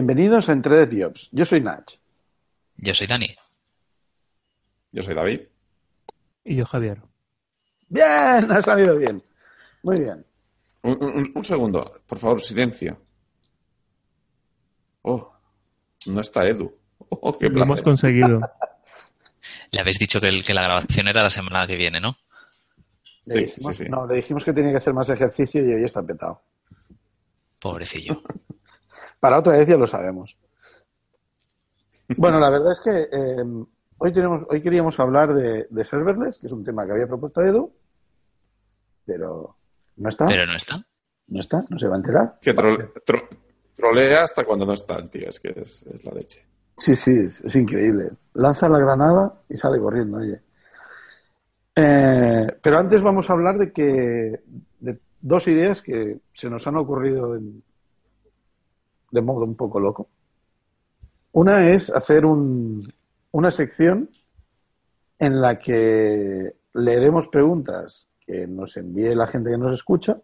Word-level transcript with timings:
Bienvenidos 0.00 0.46
a 0.50 0.52
Entre 0.52 0.86
Jobs. 0.92 1.30
Yo 1.32 1.46
soy 1.46 1.62
Nach. 1.62 1.90
Yo 2.76 2.92
soy 2.92 3.06
Dani. 3.06 3.34
Yo 4.92 5.02
soy 5.02 5.14
David. 5.14 5.40
Y 6.44 6.54
yo 6.56 6.66
Javier. 6.66 7.00
Bien, 7.88 8.04
ha 8.52 8.60
salido 8.60 8.94
bien. 8.98 9.22
Muy 9.82 10.00
bien. 10.00 10.22
Un, 10.82 11.02
un- 11.02 11.32
un 11.34 11.44
segundo, 11.46 12.02
por 12.06 12.18
favor, 12.18 12.42
silencio. 12.42 13.00
Oh, 15.00 15.32
no 16.04 16.20
está 16.20 16.46
Edu. 16.46 16.70
Oh, 16.98 17.38
qué 17.38 17.48
Lo 17.48 17.62
hemos 17.62 17.80
conseguido. 17.80 18.40
Le 19.70 19.80
habéis 19.80 19.98
dicho 19.98 20.20
que, 20.20 20.28
el- 20.28 20.44
que 20.44 20.52
la 20.52 20.62
grabación 20.64 21.08
era 21.08 21.22
la 21.22 21.30
semana 21.30 21.66
que 21.66 21.76
viene, 21.76 22.00
¿no? 22.02 22.18
Sí, 23.20 23.38
dijimos, 23.46 23.74
sí, 23.78 23.84
sí. 23.84 23.88
No, 23.90 24.06
le 24.06 24.16
dijimos 24.16 24.44
que 24.44 24.52
tenía 24.52 24.72
que 24.72 24.76
hacer 24.76 24.92
más 24.92 25.08
ejercicio 25.08 25.66
y 25.66 25.72
hoy 25.72 25.84
está 25.84 26.02
petado. 26.02 26.42
Pobrecillo. 27.58 28.22
Para 29.26 29.40
otra 29.40 29.56
vez 29.56 29.66
ya 29.66 29.76
lo 29.76 29.88
sabemos. 29.88 30.36
Bueno, 32.16 32.38
la 32.38 32.48
verdad 32.48 32.70
es 32.70 32.78
que 32.78 33.08
eh, 33.10 33.44
hoy 33.98 34.12
tenemos, 34.12 34.46
hoy 34.48 34.62
queríamos 34.62 35.00
hablar 35.00 35.34
de, 35.34 35.66
de 35.68 35.82
serverless, 35.84 36.38
que 36.38 36.46
es 36.46 36.52
un 36.52 36.62
tema 36.62 36.86
que 36.86 36.92
había 36.92 37.08
propuesto 37.08 37.42
Edu, 37.42 37.72
pero 39.04 39.56
no 39.96 40.08
está, 40.08 40.26
Pero 40.28 40.46
no 40.46 40.54
está. 40.54 40.86
no 41.26 41.40
está, 41.40 41.64
no 41.68 41.76
se 41.76 41.88
va 41.88 41.94
a 41.94 41.98
enterar. 41.98 42.38
Que 42.40 42.54
tro- 42.54 42.92
tro- 43.04 43.28
trolea 43.74 44.22
hasta 44.22 44.44
cuando 44.44 44.64
no 44.64 44.74
está 44.74 44.94
el 44.96 45.10
tío, 45.10 45.28
es 45.28 45.40
que 45.40 45.48
es, 45.56 45.82
es 45.82 46.04
la 46.04 46.12
leche. 46.12 46.46
Sí, 46.76 46.94
sí, 46.94 47.10
es, 47.18 47.40
es 47.40 47.56
increíble. 47.56 48.12
Lanza 48.34 48.68
la 48.68 48.78
granada 48.78 49.40
y 49.48 49.56
sale 49.56 49.80
corriendo, 49.80 50.18
oye. 50.18 50.40
Eh, 51.74 52.46
pero 52.62 52.78
antes 52.78 53.02
vamos 53.02 53.28
a 53.28 53.32
hablar 53.32 53.58
de 53.58 53.72
que 53.72 54.40
de 54.78 55.00
dos 55.20 55.48
ideas 55.48 55.82
que 55.82 56.18
se 56.32 56.48
nos 56.48 56.64
han 56.68 56.76
ocurrido 56.76 57.34
en- 57.34 57.64
de 59.10 59.20
modo 59.22 59.44
un 59.44 59.54
poco 59.54 59.80
loco. 59.80 60.08
Una 61.32 61.68
es 61.70 61.90
hacer 61.90 62.24
un- 62.24 62.86
una 63.32 63.50
sección 63.50 64.08
en 65.18 65.40
la 65.40 65.58
que 65.58 66.54
leeremos 66.74 67.28
preguntas 67.28 68.08
que 68.20 68.46
nos 68.46 68.76
envíe 68.76 69.14
la 69.14 69.26
gente 69.26 69.50
que 69.50 69.58
nos 69.58 69.72
escucha 69.72 70.18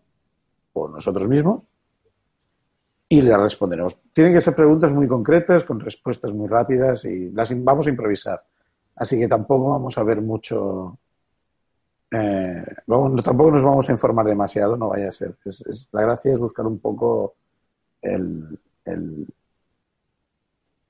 o 0.73 0.89
nosotros 0.89 1.29
mismos 1.29 1.63
y 3.09 3.21
le 3.21 3.37
responderemos. 3.37 3.97
Tienen 4.13 4.33
que 4.35 4.41
ser 4.41 4.55
preguntas 4.55 4.93
muy 4.93 5.07
concretas, 5.07 5.65
con 5.65 5.81
respuestas 5.81 6.33
muy 6.33 6.49
rápidas 6.49 7.05
y 7.05 7.31
las 7.31 7.51
vamos 7.63 7.87
a 7.87 7.91
improvisar. 7.91 8.43
Así 8.97 9.19
que 9.19 9.29
tampoco 9.29 9.71
vamos 9.71 9.97
a 9.99 10.03
ver 10.03 10.21
mucho. 10.21 10.99
eh, 12.15 12.65
tampoco 13.25 13.51
nos 13.51 13.65
vamos 13.65 13.89
a 13.89 13.93
informar 13.93 14.27
demasiado, 14.27 14.77
no 14.77 14.89
vaya 14.91 15.09
a 15.09 15.13
ser. 15.13 15.35
Es- 15.47 15.89
la 15.93 16.03
gracia 16.03 16.33
es 16.35 16.39
buscar 16.39 16.67
un 16.67 16.79
poco 16.79 17.35
el, 18.03 18.59
el- 18.85 19.27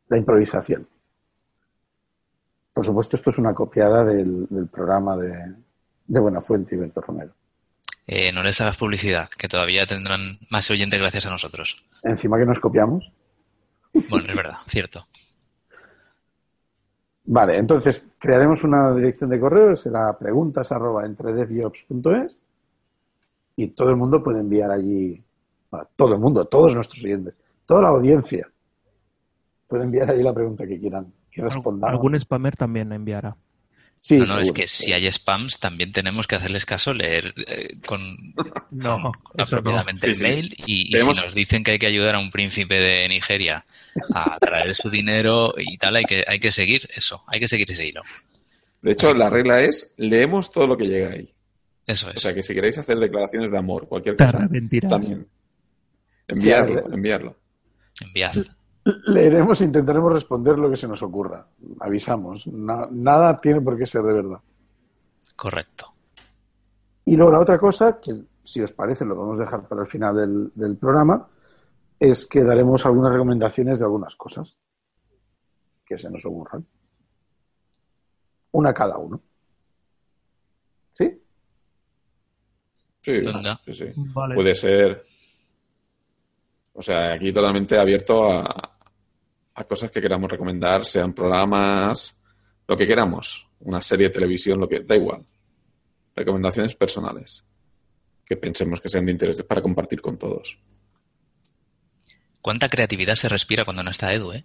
la 0.08 0.18
improvisación. 0.18 0.86
Por 2.72 2.84
supuesto, 2.84 3.16
esto 3.16 3.30
es 3.30 3.38
una 3.38 3.54
copiada 3.54 4.04
del, 4.04 4.46
del 4.48 4.66
programa 4.68 5.16
de, 5.16 5.54
de 6.06 6.20
Buenafuente 6.20 6.74
y 6.74 6.78
Berto 6.78 7.00
Romero. 7.00 7.32
Eh, 8.06 8.32
no 8.32 8.42
les 8.42 8.60
hagas 8.60 8.76
publicidad, 8.76 9.28
que 9.38 9.48
todavía 9.48 9.86
tendrán 9.86 10.38
más 10.50 10.70
oyentes 10.70 10.98
gracias 10.98 11.26
a 11.26 11.30
nosotros. 11.30 11.82
Encima 12.02 12.38
que 12.38 12.46
nos 12.46 12.58
copiamos. 12.60 13.10
Bueno, 14.10 14.26
es 14.28 14.36
verdad, 14.36 14.56
cierto. 14.66 15.06
Vale, 17.24 17.56
entonces 17.58 18.04
crearemos 18.18 18.64
una 18.64 18.92
dirección 18.94 19.30
de 19.30 19.38
correo, 19.38 19.76
será 19.76 20.18
preguntas 20.18 20.72
arroba 20.72 21.06
entredevjobs.es 21.06 22.36
y 23.56 23.68
todo 23.68 23.90
el 23.90 23.96
mundo 23.96 24.22
puede 24.24 24.40
enviar 24.40 24.72
allí, 24.72 25.22
bueno, 25.70 25.88
todo 25.94 26.14
el 26.14 26.20
mundo, 26.20 26.46
todos 26.46 26.74
nuestros 26.74 27.04
oyentes, 27.04 27.34
toda 27.72 27.82
la 27.84 27.88
audiencia 27.88 28.46
puede 29.66 29.84
enviar 29.84 30.10
allí 30.10 30.22
la 30.22 30.34
pregunta 30.34 30.66
que 30.66 30.78
quieran 30.78 31.10
que 31.30 31.40
respondamos. 31.40 31.90
Algún 31.90 32.20
spammer 32.20 32.54
también 32.54 32.92
enviará. 32.92 33.34
Sí, 34.02 34.18
no, 34.18 34.26
no, 34.26 34.40
es 34.40 34.52
que 34.52 34.66
si 34.66 34.92
hay 34.92 35.10
spams 35.10 35.58
también 35.58 35.92
tenemos 35.92 36.26
que 36.26 36.34
hacerles 36.34 36.66
caso, 36.66 36.92
leer 36.92 37.32
eh, 37.46 37.76
con 37.86 38.00
No, 38.70 38.96
eso 38.96 38.98
no. 38.98 39.12
apropiadamente 39.42 40.00
Sí, 40.00 40.06
el 40.08 40.14
sí. 40.16 40.22
mail 40.24 40.54
y, 40.66 40.94
y 40.96 41.00
si 41.00 41.06
nos 41.06 41.34
dicen 41.34 41.64
que 41.64 41.70
hay 41.70 41.78
que 41.78 41.86
ayudar 41.86 42.16
a 42.16 42.18
un 42.18 42.30
príncipe 42.30 42.74
de 42.78 43.08
Nigeria 43.08 43.64
a 44.14 44.38
traer 44.38 44.74
su 44.74 44.90
dinero 44.90 45.54
y 45.56 45.78
tal, 45.78 45.96
hay 45.96 46.04
que, 46.04 46.24
hay 46.26 46.38
que 46.40 46.52
seguir 46.52 46.86
eso, 46.94 47.22
hay 47.26 47.40
que 47.40 47.48
seguir 47.48 47.70
ese 47.70 47.86
hilo. 47.86 48.02
De 48.82 48.92
hecho, 48.92 49.14
la 49.14 49.30
regla 49.30 49.62
es, 49.62 49.94
leemos 49.96 50.50
todo 50.52 50.66
lo 50.66 50.76
que 50.76 50.88
llega 50.88 51.10
ahí. 51.12 51.32
Eso 51.86 52.08
O 52.08 52.10
es. 52.10 52.20
sea, 52.20 52.34
que 52.34 52.42
si 52.42 52.52
queréis 52.54 52.76
hacer 52.78 52.98
declaraciones 52.98 53.50
de 53.50 53.58
amor, 53.58 53.88
cualquier 53.88 54.16
cosa, 54.16 54.46
también. 54.88 55.26
Enviarlo, 56.28 56.92
enviarlo. 56.92 57.36
Enviar. 58.02 58.34
Leeremos 59.06 59.60
e 59.60 59.64
intentaremos 59.64 60.12
responder 60.12 60.58
lo 60.58 60.68
que 60.68 60.76
se 60.76 60.88
nos 60.88 61.02
ocurra. 61.02 61.46
Avisamos. 61.80 62.46
Na- 62.48 62.88
nada 62.90 63.36
tiene 63.36 63.60
por 63.60 63.78
qué 63.78 63.86
ser 63.86 64.02
de 64.02 64.12
verdad. 64.12 64.40
Correcto. 65.36 65.86
Y 67.04 67.16
luego 67.16 67.32
la 67.32 67.40
otra 67.40 67.58
cosa, 67.58 68.00
que 68.00 68.14
si 68.44 68.60
os 68.60 68.72
parece 68.72 69.04
lo 69.04 69.14
vamos 69.16 69.38
a 69.38 69.42
dejar 69.42 69.66
para 69.68 69.82
el 69.82 69.86
final 69.86 70.16
del, 70.16 70.52
del 70.54 70.76
programa, 70.76 71.28
es 71.98 72.26
que 72.26 72.42
daremos 72.42 72.84
algunas 72.84 73.12
recomendaciones 73.12 73.78
de 73.78 73.84
algunas 73.84 74.16
cosas 74.16 74.56
que 75.84 75.96
se 75.96 76.10
nos 76.10 76.24
ocurran. 76.26 76.66
Una 78.52 78.74
cada 78.74 78.98
uno. 78.98 79.20
¿Sí? 80.92 81.20
Sí, 83.00 83.12
Venga. 83.20 83.60
sí, 83.64 83.72
sí. 83.72 83.86
Vale. 83.96 84.34
Puede 84.34 84.54
ser. 84.54 85.06
O 86.74 86.82
sea, 86.82 87.12
aquí 87.12 87.32
totalmente 87.32 87.78
abierto 87.78 88.32
a, 88.32 88.72
a 89.54 89.64
cosas 89.64 89.90
que 89.90 90.00
queramos 90.00 90.30
recomendar, 90.30 90.84
sean 90.84 91.12
programas, 91.12 92.18
lo 92.66 92.76
que 92.76 92.86
queramos, 92.86 93.46
una 93.60 93.82
serie 93.82 94.08
de 94.08 94.14
televisión, 94.14 94.58
lo 94.58 94.68
que 94.68 94.80
da 94.80 94.96
igual. 94.96 95.24
Recomendaciones 96.14 96.74
personales 96.74 97.44
que 98.24 98.36
pensemos 98.36 98.80
que 98.80 98.88
sean 98.88 99.06
de 99.06 99.12
interés 99.12 99.42
para 99.42 99.60
compartir 99.60 100.00
con 100.00 100.16
todos. 100.16 100.58
¿Cuánta 102.40 102.68
creatividad 102.68 103.14
se 103.14 103.28
respira 103.28 103.64
cuando 103.64 103.82
no 103.82 103.90
está 103.90 104.12
Edu, 104.12 104.32
eh? 104.32 104.44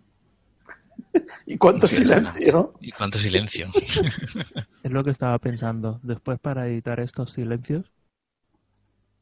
¿Y 1.46 1.58
cuánto 1.58 1.88
silencio? 1.88 2.74
Y 2.82 2.92
cuánto 2.92 3.20
silencio. 3.20 3.70
Es 4.84 4.92
lo 4.92 5.04
que 5.04 5.12
estaba 5.12 5.38
pensando. 5.40 6.00
Después 6.04 6.40
para 6.40 6.68
editar 6.68 7.00
estos 7.00 7.32
silencios 7.32 7.92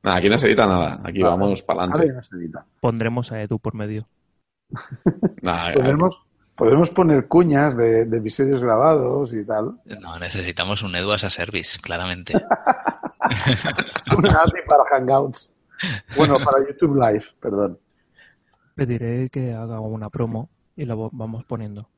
Nada, 0.05 0.17
aquí 0.17 0.29
no 0.29 0.38
se 0.38 0.45
edita 0.47 0.67
nada, 0.67 1.01
aquí 1.03 1.23
vamos 1.23 1.63
para 1.63 1.83
adelante. 1.83 2.13
no 2.13 2.21
se 2.21 2.35
edita. 2.35 2.63
pondremos 2.79 3.31
a 3.31 3.41
Edu 3.41 3.57
por 3.57 3.73
medio. 3.73 4.07
Nada, 5.41 5.73
Podemos, 5.73 6.21
podemos 6.55 6.91
poner 6.91 7.27
cuñas 7.27 7.75
de, 7.75 8.05
de 8.05 8.17
episodios 8.17 8.61
grabados 8.61 9.33
y 9.33 9.43
tal. 9.43 9.79
No, 9.99 10.19
necesitamos 10.19 10.83
un 10.83 10.95
Edu 10.95 11.11
as 11.11 11.23
a 11.23 11.31
service, 11.31 11.79
claramente. 11.81 12.33
Una 14.16 14.43
API 14.43 14.61
para 14.67 14.83
Hangouts. 14.91 15.55
Bueno, 16.16 16.37
para 16.39 16.59
YouTube 16.59 16.95
Live, 16.95 17.25
perdón. 17.39 17.79
Pediré 18.75 19.29
que 19.29 19.53
haga 19.53 19.79
una 19.79 20.11
promo 20.11 20.49
y 20.75 20.85
la 20.85 20.93
vamos 20.93 21.45
poniendo. 21.45 21.89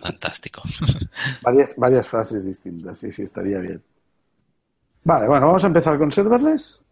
Fantástico. 0.00 0.62
Varias, 1.42 1.74
varias 1.76 2.08
frases 2.08 2.46
distintas, 2.46 2.98
sí, 2.98 3.12
sí, 3.12 3.22
estaría 3.22 3.58
bien. 3.58 3.82
Vale, 5.06 5.28
bueno, 5.28 5.46
vamos 5.46 5.62
a 5.62 5.68
empezar 5.68 5.96
con 5.98 6.10
serverless. 6.10 6.82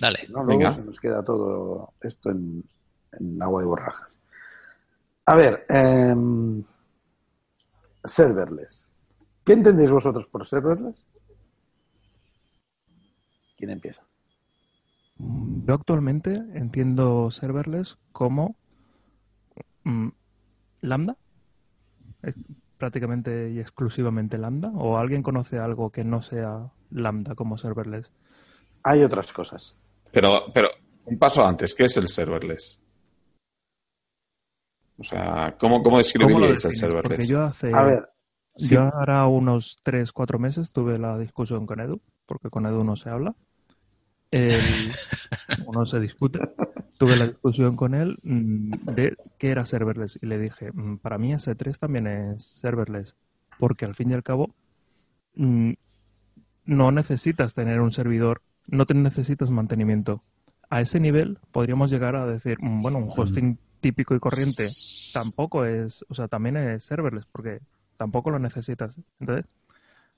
Dale. 0.00 0.20
¿no? 0.30 0.42
Luego 0.42 0.60
Venga. 0.60 0.72
se 0.72 0.86
nos 0.86 0.98
queda 0.98 1.22
todo 1.22 1.92
esto 2.00 2.30
en, 2.30 2.64
en 3.12 3.42
agua 3.42 3.60
de 3.60 3.66
borrajas. 3.66 4.18
A 5.26 5.36
ver, 5.36 5.66
em, 5.68 6.64
serverless. 8.02 8.88
¿Qué 9.44 9.52
entendéis 9.52 9.90
vosotros 9.90 10.26
por 10.26 10.46
serverless? 10.46 11.04
¿Quién 13.58 13.68
empieza? 13.68 14.02
Yo 15.18 15.74
actualmente 15.74 16.32
entiendo 16.54 17.30
serverless 17.30 17.98
como 18.12 18.56
mm, 19.84 20.08
lambda, 20.80 21.18
eh, 22.22 22.32
prácticamente 22.82 23.48
y 23.50 23.60
exclusivamente 23.60 24.36
lambda, 24.38 24.72
o 24.74 24.98
alguien 24.98 25.22
conoce 25.22 25.56
algo 25.56 25.90
que 25.90 26.02
no 26.02 26.20
sea 26.20 26.68
lambda 26.90 27.36
como 27.36 27.56
serverless. 27.56 28.10
Hay 28.82 29.04
otras 29.04 29.32
cosas. 29.32 29.78
Pero, 30.10 30.46
pero, 30.52 30.68
un 31.04 31.16
paso 31.16 31.46
antes, 31.46 31.76
¿qué 31.76 31.84
es 31.84 31.96
el 31.96 32.08
serverless? 32.08 32.82
O 34.98 35.04
sea, 35.04 35.54
¿cómo, 35.60 35.80
cómo 35.80 35.82
¿Cómo 35.82 35.90
lo 35.92 35.98
describiríais 35.98 36.64
el 36.64 36.72
serverless? 36.72 37.08
Porque 37.08 37.26
yo 37.28 37.42
hace 37.42 37.72
A 37.72 37.84
ver, 37.84 38.08
sí, 38.56 38.70
yo 38.70 38.80
ahora 38.80 39.28
unos 39.28 39.76
3, 39.84 40.10
4 40.10 40.40
meses 40.40 40.72
tuve 40.72 40.98
la 40.98 41.16
discusión 41.18 41.66
con 41.66 41.78
Edu, 41.78 42.00
porque 42.26 42.50
con 42.50 42.66
Edu 42.66 42.82
no 42.82 42.96
se 42.96 43.10
habla. 43.10 43.36
El- 44.32 44.92
uno 45.66 45.84
se 45.86 46.00
discute. 46.00 46.40
Tuve 46.98 47.16
la 47.16 47.26
discusión 47.28 47.76
con 47.76 47.94
él 47.94 48.18
mm, 48.22 48.70
de 48.94 49.16
qué 49.38 49.50
era 49.50 49.66
serverless 49.66 50.18
y 50.22 50.26
le 50.26 50.38
dije, 50.38 50.70
mm, 50.72 50.98
para 50.98 51.18
mí 51.18 51.32
S3 51.32 51.78
también 51.78 52.06
es 52.06 52.44
serverless, 52.44 53.14
porque 53.58 53.84
al 53.84 53.94
fin 53.94 54.10
y 54.10 54.14
al 54.14 54.22
cabo 54.22 54.54
mm, 55.34 55.72
no 56.66 56.92
necesitas 56.92 57.54
tener 57.54 57.80
un 57.80 57.92
servidor, 57.92 58.42
no 58.68 58.86
te 58.86 58.94
necesitas 58.94 59.50
mantenimiento. 59.50 60.22
a 60.70 60.80
ese 60.80 61.00
nivel 61.00 61.38
podríamos 61.50 61.90
llegar 61.90 62.16
a 62.16 62.24
decir, 62.26 62.56
bueno, 62.60 62.98
un 62.98 63.10
hosting 63.14 63.58
típico 63.80 64.14
y 64.14 64.20
corriente 64.20 64.68
tampoco 65.12 65.66
es, 65.66 66.02
o 66.08 66.14
sea, 66.14 66.28
también 66.28 66.56
es 66.56 66.84
serverless, 66.84 67.26
porque 67.26 67.60
tampoco 67.98 68.30
lo 68.30 68.38
necesitas. 68.38 68.98
Entonces, 69.20 69.44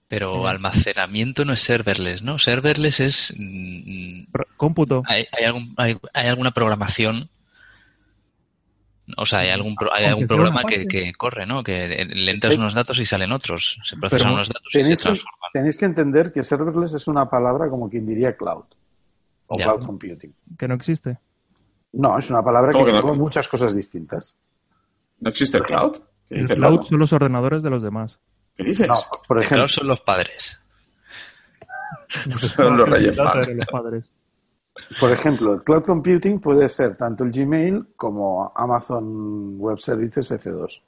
Pero 0.09 0.47
almacenamiento 0.47 1.45
no 1.45 1.53
es 1.55 1.61
serverless, 1.61 2.23
¿no? 2.23 2.39
Serverless 2.39 3.01
es... 3.01 3.35
mm, 3.37 4.25
cómputo, 4.57 5.03
hay, 5.07 5.25
hay 5.37 5.45
algún- 5.47 5.75
hay- 5.77 5.97
hay 6.13 6.29
alguna 6.29 6.51
programación 6.53 7.29
o 9.19 9.27
sea 9.27 9.41
hay 9.41 9.51
algún 9.51 9.75
pro- 9.75 9.93
hay 9.93 10.07
algún 10.07 10.27
programa 10.27 10.63
que, 10.65 11.13
corre 11.13 11.45
no 11.45 11.63
que 11.63 12.07
le 12.07 12.31
entras 12.31 12.57
unos 12.57 12.73
datos 12.73 12.99
y 12.99 13.05
salen 13.05 13.33
otros 13.33 13.79
se 13.85 13.97
procesan 13.99 14.29
Pero 14.29 14.35
unos 14.35 14.49
datos 14.49 14.67
y 14.75 14.83
se 14.83 14.89
que, 14.89 14.97
transforman 14.97 15.51
tenéis 15.53 15.77
que 15.77 15.85
entender 15.85 16.33
que 16.33 16.43
serverless 16.43 16.95
es 16.95 17.07
una 17.07 17.29
palabra 17.29 17.69
como 17.69 17.91
quien 17.91 18.07
diría 18.07 18.35
cloud 18.35 18.65
o 19.49 19.59
Ya. 19.59 19.65
cloud 19.67 19.85
computing. 19.85 20.33
que 20.59 20.67
no 20.69 20.75
existe. 20.75 21.19
No, 21.93 22.19
es 22.19 22.31
una 22.31 22.43
palabra 22.43 22.71
que 22.71 22.73
¿Cómo 22.75 22.87
que 22.87 22.93
no? 22.93 22.99
engloba 22.99 23.17
muchas 23.19 23.47
cosas 23.47 23.75
distintas. 23.75 24.35
¿No 25.21 25.29
existe 25.29 25.59
el 25.59 25.65
cloud? 25.65 25.99
¿Qué 26.29 26.41
El 26.41 26.49
cloud 26.49 26.83
son 26.85 26.99
los 26.99 27.13
ordenadores 27.13 27.63
de 27.63 27.69
los 27.71 27.83
demás. 27.83 28.19
¿Qué 28.57 28.65
dices? 28.65 28.89
No, 28.89 28.95
por 29.27 29.43
ejemplo, 29.43 29.69
son 29.69 29.89
los 29.89 30.01
padres 30.01 30.61
Son 32.09 32.77
los 32.77 32.89
reyes 32.89 33.17
padres. 33.17 34.11
por 35.01 35.11
ejemplo, 35.11 35.55
el 35.55 35.63
cloud 35.63 35.85
computing 35.85 36.41
puede 36.41 36.69
ser 36.69 36.97
tanto 36.97 37.25
el 37.25 37.33
Gmail 37.33 37.95
como 37.97 38.53
Amazon 38.55 39.59
Web 39.59 39.81
Services 39.81 40.31
F2. 40.31 40.83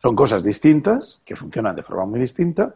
Son 0.00 0.14
cosas 0.14 0.42
distintas 0.44 1.20
que 1.24 1.36
funcionan 1.36 1.74
de 1.74 1.82
forma 1.82 2.06
muy 2.06 2.20
distinta, 2.20 2.74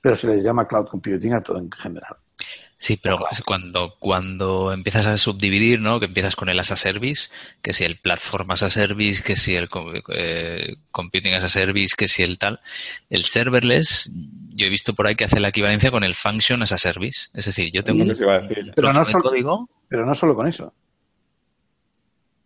pero 0.00 0.14
se 0.14 0.28
les 0.28 0.44
llama 0.44 0.66
cloud 0.66 0.86
computing 0.86 1.34
a 1.34 1.40
todo 1.40 1.58
en 1.58 1.70
general. 1.70 2.16
Sí 2.84 2.96
pero 3.00 3.18
cuando 3.46 3.96
cuando 3.98 4.72
empiezas 4.72 5.06
a 5.06 5.16
subdividir 5.16 5.80
no 5.80 6.00
que 6.00 6.06
empiezas 6.06 6.36
con 6.36 6.48
el 6.50 6.58
as 6.60 6.70
a 6.70 6.76
service 6.76 7.30
que 7.62 7.72
si 7.72 7.84
el 7.84 7.96
platform 7.96 8.50
as 8.50 8.62
a 8.62 8.68
service 8.70 9.22
que 9.22 9.36
si 9.36 9.56
el 9.56 9.68
eh, 10.14 10.76
computing 10.90 11.32
as 11.34 11.44
a 11.44 11.48
service 11.48 11.94
que 11.96 12.08
si 12.08 12.22
el 12.22 12.36
tal 12.38 12.60
el 13.08 13.24
serverless 13.24 14.10
yo 14.56 14.66
he 14.66 14.70
visto 14.70 14.92
por 14.94 15.06
ahí 15.06 15.14
que 15.16 15.24
hace 15.24 15.40
la 15.40 15.48
equivalencia 15.48 15.90
con 15.90 16.04
el 16.04 16.14
function 16.14 16.62
as 16.62 16.72
a 16.72 16.78
service 16.78 17.28
es 17.32 17.46
decir 17.46 17.70
yo 17.72 17.82
tengo 17.82 18.02
un 18.02 18.14
se 18.14 18.22
iba 18.24 18.34
a 18.34 18.40
decir. 18.40 18.72
Pero 18.76 18.88
trozo 18.92 18.98
no 18.98 19.04
de 19.06 19.12
solo- 19.12 19.24
código 19.30 19.68
Pero 19.88 20.04
no 20.06 20.14
solo 20.14 20.34
con 20.34 20.46
eso. 20.46 20.72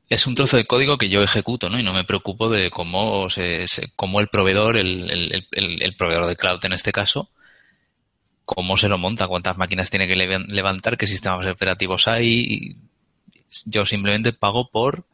es 0.09 0.27
un 0.27 0.35
trozo 0.35 0.57
de 0.57 0.65
código 0.67 0.97
que 0.97 1.11
yo 1.11 1.23
ejecuto, 1.23 1.69
¿no? 1.69 1.79
Y 1.79 1.83
no 1.83 1.93
me 1.93 2.05
preocupo 2.05 2.49
de 2.49 2.71
cómo 2.71 3.29
se, 3.29 3.69
se- 3.69 3.89
cómo 3.95 4.21
el 4.21 4.29
proveedor, 4.29 4.77
el, 4.79 5.11
el- 5.11 5.47
el- 5.53 5.83
el 5.83 5.97
proveedor 5.97 6.27
de 6.27 6.37
cloud 6.37 6.65
en 6.65 6.73
este 6.73 6.93
caso, 6.93 7.29
cómo 8.51 8.79
se 8.79 8.89
lo 8.89 8.97
monta, 8.97 9.29
cuántas 9.29 9.59
máquinas 9.59 9.91
tiene 9.91 10.07
que 10.09 10.17
levan- 10.17 10.47
levantar, 10.49 10.97
qué 10.97 11.07
sistemas 11.07 11.47
operativos 11.47 12.09
hay. 12.09 12.77
Yo 13.67 13.85
simplemente 13.85 14.33
pago 14.33 14.71
por, 14.71 15.05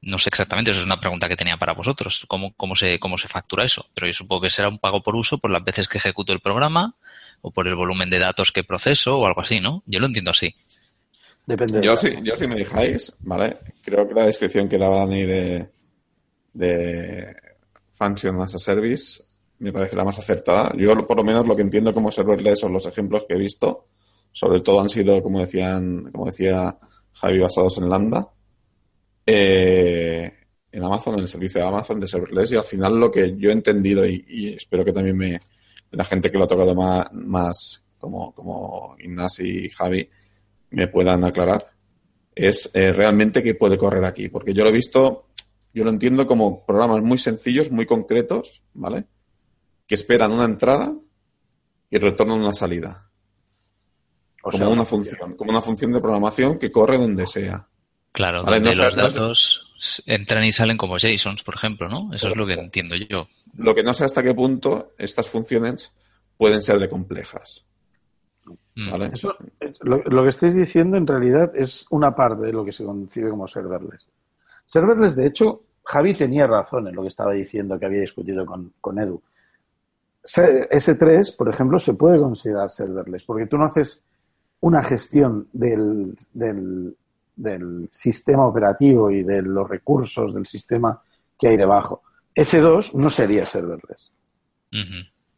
no 0.00 0.18
sé 0.18 0.30
exactamente, 0.30 0.70
eso 0.70 0.80
es 0.80 0.86
una 0.86 0.98
pregunta 1.00 1.28
que 1.28 1.36
tenía 1.36 1.58
para 1.58 1.74
vosotros, 1.74 2.24
cómo, 2.28 2.54
cómo 2.56 2.74
se, 2.74 2.98
cómo 2.98 3.18
se 3.18 3.28
factura 3.28 3.66
eso. 3.66 3.86
Pero 3.92 4.06
yo 4.06 4.14
supongo 4.14 4.40
que 4.42 4.50
será 4.50 4.68
un 4.70 4.78
pago 4.78 5.02
por 5.02 5.16
uso 5.16 5.36
por 5.36 5.50
las 5.50 5.62
veces 5.62 5.86
que 5.86 5.98
ejecuto 5.98 6.32
el 6.32 6.40
programa 6.40 6.94
o 7.42 7.50
por 7.50 7.68
el 7.68 7.74
volumen 7.74 8.08
de 8.08 8.18
datos 8.18 8.52
que 8.52 8.64
proceso 8.64 9.18
o 9.18 9.26
algo 9.26 9.42
así, 9.42 9.60
¿no? 9.60 9.82
Yo 9.84 10.00
lo 10.00 10.06
entiendo 10.06 10.30
así. 10.30 10.54
Depende. 11.44 11.82
Yo 11.84 11.90
de 11.92 11.96
sí, 11.98 12.16
yo 12.22 12.36
si 12.36 12.46
me 12.46 12.54
dejáis, 12.54 13.12
¿vale? 13.20 13.58
Creo 13.84 14.08
que 14.08 14.14
la 14.14 14.24
descripción 14.24 14.66
que 14.66 14.78
daba 14.78 15.00
Dani 15.00 15.22
de, 15.24 15.68
de 16.54 17.36
Function 17.92 18.40
as 18.40 18.54
a 18.54 18.58
Service 18.58 19.22
me 19.60 19.72
parece 19.72 19.94
la 19.94 20.04
más 20.04 20.18
acertada. 20.18 20.72
Yo, 20.76 21.06
por 21.06 21.18
lo 21.18 21.24
menos, 21.24 21.46
lo 21.46 21.54
que 21.54 21.62
entiendo 21.62 21.92
como 21.92 22.10
serverless 22.10 22.60
son 22.60 22.72
los 22.72 22.86
ejemplos 22.86 23.26
que 23.28 23.34
he 23.34 23.38
visto. 23.38 23.86
Sobre 24.32 24.60
todo 24.60 24.80
han 24.80 24.88
sido, 24.88 25.22
como 25.22 25.40
decían, 25.40 26.10
como 26.10 26.26
decía 26.26 26.78
Javi, 27.12 27.38
basados 27.38 27.78
en 27.78 27.88
Lambda. 27.90 28.30
Eh, 29.26 30.32
en 30.72 30.82
Amazon, 30.82 31.14
en 31.14 31.20
el 31.20 31.28
servicio 31.28 31.60
de 31.60 31.68
Amazon 31.68 32.00
de 32.00 32.06
serverless. 32.06 32.52
Y 32.52 32.56
al 32.56 32.64
final 32.64 32.98
lo 32.98 33.10
que 33.10 33.36
yo 33.36 33.50
he 33.50 33.52
entendido, 33.52 34.06
y, 34.06 34.54
espero 34.56 34.82
que 34.82 34.94
también 34.94 35.16
me, 35.16 35.40
la 35.90 36.04
gente 36.04 36.30
que 36.30 36.38
lo 36.38 36.44
ha 36.44 36.48
tocado 36.48 36.74
más, 36.74 37.12
más 37.12 37.84
como, 37.98 38.32
como 38.32 38.96
Ignasi 38.98 39.66
y 39.66 39.70
Javi, 39.70 40.08
me 40.70 40.88
puedan 40.88 41.22
aclarar, 41.24 41.66
es 42.34 42.70
eh, 42.72 42.92
realmente 42.92 43.42
qué 43.42 43.54
puede 43.54 43.76
correr 43.76 44.06
aquí. 44.06 44.30
Porque 44.30 44.54
yo 44.54 44.62
lo 44.62 44.70
he 44.70 44.72
visto, 44.72 45.26
yo 45.74 45.84
lo 45.84 45.90
entiendo 45.90 46.26
como 46.26 46.64
programas 46.64 47.02
muy 47.02 47.18
sencillos, 47.18 47.70
muy 47.70 47.84
concretos, 47.84 48.62
¿vale? 48.72 49.04
Que 49.90 49.96
esperan 49.96 50.30
una 50.30 50.44
entrada 50.44 50.94
y 51.90 51.98
retornan 51.98 52.38
una 52.38 52.52
salida. 52.52 53.10
O 54.40 54.52
como 54.52 54.64
sea, 54.64 54.68
una 54.68 54.84
función, 54.84 55.34
como 55.34 55.50
una 55.50 55.60
función 55.60 55.90
de 55.90 56.00
programación 56.00 56.60
que 56.60 56.70
corre 56.70 56.96
donde 56.96 57.26
sea. 57.26 57.66
Claro, 58.12 58.44
Vale, 58.44 58.60
donde 58.60 58.76
no 58.76 58.84
los 58.84 58.94
datos 58.94 59.74
entran 60.06 60.44
y 60.44 60.52
salen 60.52 60.76
como 60.76 60.96
JSONs, 60.96 61.42
por 61.42 61.56
ejemplo, 61.56 61.88
¿no? 61.88 62.14
Eso 62.14 62.28
es 62.28 62.36
lo 62.36 62.46
que 62.46 62.52
entiendo 62.52 62.94
yo. 62.94 63.26
Lo 63.56 63.74
que 63.74 63.82
no 63.82 63.92
sé 63.92 64.04
hasta 64.04 64.22
qué 64.22 64.32
punto 64.32 64.92
estas 64.96 65.28
funciones 65.28 65.92
pueden 66.36 66.62
ser 66.62 66.78
de 66.78 66.88
complejas. 66.88 67.66
Mm. 68.76 68.90
¿vale? 68.92 69.10
Eso, 69.12 69.34
lo, 69.80 70.04
lo 70.04 70.22
que 70.22 70.28
estáis 70.28 70.54
diciendo 70.54 70.98
en 70.98 71.06
realidad 71.08 71.50
es 71.56 71.84
una 71.90 72.14
parte 72.14 72.46
de 72.46 72.52
lo 72.52 72.64
que 72.64 72.70
se 72.70 72.84
concibe 72.84 73.30
como 73.30 73.48
serverless. 73.48 74.06
Serverless, 74.66 75.16
de 75.16 75.26
hecho, 75.26 75.64
Javi 75.82 76.14
tenía 76.14 76.46
razón 76.46 76.86
en 76.86 76.94
lo 76.94 77.02
que 77.02 77.08
estaba 77.08 77.32
diciendo 77.32 77.76
que 77.76 77.86
había 77.86 78.02
discutido 78.02 78.46
con, 78.46 78.72
con 78.80 78.96
Edu. 79.00 79.20
Se- 80.22 80.68
S3, 80.68 81.36
por 81.36 81.48
ejemplo, 81.48 81.78
se 81.78 81.94
puede 81.94 82.18
considerar 82.18 82.70
serverless 82.70 83.24
porque 83.24 83.46
tú 83.46 83.56
no 83.56 83.64
haces 83.64 84.04
una 84.60 84.82
gestión 84.82 85.48
del, 85.52 86.14
del, 86.34 86.94
del 87.36 87.88
sistema 87.90 88.46
operativo 88.46 89.10
y 89.10 89.22
de 89.22 89.40
los 89.42 89.68
recursos 89.68 90.34
del 90.34 90.46
sistema 90.46 91.00
que 91.38 91.48
hay 91.48 91.56
debajo. 91.56 92.02
S2 92.34 92.92
no 92.94 93.08
sería 93.10 93.46
serverless. 93.46 94.12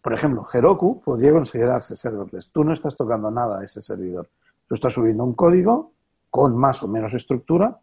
Por 0.02 0.12
ejemplo, 0.12 0.44
Heroku 0.52 1.00
podría 1.00 1.32
considerarse 1.32 1.94
serverless. 1.94 2.50
Tú 2.50 2.64
no 2.64 2.73
estás 2.73 2.96
tocando 2.96 3.31
nada 3.31 3.60
a 3.60 3.65
ese 3.65 3.81
servidor. 3.81 4.29
Tú 4.67 4.74
estás 4.74 4.93
subiendo 4.93 5.22
un 5.22 5.34
código 5.34 5.93
con 6.29 6.56
más 6.56 6.82
o 6.82 6.89
menos 6.89 7.15
estructura 7.15 7.79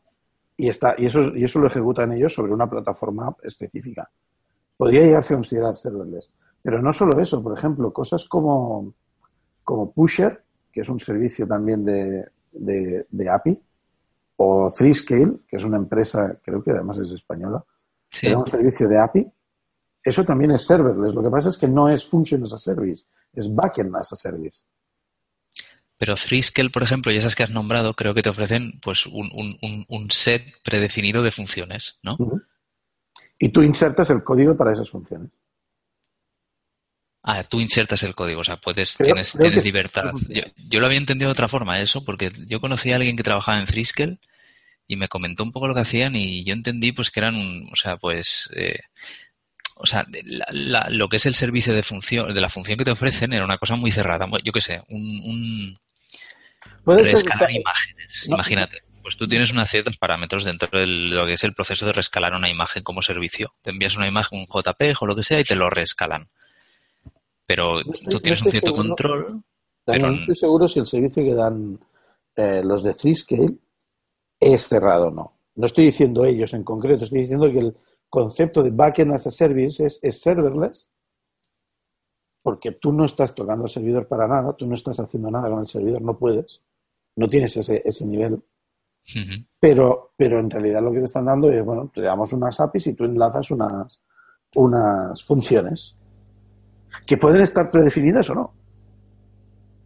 y, 0.57 0.67
está, 0.67 0.95
y, 0.97 1.05
eso, 1.05 1.33
y 1.35 1.45
eso 1.45 1.59
lo 1.59 1.67
ejecutan 1.67 2.11
ellos 2.11 2.33
sobre 2.33 2.51
una 2.51 2.69
plataforma 2.69 3.33
específica. 3.43 4.09
Podría 4.75 5.03
llegarse 5.03 5.33
a 5.33 5.37
considerar 5.37 5.77
serverless. 5.77 6.29
Pero 6.61 6.81
no 6.81 6.91
solo 6.91 7.19
eso, 7.21 7.41
por 7.41 7.57
ejemplo, 7.57 7.91
cosas 7.93 8.25
como, 8.27 8.93
como 9.63 9.91
Pusher, 9.91 10.43
que 10.71 10.81
es 10.81 10.89
un 10.89 10.99
servicio 10.99 11.47
también 11.47 11.85
de, 11.85 12.27
de, 12.51 13.05
de 13.09 13.29
API, 13.29 13.59
o 14.37 14.71
Threescale, 14.75 15.39
que 15.47 15.57
es 15.57 15.63
una 15.63 15.77
empresa, 15.77 16.37
creo 16.43 16.63
que 16.63 16.71
además 16.71 16.97
es 16.99 17.11
española, 17.11 17.63
Sí. 18.11 18.25
que 18.27 18.31
da 18.33 18.39
un 18.39 18.45
servicio 18.45 18.87
de 18.89 18.97
API, 18.97 19.27
eso 20.03 20.23
también 20.25 20.51
es 20.51 20.65
serverless. 20.65 21.13
Lo 21.13 21.21
que 21.21 21.29
pasa 21.29 21.49
es 21.49 21.57
que 21.57 21.67
no 21.67 21.89
es 21.89 22.05
function 22.07 22.41
as 22.43 22.53
a 22.53 22.57
service, 22.57 23.05
es 23.33 23.53
backend 23.53 23.95
as 23.95 24.11
a 24.13 24.15
service. 24.15 24.63
Pero 25.97 26.15
Threescale, 26.15 26.69
por 26.69 26.81
ejemplo, 26.83 27.11
y 27.11 27.17
esas 27.17 27.35
que 27.35 27.43
has 27.43 27.51
nombrado, 27.51 27.93
creo 27.93 28.13
que 28.13 28.21
te 28.21 28.29
ofrecen 28.29 28.79
pues 28.81 29.05
un, 29.05 29.29
un- 29.33 29.57
un- 29.61 29.85
un 29.89 30.09
set 30.11 30.43
predefinido 30.63 31.21
de 31.21 31.31
funciones, 31.31 31.99
¿no? 32.01 32.17
Y 33.37 33.49
tú 33.49 33.61
insertas 33.61 34.09
el 34.09 34.23
código 34.23 34.55
para 34.55 34.71
esas 34.71 34.89
funciones. 34.89 35.29
Ah, 37.21 37.43
tú 37.43 37.59
insertas 37.59 38.01
el 38.03 38.15
código, 38.15 38.41
o 38.41 38.43
sea, 38.43 38.57
puedes, 38.57 38.95
Creo- 38.95 39.07
tienes, 39.07 39.31
creo 39.33 39.41
tienes 39.43 39.63
sí, 39.63 39.67
libertad. 39.69 40.11
Yo, 40.29 40.41
yo 40.69 40.79
lo 40.79 40.85
había 40.85 40.97
entendido 40.97 41.27
de 41.29 41.33
otra 41.33 41.49
forma 41.49 41.79
eso, 41.81 42.03
porque 42.05 42.31
yo 42.47 42.61
conocí 42.61 42.91
a 42.91 42.95
alguien 42.95 43.17
que 43.17 43.23
trabajaba 43.23 43.59
en 43.59 43.65
Threescale 43.65 44.19
y 44.87 44.95
me 44.95 45.07
comentó 45.09 45.43
un 45.43 45.51
poco 45.51 45.67
lo 45.67 45.75
que 45.75 45.81
hacían 45.81 46.15
y 46.15 46.43
yo 46.45 46.53
entendí 46.53 46.91
pues 46.93 47.11
que 47.11 47.19
eran 47.19 47.35
un, 47.35 47.69
o 47.71 47.75
sea, 47.75 47.97
pues, 47.97 48.49
eh, 48.55 48.79
o 49.75 49.85
sea, 49.85 50.05
la- 50.23 50.45
la- 50.51 50.87
lo 50.89 51.09
que 51.09 51.17
es 51.17 51.25
el 51.25 51.35
servicio 51.35 51.73
de 51.73 51.83
función, 51.83 52.33
de 52.33 52.41
la 52.41 52.49
función 52.49 52.77
que 52.77 52.85
te 52.85 52.91
ofrecen 52.91 53.33
era 53.33 53.43
una 53.45 53.57
cosa 53.57 53.75
muy 53.75 53.91
cerrada, 53.91 54.25
yo 54.43 54.51
qué 54.53 54.61
sé, 54.61 54.81
un, 54.87 55.21
un 55.23 55.79
rescalar 56.85 57.51
imágenes, 57.51 58.25
No. 58.29 58.35
imagínate. 58.35 58.79
Pues 59.01 59.15
tú 59.17 59.27
tienes 59.27 59.51
unos 59.51 59.69
ciertos 59.69 59.97
parámetros 59.97 60.43
dentro 60.43 60.69
de 60.79 60.85
lo 60.85 61.25
que 61.25 61.33
es 61.33 61.43
el 61.43 61.53
proceso 61.53 61.85
de 61.85 61.93
rescalar 61.93 62.33
una 62.33 62.49
imagen 62.49 62.83
como 62.83 63.01
servicio. 63.01 63.55
Te 63.61 63.71
envías 63.71 63.95
una 63.95 64.07
imagen, 64.07 64.39
un 64.39 64.45
JPEG 64.47 64.97
o 65.01 65.05
lo 65.07 65.15
que 65.15 65.23
sea 65.23 65.39
y 65.39 65.43
te 65.43 65.55
lo 65.55 65.69
rescalan. 65.69 66.29
Pero 67.49 67.79
estoy- 67.79 68.11
tú 68.13 68.19
tienes 68.19 68.43
un 68.43 68.51
cierto 68.51 68.67
seguro. 68.67 68.87
control. 68.89 69.43
Pero- 69.83 70.07
no 70.11 70.19
estoy 70.19 70.35
seguro 70.35 70.67
si 70.67 70.79
el 70.79 70.85
servicio 70.85 71.23
que 71.23 71.33
dan 71.33 71.79
eh, 72.35 72.61
los 72.63 72.83
de 72.83 72.93
Threescale 72.93 73.57
es 74.39 74.67
cerrado 74.67 75.07
o 75.07 75.11
no. 75.11 75.33
No 75.55 75.65
estoy 75.65 75.85
diciendo 75.85 76.23
ellos 76.25 76.53
en 76.53 76.63
concreto, 76.63 77.03
estoy 77.05 77.21
diciendo 77.21 77.51
que 77.51 77.57
el 77.59 77.75
concepto 78.07 78.61
de 78.61 78.69
backend 78.69 79.13
as 79.13 79.25
a 79.27 79.31
service 79.31 79.83
es, 79.83 79.99
es 80.03 80.21
serverless 80.21 80.87
porque 82.43 82.71
tú 82.73 82.93
no 82.93 83.05
estás 83.05 83.33
tocando 83.35 83.65
el 83.65 83.69
servidor 83.69 84.07
para 84.07 84.27
nada, 84.27 84.53
tú 84.55 84.65
no 84.67 84.75
estás 84.75 84.99
haciendo 84.99 85.29
nada 85.29 85.49
con 85.49 85.59
el 85.59 85.67
servidor, 85.67 86.01
no 86.01 86.17
puedes, 86.17 86.61
no 87.17 87.27
tienes 87.27 87.57
ese, 87.57 87.81
ese 87.83 88.05
nivel, 88.05 88.41
pero, 89.59 90.13
pero 90.15 90.39
en 90.39 90.49
realidad 90.49 90.81
lo 90.81 90.91
que 90.93 90.99
te 90.99 91.05
están 91.05 91.25
dando 91.25 91.51
es, 91.51 91.63
bueno, 91.65 91.91
te 91.93 92.01
damos 92.01 92.31
unas 92.31 92.59
APIs 92.59 92.87
y 92.87 92.93
tú 92.93 93.03
enlazas 93.05 93.51
unas, 93.51 94.03
unas 94.55 95.23
funciones 95.23 95.97
que 97.05 97.17
pueden 97.17 97.41
estar 97.41 97.69
predefinidas 97.71 98.29
o 98.29 98.35
no. 98.35 98.53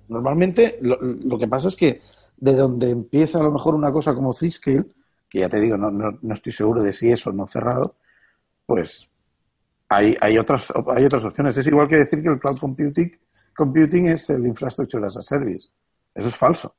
Normalmente 0.09 0.77
lo, 0.81 1.37
que 1.37 1.47
pasa 1.47 1.69
es 1.69 1.75
que 1.75 2.01
de 2.37 2.55
donde 2.55 2.89
empieza 2.89 3.39
a 3.39 3.43
lo 3.43 3.51
mejor 3.51 3.75
una 3.75 3.91
cosa 3.91 4.13
como 4.13 4.33
Zscaler, 4.33 4.85
que 5.29 5.39
ya 5.39 5.49
te 5.49 5.59
digo, 5.59 5.77
no, 5.77 5.89
no, 5.89 6.19
no 6.21 6.33
estoy 6.33 6.51
seguro 6.51 6.83
de 6.83 6.93
si 6.93 7.09
es 7.09 7.25
o 7.25 7.31
no 7.31 7.47
cerrado, 7.47 7.95
pues 8.65 9.09
hay, 9.89 10.15
hay, 10.19 10.37
otras, 10.37 10.71
hay 10.95 11.05
otras 11.05 11.25
opciones. 11.25 11.57
Es 11.57 11.67
igual 11.67 11.87
que 11.87 11.97
decir 11.97 12.21
que 12.21 12.29
el 12.29 12.39
cloud 12.39 12.57
computing, 12.59 13.11
computing 13.55 14.07
es 14.07 14.29
el 14.29 14.45
infrastructure 14.45 15.05
as 15.05 15.17
a 15.17 15.21
service. 15.21 15.69
Eso 16.13 16.27
es 16.27 16.35
falso. 16.35 16.75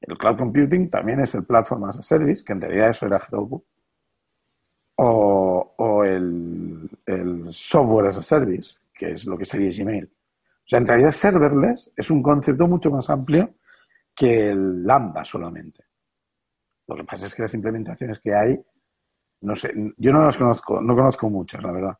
El 0.00 0.18
cloud 0.18 0.36
computing 0.36 0.90
también 0.90 1.20
es 1.20 1.34
el 1.34 1.44
platform 1.44 1.84
as 1.84 1.98
a 1.98 2.02
service, 2.02 2.44
que 2.44 2.52
en 2.52 2.60
realidad 2.60 2.90
eso 2.90 3.06
era 3.06 3.18
Heroku. 3.18 3.62
O, 4.96 5.74
o 5.76 6.04
el, 6.04 6.90
el 7.06 7.48
software 7.52 8.08
as 8.08 8.18
a 8.18 8.22
service, 8.22 8.76
que 9.02 9.12
es 9.12 9.26
lo 9.26 9.36
que 9.36 9.44
sería 9.44 9.70
Gmail. 9.70 10.04
O 10.04 10.64
sea, 10.64 10.78
en 10.78 10.86
realidad 10.86 11.10
serverless 11.10 11.90
es 11.96 12.10
un 12.10 12.22
concepto 12.22 12.68
mucho 12.68 12.90
más 12.90 13.10
amplio 13.10 13.56
que 14.14 14.50
el 14.50 14.84
lambda 14.84 15.24
solamente. 15.24 15.84
Lo 16.86 16.96
que 16.96 17.04
pasa 17.04 17.26
es 17.26 17.34
que 17.34 17.42
las 17.42 17.54
implementaciones 17.54 18.20
que 18.20 18.34
hay, 18.34 18.60
no 19.40 19.56
sé, 19.56 19.72
yo 19.96 20.12
no 20.12 20.24
las 20.24 20.36
conozco, 20.36 20.80
no 20.80 20.94
conozco 20.94 21.28
muchas, 21.28 21.62
la 21.62 21.72
verdad, 21.72 21.98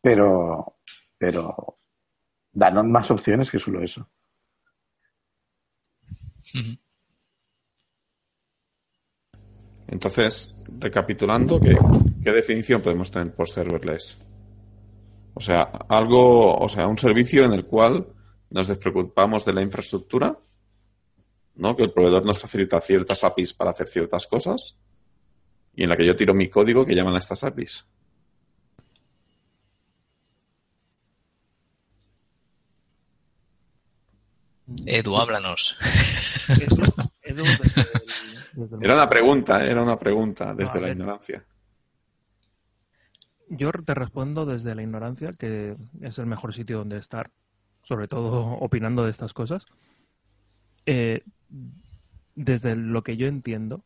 pero, 0.00 0.78
pero 1.18 1.78
dan 2.52 2.90
más 2.90 3.10
opciones 3.10 3.50
que 3.50 3.58
solo 3.58 3.82
eso. 3.82 4.08
Entonces, 9.88 10.54
recapitulando, 10.78 11.60
¿qué, 11.60 11.76
¿qué 12.22 12.32
definición 12.32 12.80
podemos 12.80 13.10
tener 13.10 13.34
por 13.34 13.48
serverless? 13.48 14.29
O 15.34 15.40
sea, 15.40 15.62
algo, 15.88 16.56
o 16.58 16.68
sea, 16.68 16.86
un 16.86 16.98
servicio 16.98 17.44
en 17.44 17.54
el 17.54 17.66
cual 17.66 18.06
nos 18.50 18.68
despreocupamos 18.68 19.44
de 19.44 19.52
la 19.52 19.62
infraestructura, 19.62 20.38
¿no? 21.56 21.76
Que 21.76 21.84
el 21.84 21.92
proveedor 21.92 22.24
nos 22.24 22.38
facilita 22.38 22.80
ciertas 22.80 23.22
APIs 23.24 23.54
para 23.54 23.70
hacer 23.70 23.88
ciertas 23.88 24.26
cosas 24.26 24.76
y 25.74 25.82
en 25.84 25.88
la 25.88 25.96
que 25.96 26.04
yo 26.06 26.16
tiro 26.16 26.34
mi 26.34 26.48
código 26.48 26.84
que 26.84 26.94
llaman 26.94 27.14
a 27.14 27.18
estas 27.18 27.44
APIs. 27.44 27.86
Edu, 34.86 35.16
háblanos. 35.16 35.76
Edu, 37.22 37.44
desde 37.44 37.80
el- 37.80 38.44
desde 38.52 38.76
el- 38.76 38.84
Era 38.84 38.94
una 38.94 39.08
pregunta, 39.08 39.64
era 39.66 39.82
una 39.82 39.98
pregunta 39.98 40.54
desde 40.54 40.78
A 40.78 40.80
la 40.82 40.88
ignorancia. 40.90 41.44
Yo 43.50 43.70
te 43.72 43.92
respondo 43.94 44.46
desde 44.46 44.74
la 44.74 44.82
ignorancia, 44.82 45.32
que 45.34 45.76
es 46.00 46.18
el 46.18 46.24
mejor 46.26 46.54
sitio 46.54 46.78
donde 46.78 46.96
estar, 46.98 47.30
sobre 47.82 48.08
todo 48.08 48.46
opinando 48.60 49.04
de 49.04 49.10
estas 49.10 49.34
cosas. 49.34 49.66
Eh, 50.86 51.22
desde 52.34 52.74
lo 52.76 53.02
que 53.04 53.16
yo 53.16 53.26
entiendo, 53.28 53.84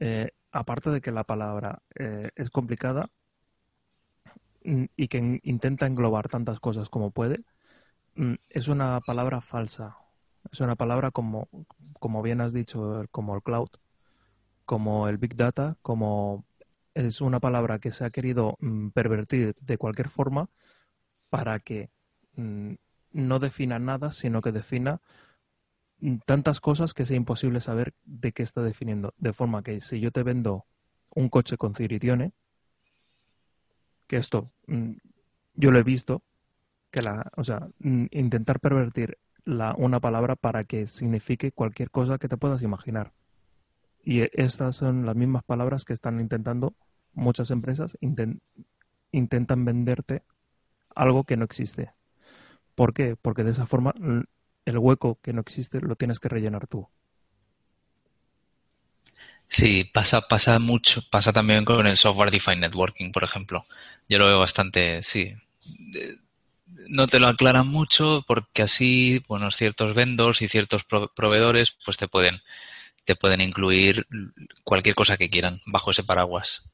eh, 0.00 0.30
aparte 0.52 0.90
de 0.90 1.00
que 1.00 1.10
la 1.12 1.24
palabra 1.24 1.82
eh, 1.98 2.30
es 2.36 2.50
complicada 2.50 3.10
mm, 4.64 4.84
y 4.96 5.08
que 5.08 5.18
en- 5.18 5.40
intenta 5.44 5.86
englobar 5.86 6.28
tantas 6.28 6.60
cosas 6.60 6.88
como 6.90 7.10
puede, 7.10 7.40
mm, 8.16 8.34
es 8.50 8.68
una 8.68 9.00
palabra 9.02 9.40
falsa. 9.40 9.96
Es 10.52 10.60
una 10.62 10.76
palabra 10.76 11.10
como, 11.12 11.48
como 12.00 12.22
bien 12.22 12.40
has 12.40 12.52
dicho, 12.54 13.04
como 13.12 13.36
el 13.36 13.42
cloud, 13.42 13.68
como 14.66 15.08
el 15.08 15.18
big 15.18 15.36
data, 15.36 15.78
como 15.82 16.46
es 17.06 17.20
una 17.20 17.38
palabra 17.38 17.78
que 17.78 17.92
se 17.92 18.04
ha 18.04 18.10
querido 18.10 18.56
mm, 18.60 18.88
pervertir 18.88 19.54
de 19.60 19.78
cualquier 19.78 20.08
forma 20.08 20.48
para 21.30 21.60
que 21.60 21.90
mm, 22.34 22.74
no 23.12 23.38
defina 23.38 23.78
nada, 23.78 24.12
sino 24.12 24.42
que 24.42 24.52
defina 24.52 25.00
mm, 26.00 26.16
tantas 26.26 26.60
cosas 26.60 26.94
que 26.94 27.06
sea 27.06 27.16
imposible 27.16 27.60
saber 27.60 27.94
de 28.04 28.32
qué 28.32 28.42
está 28.42 28.62
definiendo. 28.62 29.14
De 29.18 29.32
forma 29.32 29.62
que 29.62 29.80
si 29.80 30.00
yo 30.00 30.10
te 30.10 30.24
vendo 30.24 30.66
un 31.14 31.28
coche 31.28 31.56
con 31.56 31.74
ciritione, 31.74 32.32
que 34.06 34.16
esto 34.16 34.50
yo 35.54 35.70
lo 35.70 35.78
he 35.78 35.82
visto, 35.82 36.22
que 36.90 37.02
la, 37.02 37.30
o 37.36 37.44
sea, 37.44 37.68
intentar 37.80 38.58
pervertir 38.60 39.18
la, 39.44 39.74
una 39.76 40.00
palabra 40.00 40.34
para 40.36 40.64
que 40.64 40.86
signifique 40.86 41.52
cualquier 41.52 41.90
cosa 41.90 42.18
que 42.18 42.28
te 42.28 42.36
puedas 42.36 42.62
imaginar. 42.62 43.12
Y 44.02 44.22
eh, 44.22 44.30
estas 44.34 44.76
son 44.76 45.04
las 45.04 45.16
mismas 45.16 45.44
palabras 45.44 45.84
que 45.84 45.92
están 45.92 46.20
intentando 46.20 46.74
muchas 47.14 47.50
empresas, 47.50 47.96
inten- 48.00 48.40
intentan 49.12 49.64
venderte 49.64 50.24
algo 50.94 51.24
que 51.24 51.36
no 51.36 51.44
existe. 51.44 51.92
¿Por 52.74 52.94
qué? 52.94 53.16
Porque 53.16 53.44
de 53.44 53.52
esa 53.52 53.66
forma 53.66 53.94
el 54.66 54.78
hueco 54.78 55.20
que 55.22 55.32
no 55.34 55.40
existe 55.42 55.80
lo 55.80 55.96
tienes 55.96 56.20
que 56.20 56.28
rellenar 56.28 56.66
tú. 56.68 56.88
Sí, 59.48 59.84
pasa, 59.84 60.20
pasa 60.22 60.58
mucho, 60.58 61.02
pasa 61.10 61.32
también 61.32 61.64
con 61.64 61.86
el 61.86 61.96
software 61.96 62.30
defined 62.30 62.60
networking, 62.60 63.12
por 63.12 63.24
ejemplo. 63.24 63.66
Yo 64.08 64.18
lo 64.18 64.26
veo 64.26 64.38
bastante, 64.38 65.02
sí. 65.02 65.34
No 66.88 67.06
te 67.06 67.20
lo 67.20 67.28
aclaran 67.28 67.68
mucho 67.68 68.24
porque 68.26 68.62
así, 68.62 69.22
bueno, 69.28 69.50
ciertos 69.50 69.94
vendors 69.94 70.40
y 70.42 70.48
ciertos 70.48 70.84
pro- 70.84 71.12
proveedores, 71.14 71.76
pues 71.84 71.96
te 71.98 72.08
pueden, 72.08 72.40
te 73.04 73.16
pueden 73.16 73.40
incluir 73.42 74.06
cualquier 74.64 74.94
cosa 74.96 75.16
que 75.18 75.30
quieran 75.30 75.62
bajo 75.66 75.92
ese 75.92 76.04
paraguas. 76.04 76.67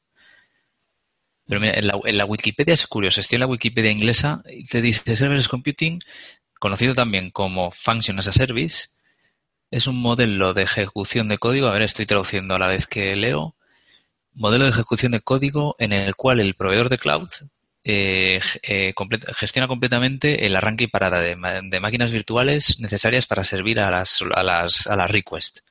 Pero 1.46 1.60
mira, 1.60 1.74
en 1.74 1.86
la, 1.86 2.00
en 2.04 2.16
la 2.16 2.24
Wikipedia 2.24 2.74
es 2.74 2.86
curioso, 2.86 3.20
estoy 3.20 3.36
en 3.36 3.40
la 3.40 3.46
Wikipedia 3.46 3.90
inglesa 3.90 4.42
y 4.48 4.64
te 4.64 4.80
dice 4.80 5.16
Serverless 5.16 5.48
Computing, 5.48 6.00
conocido 6.58 6.94
también 6.94 7.30
como 7.30 7.70
Function 7.70 8.18
as 8.18 8.28
a 8.28 8.32
Service, 8.32 8.88
es 9.70 9.86
un 9.86 10.00
modelo 10.00 10.54
de 10.54 10.62
ejecución 10.62 11.28
de 11.28 11.38
código, 11.38 11.66
a 11.66 11.72
ver, 11.72 11.82
estoy 11.82 12.06
traduciendo 12.06 12.54
a 12.54 12.58
la 12.58 12.68
vez 12.68 12.86
que 12.86 13.16
leo, 13.16 13.56
modelo 14.32 14.64
de 14.64 14.70
ejecución 14.70 15.12
de 15.12 15.20
código 15.20 15.76
en 15.78 15.92
el 15.92 16.14
cual 16.16 16.40
el 16.40 16.54
proveedor 16.54 16.88
de 16.88 16.98
cloud 16.98 17.28
eh, 17.84 18.40
eh, 18.62 18.94
gestiona 19.36 19.68
completamente 19.68 20.46
el 20.46 20.56
arranque 20.56 20.84
y 20.84 20.88
parada 20.88 21.20
de 21.20 21.80
máquinas 21.80 22.12
virtuales 22.12 22.80
necesarias 22.80 23.26
para 23.26 23.44
servir 23.44 23.78
a 23.78 23.90
las, 23.90 24.20
a 24.34 24.42
las, 24.42 24.86
a 24.86 24.96
las 24.96 25.10
requests. 25.10 25.62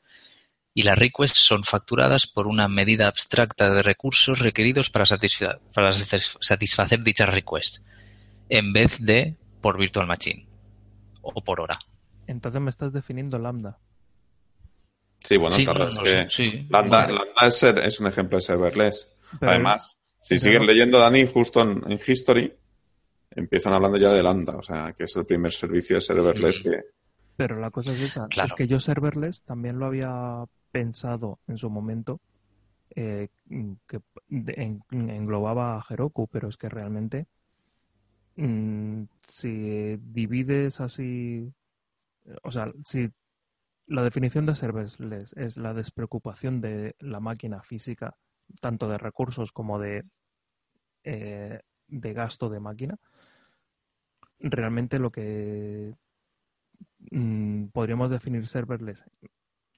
Y 0.76 0.82
las 0.84 0.98
requests 0.98 1.40
son 1.40 1.64
facturadas 1.64 2.26
por 2.26 2.48
una 2.48 2.68
medida 2.68 3.08
abstracta 3.08 3.70
de 3.72 3.84
recursos 3.84 4.40
requeridos 4.40 4.90
para, 4.90 5.06
satisfa- 5.06 5.60
para 5.74 5.92
satis- 5.92 6.36
satisfacer 6.42 7.04
dichas 7.04 7.30
requests, 7.30 7.82
en 8.50 8.74
vez 8.74 8.98
de 9.00 9.36
por 9.62 9.78
virtual 9.78 10.08
machine 10.08 10.48
o 11.22 11.42
por 11.44 11.62
hora. 11.62 11.80
Entonces 12.28 12.60
me 12.62 12.70
estás 12.72 12.92
definiendo 12.92 13.38
lambda. 13.38 13.78
Sí, 15.24 15.38
bueno, 15.38 15.56
Sí, 15.56 15.64
claro, 15.64 15.86
no, 15.86 15.90
es 15.90 15.96
no 15.98 16.04
que 16.04 16.28
sí. 16.32 16.68
Lambda, 16.70 17.04
Bueno. 17.06 17.20
Lambda 17.24 17.48
es, 17.48 17.58
ser- 17.58 17.78
es 17.80 18.00
un 18.00 18.08
ejemplo 18.08 18.38
de 18.38 18.42
serverless. 18.42 19.08
Pero- 19.40 19.52
Además, 19.52 19.98
si 20.22 20.36
pero 20.36 20.42
siguen 20.42 20.66
leyendo 20.66 21.00
Dani, 21.00 21.26
justo 21.28 21.62
en, 21.62 21.82
en 21.90 22.00
History, 22.06 22.54
empiezan 23.32 23.74
hablando 23.74 23.98
ya 23.98 24.12
de 24.12 24.22
Lambda, 24.24 24.58
o 24.58 24.64
sea, 24.64 24.94
que 24.98 25.04
es 25.06 25.16
el 25.16 25.26
primer 25.26 25.54
servicio 25.54 25.96
de 25.98 26.02
serverless 26.02 26.60
que... 26.60 26.82
Pero 27.38 27.60
la 27.60 27.72
cosa 27.72 27.94
es 27.94 28.02
esa, 28.02 28.28
Claro. 28.28 28.48
es 28.50 28.56
que 28.56 28.68
yo 28.68 28.80
serverless 28.80 29.44
también 29.44 29.80
lo 29.80 29.86
había 29.88 30.44
pensado 30.74 31.40
en 31.48 31.58
su 31.60 31.70
momento 31.72 32.20
eh, 32.96 33.30
que 33.88 34.02
de- 34.30 34.56
en- 34.58 35.10
englobaba 35.12 35.78
a 35.78 35.86
Heroku, 35.90 36.28
pero 36.28 36.50
es 36.50 36.58
que 36.58 36.70
realmente 36.70 37.28
mm, 38.36 39.04
si 39.28 39.98
divides 39.98 40.82
así, 40.82 41.52
o 42.44 42.52
sea, 42.52 42.72
si 42.86 43.12
la 43.88 44.04
definición 44.04 44.46
de 44.46 44.56
serverless 44.56 45.34
es 45.36 45.58
la 45.58 45.74
despreocupación 45.76 46.62
de 46.62 46.96
la 47.00 47.22
máquina 47.22 47.64
física, 47.64 48.16
tanto 48.62 48.90
de 48.90 48.98
recursos 49.00 49.52
como 49.54 49.80
de, 49.80 50.06
eh, 51.04 51.62
de 51.88 52.14
gasto 52.14 52.50
de 52.50 52.60
máquina, 52.60 52.98
realmente 54.40 55.00
lo 55.00 55.12
que 55.12 55.96
mm, 57.12 57.68
podríamos 57.68 58.10
definir 58.12 58.48
serverless 58.48 59.04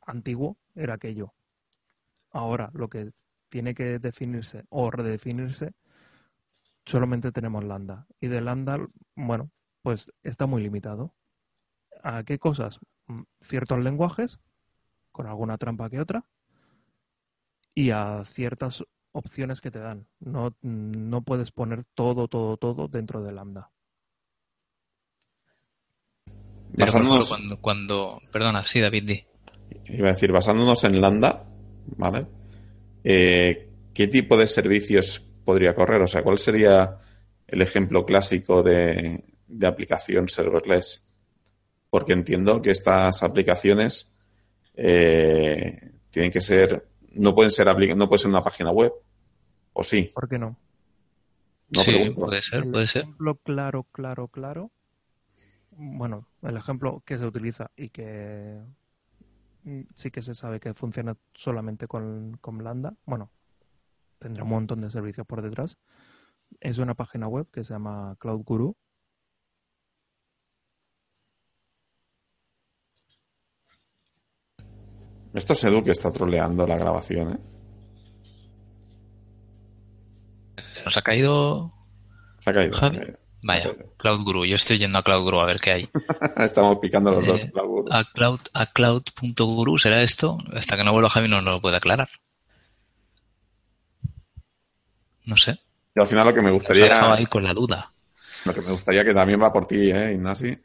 antiguo 0.05 0.57
era 0.75 0.95
aquello. 0.95 1.33
Ahora 2.31 2.69
lo 2.73 2.89
que 2.89 3.11
tiene 3.49 3.73
que 3.73 3.99
definirse 3.99 4.65
o 4.69 4.91
redefinirse, 4.91 5.73
solamente 6.85 7.31
tenemos 7.31 7.63
lambda. 7.63 8.07
Y 8.19 8.27
de 8.27 8.41
lambda, 8.41 8.77
bueno, 9.15 9.51
pues 9.81 10.11
está 10.23 10.45
muy 10.45 10.61
limitado. 10.61 11.13
¿A 12.03 12.23
qué 12.23 12.39
cosas? 12.39 12.79
Mm, 13.07 13.21
Ciertos 13.41 13.79
lenguajes, 13.79 14.39
con 15.11 15.27
alguna 15.27 15.57
trampa 15.57 15.89
que 15.89 15.99
otra, 15.99 16.25
y 17.73 17.91
a 17.91 18.23
ciertas 18.25 18.83
opciones 19.11 19.61
que 19.61 19.71
te 19.71 19.79
dan. 19.79 20.07
No, 20.19 20.53
no 20.61 21.21
puedes 21.21 21.51
poner 21.51 21.85
todo, 21.93 22.27
todo, 22.27 22.57
todo 22.57 22.87
dentro 22.87 23.23
de 23.23 23.31
lambda. 23.31 23.71
Pero, 26.77 26.91
por 26.91 27.01
ejemplo, 27.01 27.25
Basándonos, 27.25 27.27
cuando, 27.29 27.61
cuando, 27.61 28.21
perdona, 28.31 28.65
sí, 28.67 28.81
David, 28.81 29.03
di. 29.07 29.25
Iba 29.85 30.09
a 30.09 30.13
decir, 30.13 30.31
basándonos 30.31 30.83
en 30.83 31.01
Lambda, 31.01 31.45
¿vale? 31.97 32.27
Eh, 33.03 33.69
¿Qué 33.93 34.07
tipo 34.07 34.37
de 34.37 34.47
servicios 34.47 35.19
podría 35.43 35.75
correr? 35.75 36.01
O 36.01 36.07
sea, 36.07 36.23
¿cuál 36.23 36.39
sería 36.39 36.97
el 37.47 37.61
ejemplo 37.61 38.05
clásico 38.05 38.63
de, 38.63 39.23
de 39.47 39.67
aplicación 39.67 40.27
serverless? 40.27 41.03
Porque 41.89 42.13
entiendo 42.13 42.61
que 42.61 42.71
estas 42.71 43.23
aplicaciones 43.23 44.11
eh, 44.75 45.91
tienen 46.09 46.31
que 46.31 46.41
ser, 46.41 46.87
no 47.13 47.33
pueden 47.33 47.51
ser 47.51 47.67
no 47.95 48.09
puede 48.09 48.19
ser 48.19 48.29
una 48.29 48.43
página 48.43 48.71
web, 48.71 48.91
¿o 49.73 49.83
sí? 49.83 50.11
¿Por 50.13 50.27
qué 50.27 50.37
no? 50.37 50.57
No 51.69 51.81
sí, 51.81 51.91
pregunto. 51.91 52.25
puede 52.25 52.41
ser, 52.41 52.69
puede 52.69 52.87
ser. 52.87 53.03
ejemplo 53.03 53.35
claro, 53.35 53.83
claro, 53.91 54.27
claro. 54.27 54.71
Bueno, 55.77 56.27
el 56.41 56.57
ejemplo 56.57 57.01
que 57.05 57.17
se 57.17 57.25
utiliza 57.25 57.71
y 57.75 57.89
que 57.89 58.59
sí 59.95 60.11
que 60.11 60.21
se 60.21 60.35
sabe 60.35 60.59
que 60.59 60.73
funciona 60.73 61.15
solamente 61.33 61.87
con, 61.87 62.37
con 62.41 62.63
Lambda. 62.63 62.93
Bueno, 63.05 63.31
tendrá 64.19 64.43
un 64.43 64.49
montón 64.49 64.81
de 64.81 64.89
servicios 64.89 65.25
por 65.25 65.41
detrás. 65.41 65.77
Es 66.59 66.77
una 66.77 66.93
página 66.93 67.27
web 67.27 67.47
que 67.51 67.63
se 67.63 67.73
llama 67.73 68.15
Cloud 68.19 68.43
Guru. 68.43 68.75
Esto 75.33 75.53
es 75.53 75.63
Edu 75.65 75.83
que 75.83 75.91
está 75.91 76.11
troleando 76.11 76.65
la 76.65 76.77
grabación, 76.77 77.33
¿eh? 77.33 77.39
Se 80.71 80.83
nos 80.83 80.95
ha 80.95 81.01
caído. 81.01 81.73
Se 82.39 82.49
ha 82.49 82.53
caído. 82.53 82.73
se 82.73 82.85
ha 82.85 82.91
caído. 82.91 83.24
Vaya, 83.47 83.75
Cloud 83.97 84.23
Guru. 84.23 84.43
Yo 84.45 84.55
estoy 84.55 84.79
yendo 84.79 84.97
a 84.97 85.03
Cloud 85.03 85.23
Guru 85.23 85.39
a 85.39 85.45
ver 85.45 85.59
qué 85.59 85.71
hay. 85.71 85.89
Estamos 86.37 86.79
picando 86.79 87.11
los 87.11 87.25
dos. 87.25 87.43
Eh, 87.43 87.51
Cloud. 87.51 87.87
A 87.91 88.03
cloud 88.03 88.39
a 88.53 88.65
cloud.guru 88.65 89.77
será 89.77 90.01
esto. 90.01 90.39
Hasta 90.53 90.75
que 90.75 90.83
no 90.83 90.91
vuelva 90.93 91.09
Javi 91.09 91.27
no 91.29 91.41
nos 91.43 91.53
lo 91.53 91.61
puede 91.61 91.77
aclarar. 91.77 92.09
No 95.25 95.37
sé. 95.37 95.59
Y 95.95 96.01
al 96.01 96.07
final 96.07 96.25
lo 96.25 96.33
que 96.33 96.41
me 96.41 96.49
Nos 96.49 96.53
ha 96.53 96.57
gustaría, 96.57 97.13
ahí 97.13 97.25
con 97.27 97.43
la 97.43 97.53
duda. 97.53 97.93
lo 98.45 98.53
que 98.53 98.61
me 98.61 98.71
gustaría 98.71 99.05
que 99.05 99.13
también 99.13 99.39
va 99.41 99.53
por 99.53 99.67
ti, 99.67 99.91
¿eh, 99.91 100.13
Ignasi? 100.13 100.57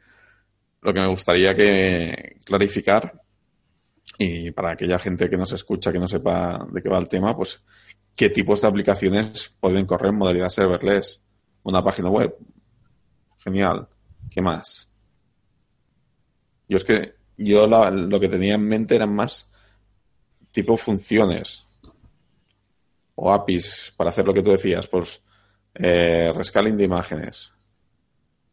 Lo 0.81 0.91
que 0.93 0.99
me 0.99 1.07
gustaría 1.07 1.55
que 1.55 2.37
clarificar 2.43 3.21
y 4.17 4.49
para 4.51 4.71
aquella 4.71 4.97
gente 4.97 5.29
que 5.29 5.37
nos 5.37 5.51
escucha 5.51 5.91
que 5.91 5.99
no 5.99 6.07
sepa 6.07 6.65
de 6.71 6.81
qué 6.81 6.89
va 6.89 6.97
el 6.97 7.07
tema, 7.07 7.35
pues 7.35 7.63
qué 8.15 8.29
tipos 8.31 8.61
de 8.61 8.67
aplicaciones 8.67 9.55
pueden 9.59 9.85
correr 9.85 10.09
en 10.09 10.17
modalidad 10.17 10.49
serverless. 10.49 11.23
Una 11.63 11.83
página 11.83 12.09
web. 12.09 12.35
Genial. 13.43 13.89
¿Qué 14.29 14.41
más? 14.41 14.87
Yo 16.67 16.77
es 16.77 16.83
que 16.83 17.13
yo 17.37 17.67
la- 17.67 17.91
lo 17.91 18.19
que 18.19 18.27
tenía 18.29 18.55
en 18.55 18.67
mente 18.67 18.95
eran 18.95 19.13
más 19.15 19.49
tipo 20.51 20.77
funciones 20.77 21.65
o 23.15 23.31
APIs 23.33 23.93
para 23.97 24.09
hacer 24.09 24.25
lo 24.25 24.33
que 24.33 24.41
tú 24.43 24.51
decías, 24.51 24.87
pues 24.87 25.21
eh, 25.75 26.31
rescaling 26.35 26.77
de 26.77 26.83
imágenes 26.85 27.53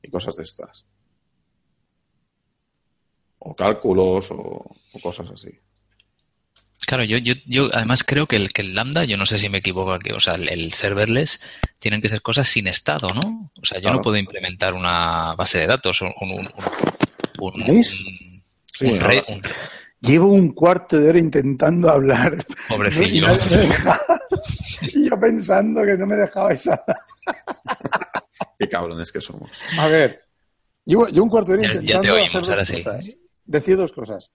y 0.03 0.11
cosas 0.11 0.37
de 0.37 0.43
estas. 0.45 0.85
O 3.49 3.51
cálculos 3.63 4.25
o, 4.31 4.41
o 4.95 4.99
cosas 5.07 5.29
así. 5.37 5.53
Claro, 6.89 7.05
yo, 7.05 7.19
yo, 7.19 7.35
yo 7.45 7.69
además 7.75 8.03
creo 8.03 8.27
que 8.27 8.37
el, 8.37 8.51
que 8.51 8.63
el 8.63 8.75
Lambda, 8.75 9.05
yo 9.05 9.19
no 9.19 9.27
sé 9.27 9.37
si 9.37 9.51
me 9.51 9.59
equivoco 9.59 9.93
aquí, 9.93 10.11
o 10.11 10.21
sea, 10.21 10.37
el, 10.37 10.49
el 10.49 10.73
serverless 10.73 11.39
tienen 11.79 12.01
que 12.01 12.09
ser 12.09 12.23
cosas 12.23 12.49
sin 12.49 12.67
estado, 12.67 13.09
¿no? 13.15 13.51
O 13.61 13.65
sea, 13.67 13.77
yo 13.77 13.83
Claro. 13.83 13.97
no 13.97 14.01
puedo 14.03 14.17
implementar 14.17 14.73
una 14.73 15.35
base 15.35 15.59
de 15.59 15.67
datos, 15.67 16.01
un, 16.01 16.13
un, 16.23 16.31
un, 17.41 17.53
un- 18.81 19.01
re- 19.01 19.23
Llevo 20.01 20.29
un 20.29 20.53
cuarto 20.53 20.99
de 20.99 21.09
hora 21.11 21.19
intentando 21.19 21.91
hablar. 21.91 22.39
pobrecillo. 22.69 23.27
Y 24.81 25.11
yo 25.11 25.19
pensando 25.21 25.83
que 25.85 25.97
no 25.97 26.07
me 26.07 26.15
dejabais 26.17 26.67
hablar. 26.69 26.97
Qué 28.59 28.69
cabrones 28.69 29.11
que 29.13 29.21
somos. 29.21 29.51
A 29.77 29.89
ver, 29.89 30.23
llevo, 30.85 31.07
llevo 31.09 31.25
un 31.25 31.31
cuarto 31.31 31.53
de 31.53 31.59
hora 31.59 31.67
Ya- 31.69 31.75
ya 31.75 31.81
intentando 31.81 32.03
te 32.03 32.11
oímos, 32.13 32.29
hacer 32.29 32.41
dos 32.41 32.49
ahora 32.51 32.65
sí. 32.65 32.83
cosas. 32.85 33.17
Decir 33.45 33.77
dos 33.77 33.93
cosas. 33.93 34.31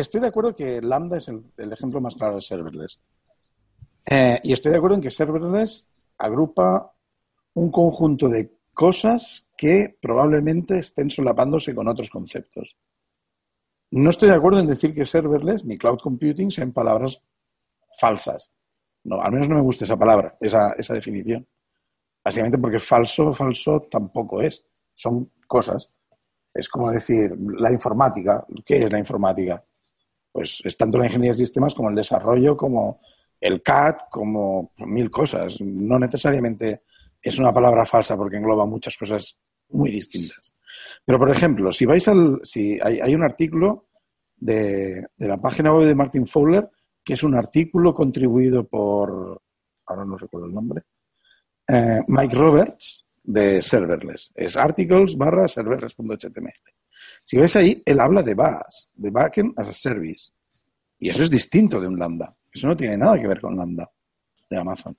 Estoy 0.00 0.22
de 0.22 0.28
acuerdo 0.28 0.56
que 0.56 0.80
Lambda 0.80 1.18
es 1.18 1.28
el, 1.28 1.72
ejemplo 1.72 2.00
más 2.00 2.14
claro 2.14 2.36
de 2.36 2.40
serverless. 2.40 2.98
Eh, 4.10 4.40
y 4.42 4.52
estoy 4.54 4.72
de 4.72 4.78
acuerdo 4.78 4.96
en 4.96 5.02
que 5.02 5.10
serverless 5.10 5.90
agrupa 6.16 6.94
un 7.54 7.70
conjunto 7.70 8.28
de 8.28 8.50
cosas 8.72 9.50
que 9.58 9.98
probablemente 10.00 10.78
estén 10.78 11.10
solapándose 11.10 11.74
con 11.74 11.86
otros 11.86 12.08
conceptos. 12.08 12.78
No 13.90 14.08
estoy 14.08 14.30
de 14.30 14.36
acuerdo 14.36 14.60
en 14.60 14.68
decir 14.68 14.94
que 14.94 15.04
serverless 15.04 15.66
ni 15.66 15.76
cloud 15.76 15.98
computing 15.98 16.50
sean 16.50 16.72
palabras 16.72 17.22
falsas. 17.98 18.50
No, 19.04 19.20
al 19.20 19.32
menos 19.32 19.50
no 19.50 19.56
me 19.56 19.62
gusta 19.62 19.84
esa 19.84 19.98
palabra, 19.98 20.34
esa, 20.40 20.72
esa 20.78 20.94
definición. 20.94 21.46
Básicamente 22.24 22.56
porque 22.56 22.78
falso, 22.78 23.34
falso 23.34 23.86
tampoco 23.90 24.40
es. 24.40 24.64
Son 24.94 25.30
cosas. 25.46 25.94
Es 26.54 26.70
como 26.70 26.90
decir, 26.90 27.36
la 27.58 27.70
informática. 27.70 28.46
¿Qué 28.64 28.84
es 28.84 28.90
la 28.90 28.98
informática? 28.98 29.62
Pues 30.32 30.60
es 30.64 30.76
tanto 30.76 30.98
la 30.98 31.06
ingeniería 31.06 31.32
de 31.32 31.38
sistemas 31.38 31.74
como 31.74 31.88
el 31.90 31.96
desarrollo, 31.96 32.56
como 32.56 33.00
el 33.40 33.62
CAD, 33.62 33.96
como 34.10 34.72
mil 34.78 35.10
cosas. 35.10 35.60
No 35.60 35.98
necesariamente 35.98 36.82
es 37.20 37.38
una 37.38 37.52
palabra 37.52 37.84
falsa 37.84 38.16
porque 38.16 38.36
engloba 38.36 38.64
muchas 38.66 38.96
cosas 38.96 39.38
muy 39.70 39.90
distintas. 39.90 40.54
Pero, 41.04 41.18
por 41.18 41.30
ejemplo, 41.30 41.72
si 41.72 41.84
vais 41.86 42.06
al. 42.08 42.40
Si 42.44 42.78
hay, 42.82 43.00
hay 43.00 43.14
un 43.14 43.22
artículo 43.22 43.88
de, 44.36 45.06
de 45.16 45.28
la 45.28 45.36
página 45.38 45.72
web 45.74 45.86
de 45.86 45.94
Martin 45.94 46.26
Fowler, 46.26 46.68
que 47.04 47.14
es 47.14 47.22
un 47.22 47.34
artículo 47.34 47.92
contribuido 47.94 48.66
por. 48.68 49.42
Ahora 49.86 50.04
no 50.04 50.16
recuerdo 50.16 50.46
el 50.46 50.54
nombre. 50.54 50.82
eh, 51.68 52.00
Mike 52.06 52.36
Roberts 52.36 53.04
de 53.22 53.60
serverless. 53.62 54.30
Es 54.34 54.56
articles 54.56 55.16
barra 55.16 55.46
serverless.html. 55.48 56.52
Si 57.30 57.38
ves 57.38 57.54
ahí, 57.54 57.80
él 57.86 58.00
habla 58.00 58.24
de 58.24 58.34
BAS, 58.34 58.88
de 58.92 59.08
Backend 59.08 59.52
as 59.56 59.68
a 59.68 59.72
Service. 59.72 60.32
Y 60.98 61.10
eso 61.10 61.22
es 61.22 61.30
distinto 61.30 61.80
de 61.80 61.86
un 61.86 61.96
Lambda. 61.96 62.36
Eso 62.52 62.66
no 62.66 62.76
tiene 62.76 62.96
nada 62.96 63.20
que 63.20 63.28
ver 63.28 63.40
con 63.40 63.56
Lambda 63.56 63.88
de 64.50 64.58
Amazon. 64.58 64.96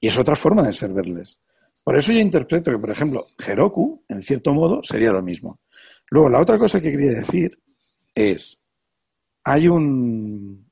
Y 0.00 0.06
es 0.06 0.16
otra 0.16 0.34
forma 0.34 0.62
de 0.62 0.72
serverless. 0.72 1.38
Por 1.84 1.94
eso 1.94 2.10
yo 2.10 2.20
interpreto 2.20 2.70
que, 2.70 2.78
por 2.78 2.88
ejemplo, 2.88 3.26
Heroku, 3.46 4.02
en 4.08 4.22
cierto 4.22 4.54
modo, 4.54 4.82
sería 4.82 5.12
lo 5.12 5.20
mismo. 5.20 5.60
Luego, 6.08 6.30
la 6.30 6.40
otra 6.40 6.58
cosa 6.58 6.80
que 6.80 6.90
quería 6.90 7.12
decir 7.12 7.60
es, 8.14 8.58
hay 9.44 9.68
un, 9.68 10.66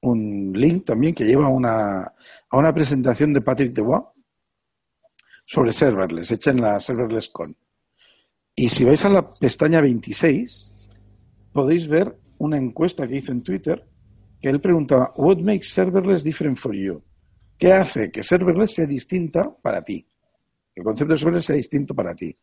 un 0.00 0.52
link 0.52 0.86
también 0.86 1.14
que 1.14 1.24
lleva 1.24 1.48
una, 1.50 2.00
a 2.00 2.58
una 2.58 2.74
presentación 2.74 3.32
de 3.32 3.42
Patrick 3.42 3.72
Debois 3.72 4.02
sobre 5.44 5.72
serverless, 5.72 6.32
hecha 6.32 6.50
en 6.50 6.62
la 6.62 6.80
Serverless 6.80 7.28
Con. 7.28 7.56
Y 8.54 8.68
si 8.68 8.84
vais 8.84 9.04
a 9.04 9.08
la 9.08 9.30
pestaña 9.30 9.80
26, 9.80 10.70
podéis 11.52 11.88
ver 11.88 12.16
una 12.38 12.56
encuesta 12.56 13.06
que 13.06 13.16
hizo 13.16 13.32
en 13.32 13.42
Twitter 13.42 13.86
que 14.40 14.48
él 14.48 14.60
preguntaba, 14.60 15.12
What 15.16 15.38
makes 15.38 15.68
serverless 15.68 16.24
different 16.24 16.58
for 16.58 16.74
you? 16.74 17.02
¿Qué 17.58 17.72
hace 17.72 18.10
que 18.10 18.22
serverless 18.22 18.74
sea 18.74 18.86
distinta 18.86 19.54
para 19.62 19.82
ti? 19.82 20.06
El 20.74 20.84
concepto 20.84 21.12
de 21.12 21.18
serverless 21.18 21.44
sea 21.44 21.56
distinto 21.56 21.94
para 21.94 22.14
ti. 22.14 22.34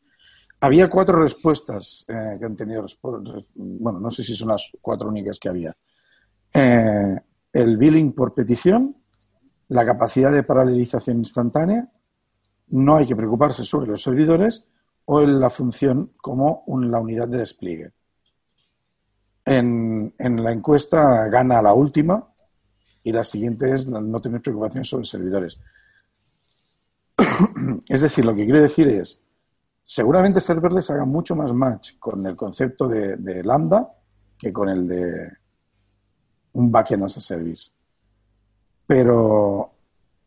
Había 0.59 0.89
cuatro 0.89 1.21
respuestas 1.21 2.05
eh, 2.07 2.37
que 2.39 2.45
han 2.45 2.55
tenido, 2.55 2.85
bueno, 3.55 3.99
no 3.99 4.09
sé 4.09 4.23
si 4.23 4.35
son 4.35 4.49
las 4.49 4.71
cuatro 4.81 5.07
únicas 5.07 5.39
que 5.39 5.49
había. 5.49 5.75
Eh, 6.53 7.15
el 7.53 7.77
billing 7.77 8.13
por 8.13 8.33
petición, 8.33 8.95
la 9.69 9.85
capacidad 9.85 10.31
de 10.31 10.43
paralelización 10.43 11.17
instantánea, 11.17 11.89
no 12.69 12.95
hay 12.95 13.07
que 13.07 13.15
preocuparse 13.15 13.63
sobre 13.63 13.87
los 13.87 14.01
servidores 14.01 14.65
o 15.09 15.21
en 15.21 15.39
la 15.39 15.49
función 15.49 16.11
como 16.17 16.63
un- 16.67 16.91
la 16.91 16.99
unidad 16.99 17.27
de 17.27 17.39
despliegue. 17.39 17.91
En, 19.45 20.13
en 20.17 20.43
la 20.43 20.51
encuesta 20.51 21.27
gana 21.29 21.61
la 21.61 21.73
última 21.73 22.27
y 23.03 23.11
la 23.13 23.23
siguiente 23.23 23.73
es 23.73 23.87
no 23.87 24.19
tener 24.21 24.41
preocupaciones 24.41 24.89
sobre 24.89 25.05
servidores. 25.05 25.57
es 27.87 28.01
decir, 28.01 28.25
lo 28.25 28.35
que 28.35 28.43
quiero 28.45 28.61
decir 28.61 28.87
es, 28.89 29.21
seguramente 29.81 30.41
serverless 30.41 30.89
haga 30.89 31.05
mucho 31.05 31.35
más 31.35 31.53
match 31.53 31.93
con 31.97 32.25
el 32.25 32.35
concepto 32.35 32.87
de, 32.89 33.15
de 33.17 33.43
Lambda 33.43 33.89
que 34.37 34.51
con 34.51 34.67
el 34.69 34.87
de 34.87 35.31
un 36.53 36.71
backend 36.71 37.03
as 37.03 37.17
a 37.17 37.21
service. 37.21 37.71
Pero, 38.85 39.71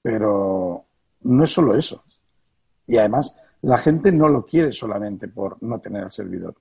pero 0.02 0.84
no 1.22 1.44
es 1.44 1.52
solo 1.52 1.76
eso. 1.76 2.02
Y 2.86 2.96
además, 2.96 3.34
la 3.62 3.78
gente 3.78 4.12
no 4.12 4.28
lo 4.28 4.44
quiere 4.44 4.72
solamente 4.72 5.28
por 5.28 5.62
no 5.62 5.80
tener 5.80 6.04
el 6.04 6.12
servidor. 6.12 6.54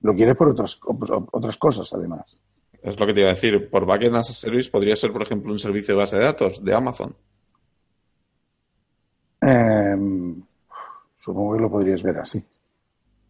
Lo 0.00 0.14
quiere 0.14 0.34
por 0.34 0.48
otras, 0.48 0.78
otras 0.82 1.56
cosas, 1.56 1.92
además. 1.92 2.40
Es 2.82 2.98
lo 2.98 3.06
que 3.06 3.14
te 3.14 3.20
iba 3.20 3.30
a 3.30 3.34
decir. 3.34 3.70
Por 3.70 3.86
Backend 3.86 4.16
as 4.16 4.30
a 4.30 4.32
Service 4.32 4.70
podría 4.70 4.96
ser, 4.96 5.12
por 5.12 5.22
ejemplo, 5.22 5.52
un 5.52 5.58
servicio 5.58 5.94
de 5.94 6.00
base 6.00 6.16
de 6.16 6.24
datos 6.24 6.64
de 6.64 6.74
Amazon. 6.74 7.14
Eh, 9.40 9.96
supongo 11.14 11.54
que 11.54 11.62
lo 11.62 11.70
podrías 11.70 12.02
ver 12.02 12.18
así. 12.18 12.44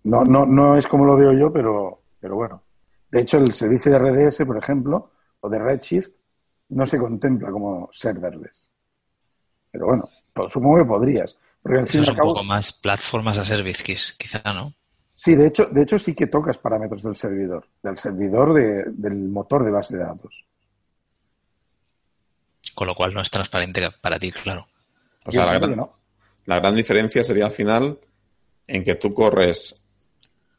No, 0.05 0.25
no, 0.25 0.47
no 0.47 0.77
es 0.77 0.87
como 0.87 1.05
lo 1.05 1.17
veo 1.17 1.33
yo, 1.33 1.53
pero, 1.53 2.01
pero 2.19 2.35
bueno. 2.37 2.63
De 3.11 3.21
hecho, 3.21 3.37
el 3.37 3.53
servicio 3.53 3.93
de 3.93 3.99
RDS, 3.99 4.45
por 4.47 4.57
ejemplo, 4.57 5.11
o 5.41 5.49
de 5.49 5.59
Redshift, 5.59 6.11
no 6.71 6.87
se 6.87 6.99
contempla 6.99 7.51
como 7.51 7.89
serverless. 7.93 8.71
Pero 9.71 9.87
bueno, 9.87 10.09
pues 10.33 10.51
supongo 10.51 10.79
que 10.79 10.85
podrías. 10.85 11.37
Porque 11.63 11.79
al 11.79 11.87
fin 11.87 12.05
y 12.05 12.11
un 12.11 12.17
cabo, 12.17 12.35
poco 12.35 12.45
más 12.45 12.73
plataformas 12.73 13.39
a 13.39 13.45
service, 13.45 13.85
quiz- 13.85 14.17
quizá, 14.19 14.43
¿no? 14.53 14.75
Sí, 15.15 15.35
de 15.37 15.47
hecho, 15.47 15.67
de 15.67 15.83
hecho 15.83 15.99
sí 15.99 16.15
que 16.15 16.27
tocas 16.27 16.59
parámetros 16.59 17.03
del 17.03 17.15
servidor, 17.15 17.67
del 17.83 17.97
servidor 17.97 18.53
de- 18.55 18.85
del 18.89 19.15
motor 19.29 19.65
de 19.65 19.71
base 19.71 19.97
de 19.97 20.03
datos. 20.03 20.45
Con 22.75 22.87
lo 22.87 22.95
cual 22.95 23.13
no 23.15 23.21
es 23.21 23.31
transparente 23.31 23.83
para 24.01 24.19
ti, 24.19 24.33
claro. 24.33 24.67
O 25.27 25.31
sea, 25.31 25.45
la 25.47 25.55
gran, 25.59 25.77
no. 25.77 25.99
la 26.47 26.59
gran 26.59 26.75
diferencia 26.75 27.23
sería 27.23 27.45
al 27.47 27.53
final 27.53 27.99
en 28.67 28.83
que 28.85 28.95
tú 28.97 29.13
corres 29.15 29.79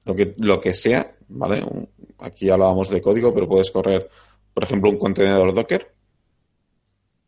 lo 0.06 0.16
que, 0.16 0.34
lo 0.38 0.60
que 0.60 0.74
sea, 0.74 1.06
¿vale? 1.28 1.64
Un- 1.64 1.90
Aquí 2.20 2.50
hablábamos 2.50 2.88
de 2.90 3.02
código, 3.02 3.34
pero 3.34 3.50
puedes 3.50 3.70
correr, 3.70 4.10
por 4.54 4.64
ejemplo, 4.64 4.90
un 4.90 4.98
contenedor 4.98 5.54
Docker. 5.54 5.94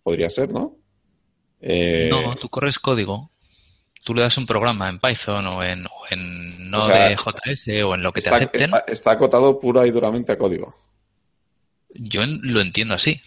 Podría 0.04 0.30
ser, 0.30 0.54
¿no? 0.54 0.78
Eh, 1.60 2.08
No, 2.10 2.38
tú 2.38 2.48
corres 2.48 2.80
código. 2.80 3.30
Tú 4.06 4.14
le 4.14 4.22
das 4.22 4.38
un 4.38 4.46
programa 4.46 4.88
en 4.88 5.00
Python 5.00 5.46
o 5.48 5.62
en, 5.64 5.86
o 5.88 5.90
en 6.12 6.74
O 6.74 6.80
sea, 6.82 7.10
Node.js 7.10 7.68
o 7.84 7.96
en 7.96 8.04
lo 8.04 8.14
que 8.14 8.22
te 8.22 8.28
está, 8.30 8.36
acepten. 8.38 8.62
está- 8.62 8.86
está 8.88 9.12
acotado 9.12 9.60
pura 9.60 9.86
y 9.86 9.92
duramente 9.92 10.32
a 10.32 10.38
código. 10.38 10.74
Yo 11.96 12.22
en- 12.24 12.40
lo 12.44 12.62
entiendo 12.62 12.94
así. 12.94 13.20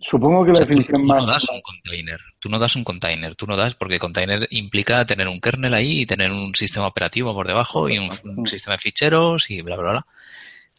Supongo 0.00 0.44
que 0.44 0.50
O 0.50 0.54
la 0.54 0.58
sea, 0.58 0.66
tú, 0.66 0.70
definición 0.72 1.02
tú 1.02 1.06
más... 1.08 1.26
no 1.26 1.32
das 1.32 1.48
un 1.50 1.60
container. 1.60 2.20
Tú 2.38 2.48
no 2.48 2.58
das 2.58 2.76
un 2.76 2.84
container. 2.84 3.34
Tú 3.36 3.46
no 3.46 3.56
das 3.56 3.74
porque 3.74 3.98
container 3.98 4.46
implica 4.50 5.04
tener 5.04 5.28
un 5.28 5.40
kernel 5.40 5.74
ahí 5.74 6.00
y 6.00 6.06
tener 6.06 6.30
un 6.32 6.54
sistema 6.54 6.86
operativo 6.86 7.32
por 7.34 7.46
debajo 7.46 7.88
y 7.88 7.98
un, 7.98 8.10
un 8.24 8.46
sistema 8.46 8.76
de 8.76 8.80
ficheros 8.80 9.50
y 9.50 9.60
bla, 9.62 9.76
bla, 9.76 9.90
bla. 9.92 10.06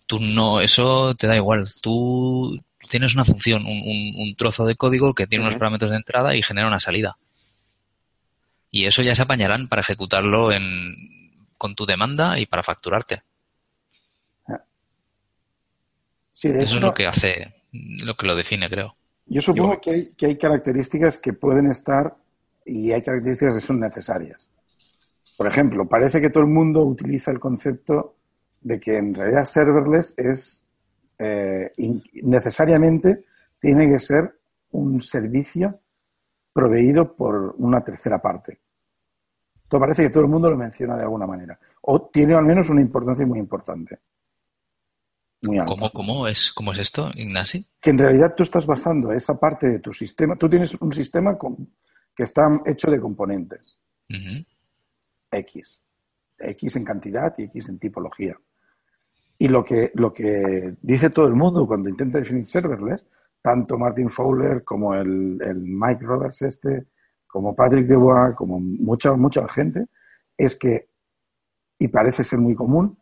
Tú 0.08 0.20
no, 0.20 0.62
eso 0.62 1.14
te 1.16 1.28
da 1.28 1.36
igual. 1.36 1.68
Tú 1.82 2.60
tienes 2.90 3.14
una 3.16 3.26
función, 3.26 3.66
un, 3.66 3.82
un- 3.84 4.14
un 4.18 4.36
trozo 4.36 4.66
de 4.66 4.76
código 4.76 5.14
que 5.14 5.28
tiene 5.28 5.44
unos 5.46 5.56
parámetros 5.60 5.92
de 5.92 5.98
entrada 5.98 6.36
y 6.36 6.42
genera 6.44 6.68
una 6.68 6.80
salida. 6.80 7.16
Y 8.76 8.86
eso 8.86 9.02
ya 9.02 9.16
se 9.16 9.22
apañarán 9.22 9.70
para 9.70 9.80
ejecutarlo 9.82 10.52
en, 10.52 10.68
con 11.58 11.76
tu 11.76 11.86
demanda 11.86 12.38
y 12.38 12.46
para 12.46 12.62
facturarte. 12.62 13.24
Sí, 16.34 16.50
de 16.50 16.56
Eso 16.56 16.66
hecho, 16.66 16.76
es 16.76 16.82
lo 16.82 16.94
que 16.94 17.08
hace, 17.08 17.54
lo 17.72 18.16
que 18.18 18.28
lo 18.28 18.36
define, 18.36 18.68
creo. 18.70 18.98
yo 19.28 19.40
supongo 19.40 19.80
que 19.80 19.92
hay, 19.92 20.06
que 20.18 20.26
hay 20.26 20.38
características 20.38 21.18
que 21.18 21.32
pueden 21.32 21.68
estar 21.68 22.18
y 22.66 22.92
hay 22.92 23.02
características 23.02 23.54
que 23.56 23.62
son 23.62 23.80
necesarias. 23.80 24.50
Por 25.38 25.48
ejemplo, 25.48 25.88
parece 25.88 26.20
que 26.20 26.30
todo 26.30 26.44
el 26.44 26.50
mundo 26.50 26.84
utiliza 26.84 27.32
el 27.32 27.40
concepto 27.40 28.16
de 28.62 28.78
que 28.78 28.98
en 28.98 29.14
realidad 29.14 29.46
serverless 29.46 30.14
es 30.18 30.64
eh, 31.18 31.72
in- 31.78 32.04
necesariamente 32.24 33.24
tiene 33.58 33.90
que 33.90 34.00
ser 34.00 34.38
un 34.72 35.02
servicio 35.02 35.80
proveído 36.52 37.16
por 37.16 37.56
una 37.58 37.82
tercera 37.86 38.22
parte. 38.22 38.60
Todo 39.68 39.82
parece 39.82 40.04
que 40.04 40.10
todo 40.10 40.24
el 40.24 40.30
mundo 40.30 40.50
lo 40.50 40.58
menciona 40.58 40.96
de 40.96 41.04
alguna 41.04 41.26
manera. 41.26 41.60
O 41.82 42.02
tiene 42.12 42.36
al 42.36 42.46
menos 42.46 42.70
una 42.70 42.82
importancia 42.82 43.26
muy 43.26 43.40
importante. 43.40 44.00
Muy 45.42 45.58
alta. 45.58 45.72
¿Cómo, 45.74 45.92
cómo, 45.92 46.28
es, 46.28 46.52
¿Cómo 46.54 46.72
es 46.74 46.80
esto, 46.80 47.10
Ignasi? 47.14 47.66
que 47.82 47.90
en 47.92 47.98
realidad 47.98 48.34
tú 48.36 48.44
estás 48.44 48.66
basando 48.66 49.12
esa 49.12 49.40
parte 49.40 49.68
de 49.68 49.80
tu 49.80 49.92
sistema. 49.92 50.36
Tú 50.36 50.50
tienes 50.50 50.74
un 50.80 50.92
sistema 50.92 51.38
con- 51.38 51.70
que 52.16 52.24
está 52.24 52.44
hecho 52.66 52.90
de 52.90 53.00
componentes. 53.00 53.78
X. 55.32 55.82
X 56.38 56.76
en 56.76 56.84
cantidad 56.84 57.34
y 57.38 57.44
X 57.44 57.70
en 57.70 57.80
tipología. 57.80 58.38
Y 59.38 59.48
lo 59.50 59.64
que, 59.66 59.92
lo 59.96 60.14
que 60.14 60.76
dice 60.82 61.10
todo 61.10 61.28
el 61.28 61.34
mundo 61.36 61.68
cuando 61.68 61.90
intenta 61.90 62.20
definir 62.20 62.48
serverless, 62.48 63.06
tanto 63.42 63.78
Martin 63.78 64.10
Fowler 64.10 64.64
como 64.64 64.96
el, 64.96 65.38
el 65.42 65.56
Mike 65.60 66.04
Roberts 66.06 66.42
este, 66.44 66.86
como 67.36 67.54
Patrick 67.54 67.86
Debois, 67.86 68.34
como 68.34 68.62
mucha, 68.62 69.12
mucha 69.12 69.46
gente, 69.50 69.88
es 70.38 70.56
que, 70.56 70.88
y 71.78 71.90
parece 71.90 72.24
ser 72.24 72.40
muy 72.40 72.56
común, 72.56 72.98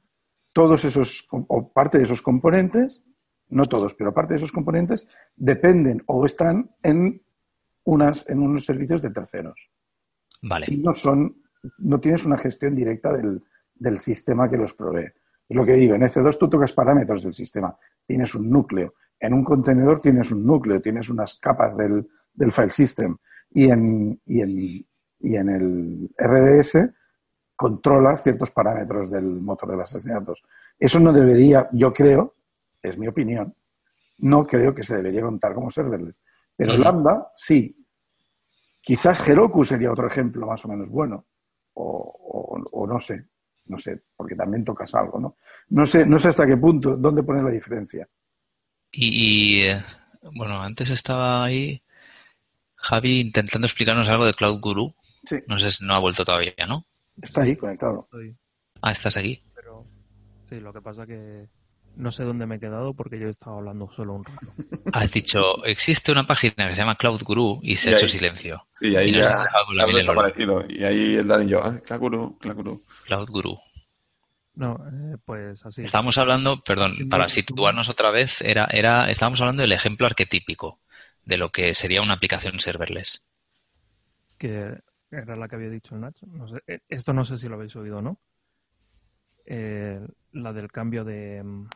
todos 0.53 0.85
esos, 0.85 1.27
o 1.29 1.71
parte 1.71 1.99
de 1.99 2.05
esos 2.05 2.23
componentes, 2.23 3.03
no 3.49 3.67
todos, 3.67 3.93
pero 3.93 4.11
parte 4.11 4.33
de 4.33 4.37
esos 4.39 4.51
componentes, 4.51 5.05
dependen 5.35 6.01
o 6.07 6.25
están 6.25 6.71
en, 6.81 7.21
unas, 7.83 8.27
en 8.27 8.39
unos 8.39 8.65
servicios 8.65 9.03
de 9.03 9.11
terceros 9.11 9.69
Vale. 10.41 10.65
y 10.67 10.77
no 10.77 10.93
son, 10.93 11.43
no 11.77 11.99
tienes 11.99 12.25
una 12.25 12.39
gestión 12.39 12.73
directa 12.73 13.13
del, 13.13 13.43
del 13.75 13.99
sistema 13.99 14.49
que 14.49 14.57
los 14.57 14.73
provee. 14.73 15.13
Es 15.47 15.55
lo 15.55 15.63
que 15.63 15.73
digo, 15.73 15.93
en 15.93 16.01
EC2 16.01 16.39
tú 16.39 16.49
tocas 16.49 16.73
parámetros 16.73 17.21
del 17.21 17.35
sistema, 17.35 17.77
tienes 18.07 18.33
un 18.33 18.49
núcleo, 18.49 18.95
en 19.19 19.35
un 19.35 19.43
contenedor 19.43 20.01
tienes 20.01 20.31
un 20.31 20.43
núcleo, 20.43 20.81
tienes 20.81 21.07
unas 21.07 21.35
capas 21.35 21.77
del, 21.77 22.09
del 22.33 22.51
file 22.51 22.71
system 22.71 23.15
y 23.53 23.69
en, 23.69 24.19
y, 24.25 24.41
en, 24.41 24.85
y 25.19 25.35
en 25.35 25.49
el 25.49 26.09
RDS 26.17 26.89
controlas 27.55 28.23
ciertos 28.23 28.51
parámetros 28.51 29.09
del 29.11 29.23
motor 29.25 29.69
de 29.69 29.75
bases 29.77 30.03
de 30.03 30.13
datos. 30.13 30.43
Eso 30.77 30.99
no 30.99 31.13
debería, 31.13 31.69
yo 31.71 31.93
creo, 31.93 32.35
es 32.81 32.97
mi 32.97 33.07
opinión, 33.07 33.55
no 34.19 34.45
creo 34.45 34.73
que 34.73 34.83
se 34.83 34.95
debería 34.95 35.21
contar 35.21 35.53
como 35.53 35.69
serverless. 35.69 36.21
Pero. 36.55 36.75
Lambda 36.77 37.31
sí, 37.35 37.75
Quizás 38.81 39.27
Heroku 39.27 39.63
sería 39.63 39.91
otro 39.91 40.07
ejemplo 40.07 40.45
más 40.45 40.63
o 40.65 40.67
menos 40.67 40.89
bueno. 40.89 41.25
O, 41.75 41.85
o- 41.85 42.69
o 42.81 42.87
no 42.87 42.99
sé, 42.99 43.25
no 43.67 43.77
sé, 43.77 44.03
porque 44.15 44.35
también 44.35 44.63
tocas 44.65 44.93
algo, 44.95 45.19
¿no? 45.19 45.37
No 45.69 45.85
sé, 45.85 46.05
no 46.05 46.19
sé 46.19 46.27
hasta 46.29 46.45
qué 46.45 46.57
punto, 46.57 46.95
dónde 46.97 47.23
poner 47.23 47.43
la 47.43 47.49
diferencia. 47.51 48.07
Y, 48.91 49.61
y, 49.61 49.61
eh, 49.69 49.81
bueno, 50.35 50.61
antes 50.61 50.89
estaba 50.89 51.43
ahí 51.45 51.81
Javi 52.83 53.19
intentando 53.21 53.65
explicarnos 53.67 54.09
algo 54.09 54.25
de 54.25 54.33
Cloud 54.33 54.59
Guru. 54.59 54.93
Sí. 55.25 55.37
No 55.47 55.57
sé 55.59 55.71
si 55.71 55.85
no 55.85 55.95
ha 55.95 55.99
vuelto 55.99 56.23
todavía, 56.25 56.53
¿no? 56.67 56.85
Está 57.21 57.41
ahí 57.43 57.55
conectado. 57.55 58.01
Estoy- 58.01 58.35
Ah, 58.81 58.91
estás 58.91 59.15
aquí. 59.17 59.41
pero 59.55 59.85
sí, 60.49 60.59
lo 60.59 60.73
que 60.73 60.81
pasa 60.81 61.05
que 61.07 61.47
no 61.95 62.11
sé 62.11 62.23
dónde 62.23 62.45
me 62.45 62.55
he 62.55 62.59
quedado 62.59 62.93
porque 62.93 63.17
yo 63.19 63.27
he 63.27 63.31
estado 63.31 63.57
hablando 63.57 63.89
solo 63.95 64.15
un 64.15 64.25
rato. 64.25 64.47
Has 64.93 65.11
dicho, 65.11 65.63
existe 65.63 66.11
una 66.11 66.27
página 66.27 66.67
que 66.67 66.75
se 66.75 66.81
llama 66.81 66.95
Cloud 66.95 67.21
Guru 67.23 67.59
y 67.63 67.75
se 67.77 67.89
ha 67.89 67.93
hecho 67.93 68.05
ahí- 68.05 68.11
silencio. 68.11 68.65
Sí, 68.69 68.95
ahí 68.95 69.09
Y 69.09 69.13
ya 69.13 69.47
olor. 69.69 69.93
desaparecido. 69.93 70.63
Y 70.67 70.83
ahí 70.83 71.15
el 71.15 71.27
Dan 71.27 71.47
y 71.47 71.51
yo, 71.51 71.63
ah, 71.63 71.79
Clacuru, 71.85 72.37
Clacuru. 72.39 72.81
Cloud 73.05 73.29
Guru. 73.29 73.57
No, 74.55 74.75
eh, 74.75 75.17
pues 75.25 75.65
así. 75.65 75.81
Estábamos 75.83 76.17
hablando, 76.19 76.61
perdón, 76.61 77.07
para 77.09 77.23
no, 77.23 77.29
situarnos 77.29 77.89
otra 77.89 78.11
vez, 78.11 78.41
era, 78.41 78.65
era, 78.71 79.09
estábamos 79.09 79.41
hablando 79.41 79.61
del 79.63 79.71
ejemplo 79.71 80.05
arquetípico 80.05 80.79
de 81.25 81.37
lo 81.37 81.51
que 81.51 81.73
sería 81.73 82.01
una 82.01 82.13
aplicación 82.13 82.59
serverless. 82.59 83.27
que 84.37 84.77
era 85.09 85.35
la 85.35 85.47
que 85.47 85.55
había 85.55 85.69
dicho 85.69 85.95
Nach. 85.95 86.19
No 86.23 86.47
sé, 86.47 86.61
eh, 86.67 86.79
esto 86.89 87.13
no 87.13 87.23
sé 87.23 87.37
si 87.37 87.47
lo 87.47 87.55
habéis 87.55 87.75
oído 87.75 87.99
o 87.99 88.01
no. 88.01 88.19
Eh, 89.45 90.05
la 90.31 90.53
del 90.53 90.71
cambio 90.71 91.03
de, 91.03 91.43
mm, 91.43 91.69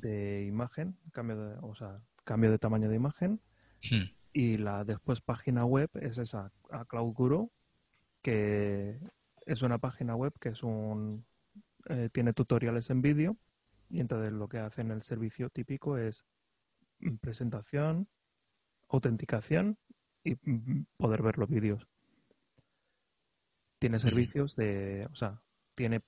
de 0.00 0.44
imagen, 0.44 0.96
cambio 1.12 1.36
de, 1.36 1.56
o 1.60 1.74
sea, 1.74 2.00
cambio 2.24 2.50
de 2.50 2.58
tamaño 2.58 2.88
de 2.88 2.96
imagen. 2.96 3.40
Hmm. 3.90 4.04
Y 4.32 4.58
la 4.58 4.84
después 4.84 5.20
página 5.20 5.64
web 5.64 5.90
es 5.94 6.18
esa, 6.18 6.52
a 6.70 6.84
Cloud 6.84 7.14
Guru, 7.14 7.50
que 8.22 8.98
es 9.46 9.62
una 9.62 9.78
página 9.78 10.14
web 10.14 10.32
que 10.40 10.50
es 10.50 10.62
un 10.62 11.24
eh, 11.88 12.10
tiene 12.12 12.32
tutoriales 12.32 12.90
en 12.90 13.00
vídeo 13.00 13.36
y 13.88 14.00
entonces 14.00 14.32
lo 14.32 14.48
que 14.48 14.58
hace 14.58 14.80
en 14.80 14.90
el 14.90 15.02
servicio 15.02 15.50
típico 15.50 15.96
es 15.96 16.24
presentación, 17.20 18.08
autenticación 18.88 19.78
y 20.24 20.34
mm, 20.34 20.86
poder 20.96 21.22
ver 21.22 21.38
los 21.38 21.48
vídeos. 21.48 21.86
Tiene 23.78 23.98
servicios 23.98 24.56
de, 24.56 25.06
o 25.12 25.14
sea, 25.14 25.40
tiene, 25.74 26.02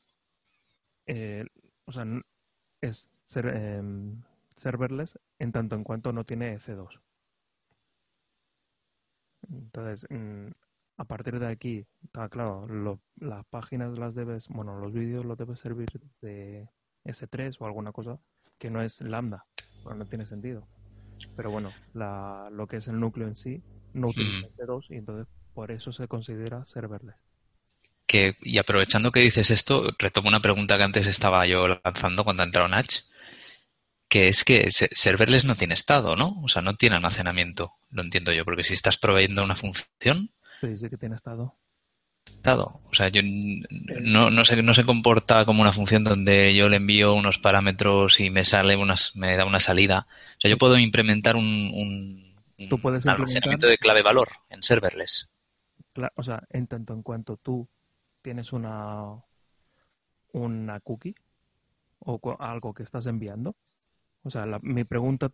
eh, 1.07 1.45
o 1.85 1.93
sea, 1.93 2.05
es 2.81 3.09
ser, 3.25 3.47
em, 3.49 4.23
serverless 4.57 5.19
en 5.38 5.53
tanto 5.53 5.77
en 5.77 5.85
cuanto 5.85 6.12
no 6.12 6.25
tiene 6.25 6.55
EC2. 6.55 7.01
Entonces, 9.51 10.07
mm, 10.11 10.49
a 10.97 11.05
partir 11.05 11.38
de 11.38 11.47
aquí, 11.47 11.87
está 12.05 12.29
claro, 12.29 12.67
lo- 12.67 13.01
las 13.17 13.45
páginas 13.47 13.99
las 13.99 14.14
debes, 14.14 14.49
bueno, 14.49 14.79
los 14.81 14.93
vídeos 14.93 15.25
los 15.25 15.38
debes 15.38 15.61
servir 15.61 15.88
de 16.21 16.69
S3 17.05 17.61
o 17.61 17.67
alguna 17.67 17.93
cosa 17.93 18.19
que 18.59 18.71
no 18.71 18.83
es 18.83 19.01
lambda, 19.01 19.47
bueno, 19.85 20.01
no 20.01 20.07
tiene 20.07 20.27
sentido. 20.27 20.67
Pero 21.35 21.50
bueno, 21.50 21.78
la, 21.94 22.48
lo 22.52 22.66
que 22.66 22.76
es 22.78 22.88
el 22.88 23.00
núcleo 23.00 23.28
en 23.28 23.37
sí 23.37 23.62
no 23.94 24.09
utiliza 24.09 24.38
Mm. 24.40 24.46
EC2 24.46 24.87
y 24.90 24.96
entonces 24.96 25.26
por 25.54 25.70
eso 25.72 25.92
se 25.92 26.09
considera 26.09 26.64
serverless. 26.64 27.16
Que, 28.09 28.35
y 28.42 28.59
aprovechando 28.59 29.12
que 29.12 29.20
dices 29.20 29.52
esto, 29.52 29.90
retomo 30.00 30.26
una 30.26 30.42
pregunta 30.42 30.76
que 30.76 30.83
antes 30.83 31.07
estaba 31.07 31.46
yo 31.46 31.68
lanzando 31.68 32.24
cuando 32.24 32.42
ha 32.42 32.46
entrado 32.46 32.66
Nach, 32.66 32.90
que 34.11 34.28
es 34.28 34.44
que 34.44 34.70
se- 34.70 34.90
serverless 34.92 35.44
no 35.46 35.54
tiene 35.57 35.74
estado, 35.74 36.14
¿no? 36.16 36.40
O 36.42 36.48
sea, 36.48 36.62
no 36.62 36.76
tiene 36.76 36.96
almacenamiento, 36.96 37.74
lo 37.90 38.02
entiendo 38.02 38.33
yo, 38.33 38.44
porque 38.44 38.64
si 38.64 38.74
estás 38.74 38.96
proveyendo 38.98 39.42
una 39.44 39.57
función, 39.57 40.31
Sí, 40.61 40.76
sí 40.76 40.90
que 40.90 40.98
tiene 40.98 41.14
estado. 41.14 41.57
Estado. 42.29 42.81
O 42.91 42.95
sea, 42.95 43.09
yo 43.09 43.21
no, 43.25 44.31
no, 44.31 44.45
se, 44.45 44.62
no 44.62 44.75
se 44.75 44.85
comporta 44.85 45.45
como 45.45 45.62
una 45.62 45.73
función 45.73 46.05
donde 46.05 46.55
yo 46.55 46.69
le 46.69 46.77
envío 46.77 47.14
unos 47.14 47.38
parámetros 47.38 48.21
y 48.21 48.31
me 48.31 48.45
sale 48.45 48.77
unas, 48.77 49.14
me 49.17 49.37
da 49.37 49.45
una 49.45 49.61
salida. 49.61 50.07
O 50.37 50.41
sea, 50.41 50.51
yo 50.51 50.59
puedo 50.59 50.79
implementar 50.79 51.37
un, 51.37 51.45
un, 51.45 52.35
un 52.59 52.69
Tú 52.69 52.79
puedes 52.81 53.07
almacenamiento 53.07 53.67
implementar- 53.67 53.71
de 53.71 53.79
clave 53.79 54.03
valor 54.03 54.29
en 54.51 54.62
serverless. 54.62 55.29
O 56.14 56.23
sea, 56.23 56.43
en 56.51 56.67
tanto 56.69 56.93
en 56.95 57.03
cuanto 57.03 57.37
tú 57.38 57.69
tienes 58.23 58.53
una 58.53 59.03
un 59.03 59.23
una 60.33 60.81
cookie 60.81 61.14
o 62.01 62.37
algo 62.38 62.73
que 62.75 62.83
estás 62.85 63.07
enviando? 63.07 63.57
O 64.23 64.31
sea, 64.31 64.47
la- 64.47 64.61
mi 64.62 64.85
pregunta 64.85 65.31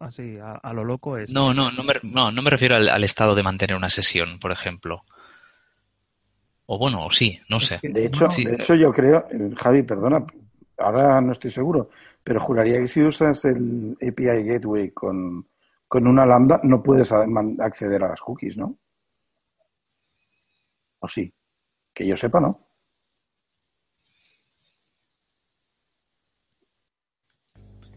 así 0.00 0.38
a, 0.38 0.52
a 0.54 0.72
lo 0.72 0.84
loco 0.84 1.18
es... 1.18 1.30
No, 1.30 1.52
no, 1.54 1.70
no 1.70 1.84
me, 1.84 1.94
no, 2.02 2.32
no 2.32 2.42
me 2.42 2.50
refiero 2.50 2.74
al, 2.76 2.88
al 2.88 3.04
estado 3.04 3.34
de 3.34 3.42
mantener 3.42 3.76
una 3.76 3.90
sesión, 3.90 4.38
por 4.38 4.50
ejemplo. 4.50 5.02
O 6.74 6.78
bueno, 6.78 7.04
o 7.04 7.10
sí, 7.10 7.38
no 7.50 7.60
sé. 7.60 7.80
De 7.82 8.06
hecho, 8.06 8.30
Sí, 8.30 8.46
de 8.46 8.54
hecho 8.54 8.74
yo 8.74 8.90
creo, 8.90 9.26
eh, 9.30 9.50
Javi, 9.58 9.82
perdona, 9.82 10.24
ahora 10.78 11.20
no 11.20 11.32
estoy 11.32 11.50
seguro, 11.50 11.90
pero 12.24 12.40
juraría 12.40 12.78
que 12.78 12.86
si 12.86 13.02
usas 13.02 13.44
el 13.44 13.94
API 14.00 14.42
Gateway 14.42 14.90
con, 14.92 15.46
con 15.86 16.06
una 16.06 16.24
lambda 16.24 16.60
no 16.62 16.82
puedes 16.82 17.12
acceder 17.12 18.02
a 18.02 18.08
las 18.08 18.20
cookies, 18.22 18.56
¿no? 18.56 18.78
¿O 21.00 21.08
sí? 21.08 21.30
Que 21.92 22.06
yo 22.06 22.16
sepa, 22.16 22.40
¿no? 22.40 22.58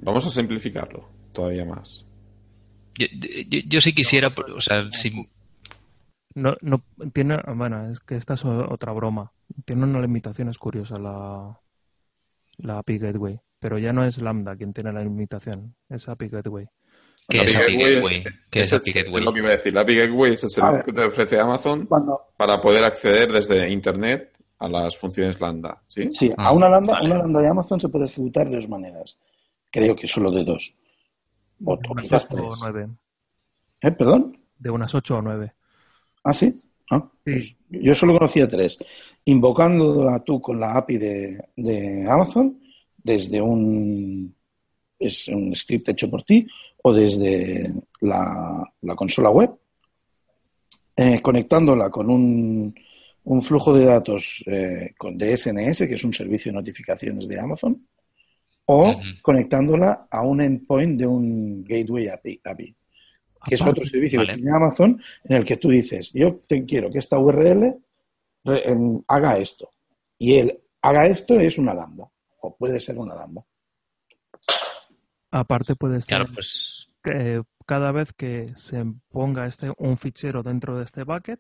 Vamos 0.01 0.27
a 0.27 0.29
simplificarlo 0.29 1.07
todavía 1.31 1.63
más. 1.63 2.05
Yo, 2.99 3.07
yo, 3.47 3.59
yo 3.69 3.79
sí 3.79 3.95
quisiera, 3.95 4.35
o 4.53 4.59
sea, 4.59 4.91
si, 4.91 5.29
No, 6.35 6.53
no, 6.61 6.77
tiene, 7.13 7.39
bueno, 7.55 7.89
es 7.89 7.99
que 8.01 8.15
esta 8.17 8.33
es 8.33 8.43
otra 8.45 8.91
broma. 8.91 9.31
Tiene 9.65 9.85
una 9.85 10.01
limitación, 10.01 10.49
es 10.49 10.57
curiosa 10.59 10.99
la, 10.99 11.59
la 12.57 12.77
API 12.79 12.97
Gateway, 12.99 13.39
pero 13.59 13.77
ya 13.77 13.93
no 13.93 14.03
es 14.03 14.21
Lambda 14.21 14.55
quien 14.55 14.73
tiene 14.73 14.91
la 14.91 15.01
limitación, 15.01 15.75
es 15.89 16.07
API 16.09 16.27
Gateway. 16.29 16.67
¿qué 17.29 17.37
La 17.37 17.43
es 17.45 17.55
API 17.55 17.77
Gateway? 17.77 18.23
¿Qué 18.49 18.59
es 18.61 18.71
el- 18.73 18.79
API 18.79 18.91
Gateway? 18.91 19.23
lo 19.23 19.33
que 19.33 19.39
iba 19.39 19.47
a 19.47 19.51
decir. 19.53 19.73
La 19.73 19.81
API 19.81 19.95
Gateway 19.95 20.33
es 20.33 20.43
el 20.43 20.47
A 20.47 20.49
servicio 20.49 20.83
que 20.85 20.93
te 20.93 21.03
ofrece 21.05 21.39
Amazon 21.39 21.87
para 22.37 22.59
poder 22.59 22.83
acceder 22.83 23.31
desde 23.31 23.69
Internet 23.69 24.37
a 24.59 24.67
las 24.69 24.97
funciones 24.97 25.39
Lambda. 25.39 25.81
¿Sí? 25.87 26.09
sí, 26.13 26.31
a 26.37 26.47
Ah, 26.47 26.51
una 26.53 26.67
lambda, 26.69 26.93
vale. 26.93 27.05
una 27.11 27.17
lambda 27.19 27.41
de 27.41 27.47
Amazon 27.47 27.79
se 27.79 27.87
puede 27.89 28.05
ejecutar 28.07 28.49
de 28.49 28.57
dos 28.57 28.67
maneras. 28.69 29.17
Creo 29.71 29.95
que 29.95 30.05
solo 30.07 30.31
de 30.31 30.43
dos. 30.43 30.75
O, 31.63 31.77
De 31.77 31.87
o 31.87 31.91
unas 31.93 32.03
quizás 32.03 32.27
ocho 32.29 32.45
o 32.47 32.55
nueve. 32.61 32.89
¿Eh? 33.81 33.91
¿Perdón? 33.91 34.37
De 34.59 34.69
unas 34.69 34.93
8 34.95 35.15
o 35.17 35.21
9. 35.21 35.53
¿Ah, 36.25 36.33
sí? 36.33 36.53
Ah, 36.89 37.07
pues 37.23 37.55
yo 37.69 37.93
solo 37.93 38.17
conocía 38.17 38.47
tres. 38.47 38.79
Invocándola 39.25 40.23
tú 40.23 40.41
con 40.41 40.59
la 40.59 40.75
API 40.75 40.97
de, 40.97 41.39
de 41.55 42.05
Amazon 42.09 42.59
desde 42.97 43.39
un, 43.39 44.35
es 44.97 45.27
un 45.27 45.55
script 45.55 45.89
hecho 45.89 46.09
por 46.09 46.23
ti 46.23 46.47
o 46.81 46.91
desde 46.91 47.71
la, 48.01 48.73
la 48.81 48.95
consola 48.95 49.29
web, 49.29 49.51
eh, 50.95 51.21
conectándola 51.21 51.91
con 51.91 52.09
un, 52.09 52.73
un 53.25 53.41
flujo 53.43 53.71
de 53.73 53.85
datos 53.85 54.43
eh, 54.47 54.95
con 54.97 55.15
de 55.19 55.37
SNS, 55.37 55.87
que 55.87 55.93
es 55.93 56.03
un 56.03 56.13
servicio 56.13 56.51
de 56.51 56.57
notificaciones 56.57 57.27
de 57.27 57.39
Amazon, 57.39 57.87
o 58.65 58.95
conectándola 59.21 60.07
a 60.09 60.21
un 60.23 60.41
endpoint 60.41 60.99
de 60.99 61.05
un 61.05 61.63
gateway 61.63 62.07
API. 62.07 62.41
API 62.43 62.75
que 63.47 63.55
es 63.55 63.61
otro 63.61 63.85
servicio 63.85 64.19
vale. 64.19 64.33
que 64.33 64.35
tiene 64.37 64.55
Amazon 64.55 65.01
en 65.23 65.35
el 65.35 65.45
que 65.45 65.57
tú 65.57 65.69
dices, 65.69 66.11
yo 66.13 66.41
te 66.47 66.65
quiero 66.65 66.89
que 66.89 66.99
esta 66.99 67.19
URL 67.19 67.75
em, 68.45 69.01
haga 69.07 69.37
esto. 69.37 69.69
Y 70.17 70.35
él 70.35 70.59
haga 70.81 71.07
esto 71.07 71.39
es 71.39 71.57
una 71.57 71.73
lambda, 71.73 72.09
o 72.41 72.55
puede 72.55 72.79
ser 72.79 72.97
una 72.97 73.15
lambda. 73.15 73.45
Aparte 75.31 75.75
puede 75.75 76.01
ser 76.01 76.07
Claro, 76.07 76.27
pues 76.33 76.87
que 77.03 77.43
cada 77.65 77.91
vez 77.91 78.13
que 78.13 78.47
se 78.55 78.83
ponga 79.09 79.45
este, 79.45 79.71
un 79.77 79.97
fichero 79.97 80.43
dentro 80.43 80.77
de 80.77 80.83
este 80.83 81.03
bucket, 81.03 81.39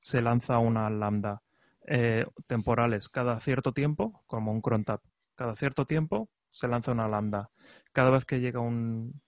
se 0.00 0.20
lanza 0.20 0.58
una 0.58 0.88
lambda 0.90 1.42
eh, 1.86 2.24
temporales 2.46 3.08
cada 3.08 3.38
cierto 3.40 3.72
tiempo, 3.72 4.22
como 4.26 4.52
un 4.52 4.60
cron 4.60 4.84
tab. 4.84 5.00
Cada 5.34 5.54
cierto 5.54 5.86
tiempo 5.86 6.28
se 6.50 6.68
lanza 6.68 6.92
una 6.92 7.08
lambda. 7.08 7.50
Cada 7.92 8.10
vez 8.10 8.24
que 8.24 8.40
llega 8.40 8.60
un, 8.60 9.20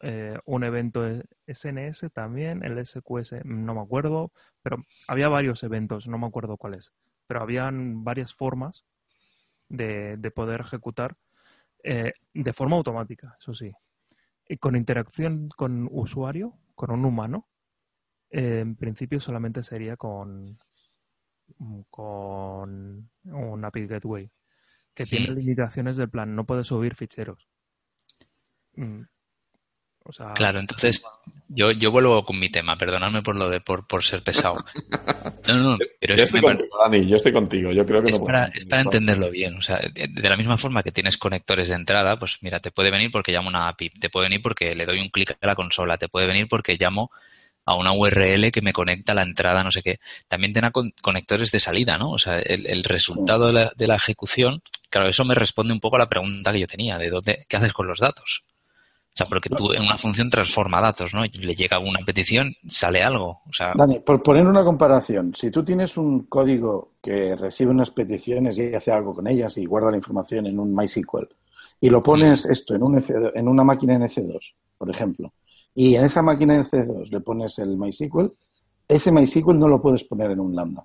eh, 0.00 0.38
un 0.44 0.64
evento 0.64 1.02
SNS 1.46 2.10
también, 2.12 2.62
el 2.64 2.84
SQS, 2.84 3.44
no 3.44 3.74
me 3.74 3.80
acuerdo, 3.80 4.32
pero 4.62 4.78
había 5.08 5.28
varios 5.28 5.62
eventos, 5.62 6.06
no 6.08 6.18
me 6.18 6.26
acuerdo 6.26 6.56
cuáles, 6.56 6.92
pero 7.26 7.40
habían 7.40 8.04
varias 8.04 8.34
formas 8.34 8.84
de, 9.68 10.16
de 10.16 10.30
poder 10.30 10.60
ejecutar 10.60 11.16
eh, 11.82 12.12
de 12.34 12.52
forma 12.52 12.76
automática, 12.76 13.36
eso 13.38 13.54
sí. 13.54 13.72
Y 14.48 14.58
con 14.58 14.76
interacción 14.76 15.48
con 15.48 15.88
usuario, 15.90 16.54
con 16.74 16.90
un 16.90 17.04
humano, 17.04 17.48
eh, 18.30 18.60
en 18.60 18.76
principio 18.76 19.20
solamente 19.20 19.62
sería 19.62 19.96
con, 19.96 20.58
con 21.90 23.10
un 23.24 23.64
API 23.64 23.86
Gateway, 23.86 24.30
que 24.94 25.06
tiene 25.06 25.30
limitaciones 25.30 25.96
del 25.96 26.10
plan, 26.10 26.34
no 26.34 26.44
puede 26.44 26.64
subir 26.64 26.94
ficheros. 26.94 27.48
Mm. 28.74 29.02
O 30.08 30.12
sea, 30.12 30.32
claro, 30.34 30.60
entonces 30.60 31.02
yo, 31.48 31.70
yo 31.72 31.90
vuelvo 31.90 32.24
con 32.24 32.38
mi 32.38 32.48
tema, 32.48 32.76
perdonadme 32.78 33.22
por 33.22 33.34
lo 33.36 33.50
de 33.50 33.60
por, 33.60 33.86
por 33.86 34.04
ser 34.04 34.22
pesado. 34.22 34.56
No, 35.48 35.54
no, 35.56 35.78
pero 36.00 36.14
Yo 36.16 36.22
es, 36.22 36.28
estoy 36.28 36.40
contigo, 36.40 36.76
Dani, 36.82 37.06
yo 37.08 37.16
estoy 37.16 37.32
contigo. 37.32 37.72
Yo 37.72 37.84
creo 37.86 38.02
que 38.02 38.10
es 38.10 38.18
no 38.20 38.26
para, 38.26 38.46
podemos- 38.46 38.58
es 38.62 38.64
para 38.66 38.82
entenderlo 38.82 39.30
bien. 39.30 39.56
O 39.58 39.62
sea, 39.62 39.78
de, 39.78 40.08
de 40.08 40.28
la 40.28 40.36
misma 40.36 40.56
forma 40.58 40.82
que 40.82 40.92
tienes 40.92 41.16
conectores 41.18 41.68
de 41.68 41.74
entrada, 41.74 42.16
pues 42.18 42.38
mira, 42.40 42.60
te 42.60 42.70
puede 42.70 42.90
venir 42.90 43.10
porque 43.10 43.32
llamo 43.32 43.48
una 43.48 43.68
API, 43.68 43.90
te 43.90 44.10
puede 44.10 44.26
venir 44.26 44.42
porque 44.42 44.74
le 44.74 44.86
doy 44.86 45.00
un 45.00 45.08
clic 45.08 45.36
a 45.40 45.46
la 45.46 45.54
consola, 45.54 45.98
te 45.98 46.08
puede 46.08 46.26
venir 46.26 46.46
porque 46.48 46.76
llamo 46.78 47.10
a 47.64 47.74
una 47.74 47.92
URL 47.92 48.52
que 48.52 48.62
me 48.62 48.72
conecta 48.72 49.10
a 49.12 49.14
la 49.16 49.22
entrada, 49.22 49.64
no 49.64 49.72
sé 49.72 49.82
qué. 49.82 49.98
También 50.28 50.52
tenga 50.52 50.70
con- 50.70 50.92
conectores 51.02 51.50
de 51.50 51.58
salida, 51.60 51.98
¿no? 51.98 52.10
O 52.12 52.18
sea, 52.18 52.38
el, 52.38 52.66
el 52.66 52.84
resultado 52.84 53.48
de 53.48 53.52
la, 53.52 53.72
de 53.76 53.86
la 53.88 53.96
ejecución, 53.96 54.62
claro, 54.88 55.08
eso 55.08 55.24
me 55.24 55.34
responde 55.34 55.72
un 55.72 55.80
poco 55.80 55.96
a 55.96 56.00
la 56.00 56.08
pregunta 56.08 56.52
que 56.52 56.60
yo 56.60 56.66
tenía, 56.68 56.96
de 56.98 57.10
dónde, 57.10 57.44
¿qué 57.48 57.56
haces 57.56 57.72
con 57.72 57.88
los 57.88 57.98
datos? 57.98 58.44
O 59.16 59.18
sea, 59.18 59.26
porque 59.28 59.48
tú 59.48 59.72
en 59.72 59.80
una 59.82 59.96
función 59.96 60.28
transforma 60.28 60.78
datos, 60.78 61.14
¿no? 61.14 61.22
Le 61.24 61.54
llega 61.54 61.78
una 61.78 62.00
petición, 62.04 62.54
sale 62.68 63.02
algo. 63.02 63.40
O 63.48 63.52
sea, 63.52 63.72
Dani, 63.74 64.00
por 64.00 64.22
poner 64.22 64.46
una 64.46 64.62
comparación, 64.62 65.32
si 65.34 65.50
tú 65.50 65.64
tienes 65.64 65.96
un 65.96 66.24
código 66.24 66.92
que 67.00 67.34
recibe 67.34 67.70
unas 67.70 67.90
peticiones 67.90 68.58
y 68.58 68.74
hace 68.74 68.92
algo 68.92 69.14
con 69.14 69.26
ellas 69.26 69.56
y 69.56 69.64
guarda 69.64 69.90
la 69.90 69.96
información 69.96 70.44
en 70.46 70.58
un 70.60 70.74
MySQL 70.76 71.28
y 71.80 71.88
lo 71.88 72.02
pones 72.02 72.44
esto 72.44 72.74
en, 72.74 72.82
un 72.82 72.96
EC2 72.96 73.32
en 73.36 73.48
una 73.48 73.64
máquina 73.64 73.94
NC2, 73.98 74.54
por 74.76 74.90
ejemplo, 74.90 75.32
y 75.74 75.94
en 75.94 76.04
esa 76.04 76.20
máquina 76.20 76.58
NC2 76.58 77.10
le 77.10 77.20
pones 77.20 77.58
el 77.58 77.74
MySQL, 77.78 78.26
ese 78.86 79.10
MySQL 79.12 79.58
no 79.58 79.66
lo 79.68 79.80
puedes 79.80 80.04
poner 80.04 80.32
en 80.32 80.40
un 80.40 80.54
Lambda. 80.54 80.84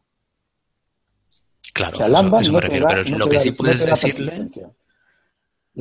claro, 1.74 1.94
O 1.94 1.98
sea, 1.98 2.06
eso- 2.06 2.14
Lambda 2.14 2.40
eso, 2.40 2.52
no 2.54 2.56
me 2.60 2.62
refiero. 2.62 2.86
da- 2.86 2.92
pero 2.94 3.04
no 3.10 3.18
lo 3.18 3.28
que 3.28 3.36
da- 3.36 3.40
sí 3.42 3.52
puedes 3.52 3.86
decirle. 3.86 4.48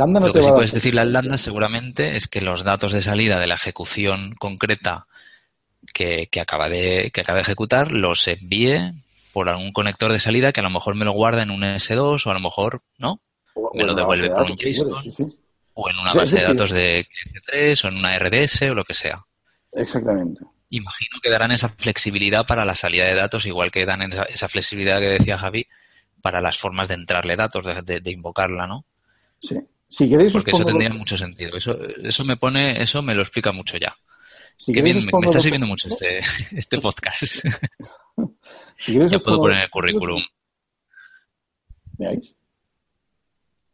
Lambda 0.01 0.21
no 0.21 0.27
lo 0.29 0.33
que 0.33 0.43
sí 0.43 0.51
puedes 0.51 0.73
decirle 0.73 1.01
al. 1.03 1.13
Lambda 1.13 1.39
seguramente 1.39 2.17
es 2.17 2.27
que 2.29 2.41
los 2.41 2.65
datos 2.65 2.93
de 2.93 3.03
salida 3.03 3.39
de 3.39 3.47
la 3.47 3.55
ejecución 3.55 4.35
concreta 4.39 5.07
que, 5.95 6.29
que 6.31 6.41
acaba 6.41 6.69
de, 6.69 7.11
que 7.13 7.21
acaba 7.21 7.37
de 7.37 7.43
ejecutar 7.43 7.93
los 7.93 8.27
envíe 8.29 8.93
por 9.33 9.49
algún 9.49 9.73
conector 9.73 10.13
de 10.13 10.21
salida 10.21 10.53
que 10.53 10.61
a 10.61 10.65
lo 10.65 10.71
mejor 10.71 10.95
me 10.97 11.05
lo 11.05 11.13
guarda 11.13 11.43
en 11.43 11.51
un 11.51 11.63
S2 11.63 12.27
o 12.27 12.31
a 12.31 12.35
lo 12.35 12.41
mejor, 12.41 12.83
¿no? 12.99 13.21
O- 13.55 13.71
me 13.75 13.85
o 13.85 13.87
lo 13.87 13.95
devuelve 13.95 14.29
de 14.29 14.35
por 14.35 14.45
un 14.51 14.57
quieres, 14.57 14.79
JSON. 14.83 15.03
sí, 15.03 15.11
sí. 15.13 15.39
O 15.75 15.89
en 15.89 15.99
una 15.99 16.11
Sí, 16.13 16.19
base 16.19 16.37
de 16.37 16.43
datos 16.43 16.71
de 16.73 17.07
S3 17.33 17.85
o 17.85 17.89
en 17.89 17.97
una 17.97 18.15
RDS 18.19 18.63
o 18.71 18.75
lo 18.75 18.85
que 18.85 18.95
sea. 18.95 19.25
Exactamente. 19.73 20.45
Imagino 20.71 21.19
que 21.23 21.31
darán 21.31 21.53
esa 21.53 21.69
flexibilidad 21.69 22.47
para 22.47 22.65
la 22.65 22.75
salida 22.75 23.05
de 23.07 23.15
datos, 23.15 23.47
igual 23.47 23.71
que 23.71 23.87
dan 23.87 24.03
esa, 24.03 24.25
esa 24.25 24.49
flexibilidad 24.49 24.99
que 25.01 25.07
decía 25.09 25.39
Javi 25.39 25.67
para 26.23 26.41
las 26.41 26.59
formas 26.59 26.89
de 26.89 26.95
entrarle 26.95 27.37
datos, 27.37 27.65
de, 27.65 27.83
de- 27.83 28.01
de 28.01 28.11
invocarla, 28.11 28.67
¿no? 28.67 28.85
Sí. 29.41 29.57
Si 29.93 30.09
queréis, 30.09 30.33
os 30.35 30.43
Porque 30.45 30.53
eso 30.53 30.65
tendría 30.65 30.91
mucho 30.91 31.19
sentido. 31.19 31.57
Eso, 31.57 31.77
eso 31.83 32.25
me 32.25 32.37
pone, 32.37 32.81
eso 32.81 33.03
me 33.03 33.13
lo 33.15 33.23
explica 33.23 33.51
mucho 33.51 33.77
ya. 33.77 33.93
si 34.57 34.73
Qué 34.73 34.83
bien, 34.83 35.05
me, 35.05 35.19
me 35.19 35.27
está 35.27 35.41
sirviendo 35.41 35.67
mucho 35.67 35.89
este, 35.89 36.21
este 36.57 36.79
podcast. 36.81 37.45
Si 38.79 38.93
queréis 38.93 39.11
ya 39.11 39.17
os 39.17 39.23
puedo 39.23 39.37
pongo 39.37 39.49
poner 39.49 39.59
en 39.59 39.65
el 39.65 39.71
currículum. 39.71 40.23
¿Veáis? 41.99 42.35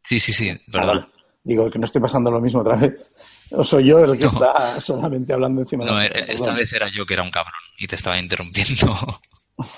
Sí, 0.03 0.19
sí, 0.19 0.33
sí, 0.33 0.49
Ah, 0.49 0.57
perdón. 0.71 1.11
Digo 1.43 1.69
que 1.71 1.79
no 1.79 1.85
estoy 1.85 2.01
pasando 2.01 2.29
lo 2.31 2.41
mismo 2.41 2.59
otra 2.61 2.75
vez. 2.75 3.09
O 3.51 3.63
soy 3.63 3.85
yo 3.85 3.99
el 3.99 4.17
que 4.17 4.25
No. 4.25 4.29
está 4.29 4.79
solamente 4.81 5.31
hablando 5.33 5.61
encima 5.61 5.85
No, 5.85 5.97
de 5.97 6.07
eh, 6.07 6.11
la 6.27 6.33
esta 6.33 6.53
vez 6.53 6.73
era 6.73 6.89
yo 6.89 7.05
que 7.05 7.13
era 7.13 7.23
un 7.23 7.31
cabrón 7.31 7.53
y 7.77 7.87
te 7.87 7.95
estaba 7.95 8.17
interrumpiendo. 8.19 9.21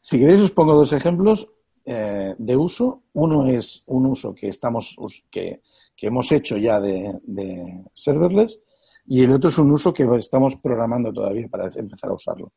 Si 0.00 0.18
queréis 0.18 0.40
os 0.40 0.50
pongo 0.52 0.74
dos 0.74 0.92
ejemplos 0.92 1.48
eh, 1.90 2.34
de 2.36 2.56
uso. 2.56 3.04
Uno 3.14 3.46
es 3.48 3.82
un 3.86 4.06
uso 4.06 4.34
que 4.34 4.48
estamos 4.48 4.94
us- 4.98 5.24
que, 5.30 5.62
que 5.96 6.06
hemos 6.08 6.30
hecho 6.32 6.56
ya 6.56 6.78
de, 6.80 7.18
de 7.22 7.82
serverless 7.94 8.60
y 9.06 9.22
el 9.24 9.32
otro 9.32 9.48
es 9.48 9.56
un 9.58 9.70
uso 9.72 9.92
que 9.94 10.06
estamos 10.18 10.56
programando 10.56 11.12
todavía 11.12 11.48
para 11.48 11.68
empezar 11.74 12.10
a 12.10 12.14
usarlo. 12.14 12.52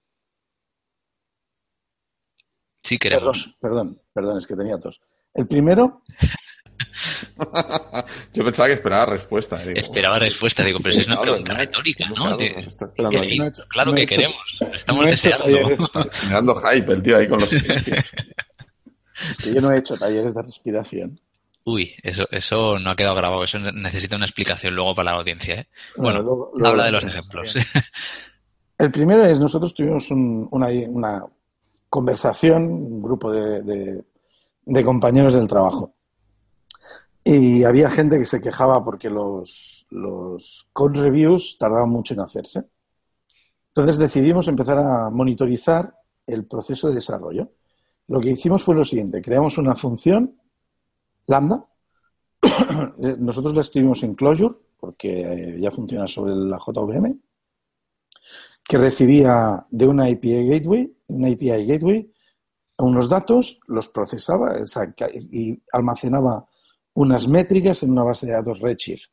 Sí 2.83 2.97
Perdón, 2.97 3.19
queremos. 3.19 3.55
perdón, 3.61 4.01
perdón, 4.13 4.37
es 4.39 4.47
que 4.47 4.55
tenía 4.55 4.77
tos. 4.79 4.99
El 5.33 5.47
primero, 5.47 6.01
Yo 8.33 8.43
pensaba 8.43 8.67
que 8.67 8.73
esperaba 8.73 9.05
respuesta. 9.05 9.61
eh, 9.63 9.67
digo, 9.69 9.79
Esperaba 9.87 10.19
respuesta, 10.19 10.63
digo, 10.63 10.79
pero 10.83 10.95
es 10.97 11.07
una 11.07 11.21
pregunta 11.21 11.53
¿no? 11.53 11.59
retórica, 11.59 12.07
¿no? 12.09 12.15
Claro, 12.15 12.37
que 12.37 13.51
claro 13.69 13.93
queremos, 13.93 14.41
estamos 14.73 15.05
deseando. 15.05 15.45
Generando 16.11 16.55
hype 16.55 16.91
el 16.93 17.01
tío 17.01 17.17
ahí 17.17 17.27
con 17.27 17.39
los. 17.41 17.51
Es 19.29 19.37
que 19.37 19.53
yo 19.53 19.61
no 19.61 19.71
he 19.71 19.77
hecho 19.79 19.95
talleres 19.95 20.33
de 20.33 20.41
respiración. 20.41 21.19
Uy, 21.63 21.93
eso, 22.01 22.25
eso 22.31 22.79
no 22.79 22.89
ha 22.89 22.95
quedado 22.95 23.15
grabado. 23.15 23.43
Eso 23.43 23.59
necesita 23.59 24.15
una 24.15 24.25
explicación 24.25 24.73
luego 24.75 24.95
para 24.95 25.11
la 25.11 25.17
audiencia. 25.19 25.61
¿eh? 25.61 25.67
Bueno, 25.97 26.21
luego- 26.21 26.51
luego- 26.55 26.69
habla 26.69 26.85
de 26.85 26.91
los 26.91 27.05
ejemplos. 27.05 27.53
El 28.77 28.91
primero 28.91 29.23
es, 29.25 29.39
nosotros 29.39 29.73
tuvimos 29.75 30.09
un- 30.09 30.47
una, 30.51 30.67
una 30.87 31.23
conversación, 31.87 32.63
un 32.63 33.01
grupo 33.03 33.31
de, 33.31 33.61
de- 33.61 34.03
de 34.65 34.83
compañeros 34.83 35.33
del 35.33 35.47
trabajo. 35.47 35.93
Y 37.23 37.63
había 37.63 37.89
gente 37.89 38.17
que 38.17 38.25
se 38.25 38.41
quejaba 38.41 38.83
porque 38.83 39.09
los, 39.09 39.85
los 39.91 40.67
code 40.73 40.99
reviews 41.01 41.57
tardaban 41.59 41.89
mucho 41.89 42.15
en 42.15 42.21
hacerse. 42.21 42.63
Entonces 43.67 43.97
decidimos 43.99 44.47
empezar 44.47 44.79
a 44.79 45.09
monitorizar 45.11 45.93
el 46.25 46.45
proceso 46.45 46.89
de 46.89 46.95
desarrollo. 46.95 47.51
Lo 48.07 48.19
que 48.19 48.31
hicimos 48.31 48.63
fue 48.63 48.75
lo 48.75 48.83
siguiente, 48.83 49.21
creamos 49.21 49.57
una 49.57 49.75
función, 49.75 50.35
lambda, 51.27 51.65
nosotros 53.19 53.55
la 53.55 53.61
escribimos 53.61 54.03
en 54.03 54.15
Clojure, 54.15 54.55
porque 54.77 55.21
eh, 55.21 55.59
ya 55.59 55.71
funciona 55.71 56.07
sobre 56.07 56.35
la 56.35 56.57
JVM, 56.57 57.19
que 58.63 58.77
recibía 58.77 59.65
de 59.69 59.87
una 59.87 60.05
API 60.05 60.47
Gateway, 60.49 60.93
una 61.07 61.27
API 61.27 61.65
Gateway, 61.65 62.11
unos 62.79 63.07
datos, 63.07 63.59
los 63.67 63.89
procesaba 63.89 64.55
y 65.31 65.61
almacenaba 65.71 66.45
unas 66.93 67.27
métricas 67.27 67.83
en 67.83 67.91
una 67.91 68.03
base 68.03 68.25
de 68.25 68.33
datos 68.33 68.59
Redshift. 68.59 69.11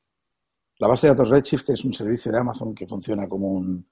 La 0.79 0.89
base 0.89 1.07
de 1.07 1.13
datos 1.13 1.29
Redshift 1.29 1.69
es 1.71 1.85
un 1.85 1.93
servicio 1.93 2.33
de 2.33 2.39
Amazon 2.39 2.75
que 2.75 2.87
funciona 2.87 3.29
como 3.29 3.49
un 3.49 3.87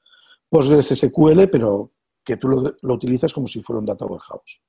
Postgres 0.48 0.86
SQL, 0.86 1.48
pero 1.50 1.92
que 2.24 2.36
tú 2.36 2.48
lo 2.80 2.94
utilizas 2.94 3.32
como 3.32 3.46
si 3.46 3.60
fuera 3.60 3.80
un 3.80 3.86
data 3.86 4.06
warehouse. 4.06 4.60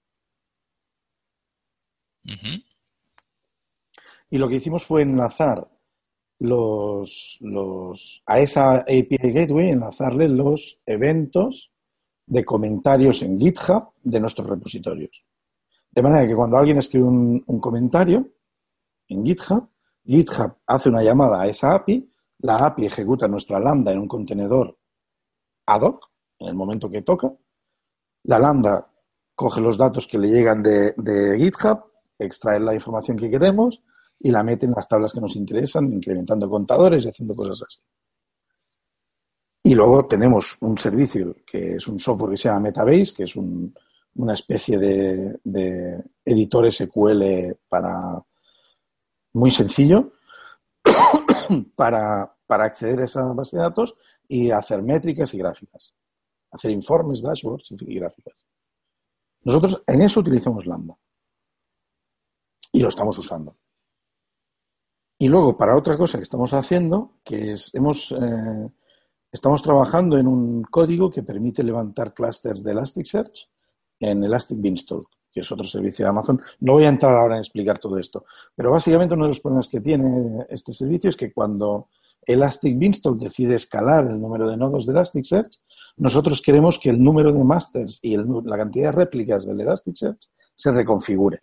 Y 4.29 4.37
lo 4.37 4.47
que 4.47 4.55
hicimos 4.55 4.83
fue 4.85 5.03
enlazar 5.03 5.67
los, 6.39 7.37
los, 7.41 8.23
a 8.25 8.39
esa 8.39 8.79
API 8.79 9.31
Gateway, 9.33 9.69
enlazarle 9.69 10.27
los 10.27 10.81
eventos 10.85 11.71
de 12.25 12.43
comentarios 12.43 13.21
en 13.21 13.39
GitHub 13.39 13.91
de 14.03 14.19
nuestros 14.19 14.47
repositorios. 14.49 15.25
De 15.91 16.01
manera 16.01 16.27
que 16.27 16.35
cuando 16.35 16.57
alguien 16.57 16.77
escribe 16.77 17.05
un, 17.05 17.59
comentario 17.59 18.27
en 19.07 19.25
GitHub, 19.25 19.69
GitHub 20.05 20.57
hace 20.65 20.89
una 20.89 21.01
llamada 21.01 21.41
a 21.41 21.47
esa 21.47 21.73
API, 21.73 22.11
la 22.39 22.57
API 22.57 22.85
ejecuta 22.85 23.27
nuestra 23.27 23.59
lambda 23.59 23.91
en 23.91 23.99
un 23.99 24.07
contenedor 24.07 24.77
ad 25.65 25.81
hoc, 25.81 26.09
en 26.39 26.49
el 26.49 26.53
momento 26.53 26.89
que 26.89 27.01
toca, 27.01 27.33
la 28.23 28.37
lambda 28.37 28.91
coge 29.33 29.61
los 29.61 29.77
datos 29.77 30.05
que 30.05 30.17
le 30.17 30.27
llegan 30.27 30.61
de 30.61 31.37
GitHub, 31.39 31.86
extrae 32.19 32.59
la 32.59 32.73
información 32.73 33.17
que 33.17 33.29
queremos 33.29 33.81
y 34.19 34.31
la 34.31 34.43
mete 34.43 34.65
en 34.65 34.71
las 34.75 34.87
tablas 34.87 35.13
que 35.13 35.21
nos 35.21 35.35
interesan, 35.35 35.91
incrementando 35.93 36.49
contadores 36.49 37.05
y 37.05 37.09
haciendo 37.09 37.35
cosas 37.35 37.63
así. 37.67 37.79
Y 39.63 39.75
luego 39.75 40.07
tenemos 40.07 40.57
un 40.61 40.77
servicio 40.77 41.35
que 41.45 41.75
es 41.75 41.87
un 41.87 41.99
software 41.99 42.31
que 42.31 42.37
se 42.37 42.47
llama 42.49 42.61
Metabase, 42.61 43.13
que 43.15 43.23
es 43.23 43.35
un- 43.35 43.73
una 44.15 44.33
especie 44.33 44.77
de, 44.79 45.39
de 45.43 46.03
editor 46.25 46.65
SQL 46.71 47.55
para 47.69 48.19
muy 49.33 49.51
sencillo 49.51 50.13
para, 51.75 52.33
para 52.47 52.65
acceder 52.65 53.01
a 53.01 53.05
esa 53.05 53.23
base 53.33 53.57
de 53.57 53.63
datos 53.63 53.95
y 54.27 54.49
hacer 54.51 54.81
métricas 54.81 55.33
y 55.33 55.37
gráficas. 55.37 55.93
Hacer 56.51 56.71
informes, 56.71 57.21
dashboards 57.21 57.73
y 57.81 57.95
gráficas. 57.95 58.45
Nosotros 59.43 59.83
en 59.85 60.01
eso 60.01 60.21
utilizamos 60.21 60.65
Lambda. 60.65 60.97
Y 62.77 62.81
lo 62.81 62.89
estamos 62.89 63.17
usando. 63.17 63.55
Y 65.17 65.27
luego, 65.29 65.57
para 65.57 65.75
otra 65.75 65.97
cosa 65.97 66.19
que 66.19 66.23
estamos 66.23 66.53
haciendo, 66.53 67.13
que 67.23 67.53
es, 67.53 67.73
hemos, 67.73 68.11
eh, 68.11 68.69
estamos 69.31 69.63
trabajando 69.63 70.17
en 70.19 70.27
un 70.27 70.61
código 70.61 71.09
que 71.09 71.23
permite 71.23 71.63
levantar 71.63 72.13
clusters 72.13 72.63
de 72.63 72.73
Elasticsearch 72.73 73.49
en 73.99 74.23
Elastic 74.23 74.61
Beanstalk, 74.61 75.07
que 75.31 75.39
es 75.39 75.51
otro 75.51 75.65
servicio 75.65 76.05
de 76.05 76.09
Amazon. 76.09 76.39
No 76.59 76.73
voy 76.73 76.83
a 76.83 76.89
entrar 76.89 77.15
ahora 77.15 77.37
en 77.37 77.39
explicar 77.39 77.79
todo 77.79 77.97
esto, 77.97 78.25
pero 78.55 78.69
básicamente 78.69 79.15
uno 79.15 79.23
de 79.23 79.29
los 79.29 79.39
problemas 79.39 79.67
que 79.67 79.81
tiene 79.81 80.45
este 80.49 80.71
servicio 80.71 81.09
es 81.09 81.17
que 81.17 81.33
cuando 81.33 81.89
Elastic 82.21 82.77
Beanstalk 82.77 83.17
decide 83.17 83.55
escalar 83.55 84.05
el 84.05 84.21
número 84.21 84.47
de 84.47 84.57
nodos 84.57 84.85
de 84.85 84.91
Elasticsearch, 84.91 85.59
nosotros 85.95 86.43
queremos 86.43 86.77
que 86.77 86.91
el 86.91 87.01
número 87.01 87.33
de 87.33 87.43
masters 87.43 87.97
y 88.03 88.17
la 88.17 88.57
cantidad 88.57 88.91
de 88.91 88.97
réplicas 88.97 89.47
del 89.47 89.61
Elasticsearch 89.61 90.29
se 90.55 90.71
reconfigure. 90.71 91.41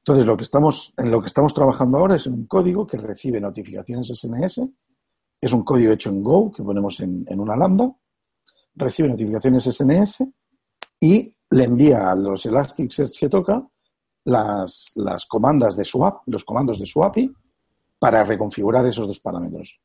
Entonces, 0.00 0.26
lo 0.26 0.36
que 0.36 0.44
estamos, 0.44 0.94
en 0.96 1.10
lo 1.10 1.20
que 1.20 1.26
estamos 1.26 1.52
trabajando 1.52 1.98
ahora 1.98 2.16
es 2.16 2.26
un 2.26 2.46
código 2.46 2.86
que 2.86 2.96
recibe 2.96 3.40
notificaciones 3.40 4.08
SMS. 4.08 4.62
Es 5.40 5.52
un 5.52 5.62
código 5.62 5.92
hecho 5.92 6.10
en 6.10 6.22
Go 6.22 6.50
que 6.50 6.62
ponemos 6.62 7.00
en, 7.00 7.26
una 7.38 7.56
lambda. 7.56 7.92
Recibe 8.74 9.08
notificaciones 9.08 9.64
SMS 9.64 10.24
y 11.00 11.34
le 11.50 11.64
envía 11.64 12.10
a 12.10 12.14
los 12.14 12.46
Elasticsearch 12.46 13.18
que 13.18 13.28
toca 13.28 13.66
las, 14.24 14.92
las 14.94 15.26
comandas 15.26 15.76
de 15.76 15.84
su 15.84 16.06
los 16.26 16.44
comandos 16.44 16.78
de 16.78 16.86
su 16.86 17.02
API 17.02 17.30
para 17.98 18.24
reconfigurar 18.24 18.86
esos 18.86 19.06
dos 19.06 19.20
parámetros. 19.20 19.80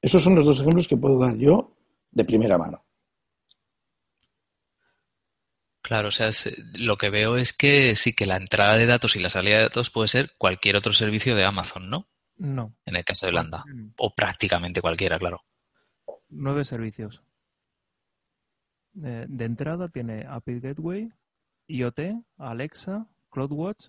Esos 0.00 0.22
son 0.22 0.36
los 0.36 0.44
dos 0.44 0.60
ejemplos 0.60 0.86
que 0.86 0.96
puedo 0.96 1.18
dar 1.18 1.36
yo 1.36 1.72
de 2.12 2.24
primera 2.24 2.56
mano. 2.56 2.84
Claro, 5.88 6.08
o 6.08 6.10
sea, 6.10 6.28
es- 6.28 6.52
lo 6.78 6.98
que 6.98 7.08
veo 7.08 7.38
es 7.38 7.54
que 7.54 7.96
sí 7.96 8.12
que 8.12 8.26
la 8.26 8.36
entrada 8.36 8.76
de 8.76 8.84
datos 8.84 9.16
y 9.16 9.20
la 9.20 9.30
salida 9.30 9.56
de 9.56 9.62
datos 9.62 9.88
puede 9.88 10.08
ser 10.08 10.32
cualquier 10.36 10.76
otro 10.76 10.92
servicio 10.92 11.34
de 11.34 11.44
Amazon, 11.46 11.88
¿no? 11.88 12.06
No. 12.36 12.74
En 12.84 12.94
el 12.96 13.04
caso 13.06 13.24
de 13.24 13.32
Lambda. 13.32 13.64
Mm, 13.66 13.92
O 13.96 14.14
prácticamente 14.14 14.82
cualquiera, 14.82 15.18
claro. 15.18 15.44
Nueve 16.28 16.66
servicios. 16.66 17.22
De, 18.92 19.24
de 19.28 19.44
entrada 19.46 19.88
tiene 19.88 20.26
API 20.28 20.60
Gateway, 20.60 21.10
IoT, 21.68 22.00
Alexa, 22.36 23.06
CloudWatch, 23.30 23.86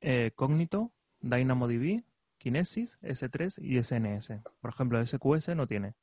eh, 0.00 0.30
Cognito, 0.36 0.92
DynamoDB, 1.20 2.04
Kinesis, 2.38 2.98
S3 3.02 3.58
y 3.60 3.78
SNS. 3.82 4.42
Por 4.60 4.70
ejemplo, 4.70 5.04
SQS 5.04 5.56
no 5.56 5.66
tiene. 5.66 5.94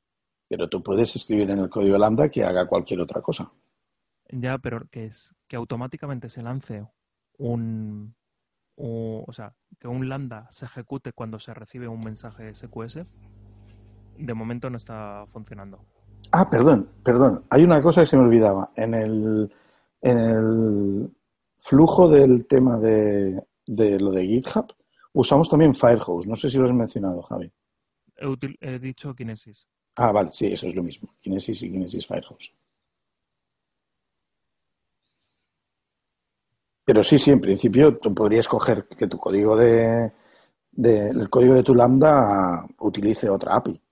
Pero 0.48 0.68
tú 0.68 0.82
puedes 0.82 1.16
escribir 1.16 1.48
en 1.50 1.60
el 1.60 1.70
código 1.70 1.96
lambda 1.96 2.28
que 2.28 2.44
haga 2.44 2.66
cualquier 2.66 3.00
otra 3.00 3.22
cosa. 3.22 3.50
Ya, 4.30 4.58
pero 4.58 4.88
que 4.90 5.06
es 5.06 5.34
que 5.46 5.56
automáticamente 5.56 6.28
se 6.28 6.42
lance 6.42 6.84
un, 7.38 8.14
o 8.76 9.32
sea, 9.32 9.54
que 9.78 9.88
un 9.88 10.08
lambda 10.08 10.48
se 10.50 10.66
ejecute 10.66 11.12
cuando 11.12 11.38
se 11.38 11.54
recibe 11.54 11.88
un 11.88 12.00
mensaje 12.00 12.54
SQS, 12.54 13.00
de 14.18 14.34
momento 14.34 14.70
no 14.70 14.78
está 14.78 15.24
funcionando. 15.28 15.84
Ah, 16.32 16.48
perdón, 16.50 16.90
perdón. 17.02 17.44
Hay 17.50 17.62
una 17.62 17.80
cosa 17.80 18.02
que 18.02 18.06
se 18.06 18.16
me 18.16 18.24
olvidaba. 18.24 18.70
En 18.74 18.94
el, 18.94 19.52
en 20.00 20.18
el 20.18 21.10
flujo 21.58 22.08
del 22.08 22.46
tema 22.46 22.78
de, 22.78 23.42
de 23.66 24.00
lo 24.00 24.10
de 24.10 24.26
GitHub, 24.26 24.66
usamos 25.12 25.48
también 25.48 25.74
Firehose. 25.74 26.28
No 26.28 26.34
sé 26.34 26.48
si 26.48 26.58
lo 26.58 26.64
has 26.64 26.72
mencionado, 26.72 27.22
Javi. 27.22 27.52
He, 28.16 28.56
he 28.60 28.78
dicho 28.78 29.14
Kinesis. 29.14 29.68
Ah, 29.96 30.12
vale, 30.12 30.30
sí, 30.32 30.46
eso 30.46 30.66
es 30.66 30.74
lo 30.74 30.82
mismo. 30.82 31.14
Kinesis 31.20 31.62
y 31.62 31.70
Kinesis 31.70 32.06
Firehose. 32.06 32.52
Pero 36.86 37.02
sí, 37.02 37.18
sí, 37.18 37.32
en 37.32 37.40
principio 37.40 37.98
tú 37.98 38.14
podrías 38.14 38.46
coger 38.48 38.86
que 38.86 39.08
tu 39.08 39.18
código 39.18 39.56
de, 39.56 40.12
de- 40.70 41.10
el 41.10 41.28
código 41.28 41.52
de 41.54 41.64
tu 41.64 41.74
lambda 41.74 42.64
utilice 42.78 43.28
otra 43.28 43.56
API, 43.56 43.82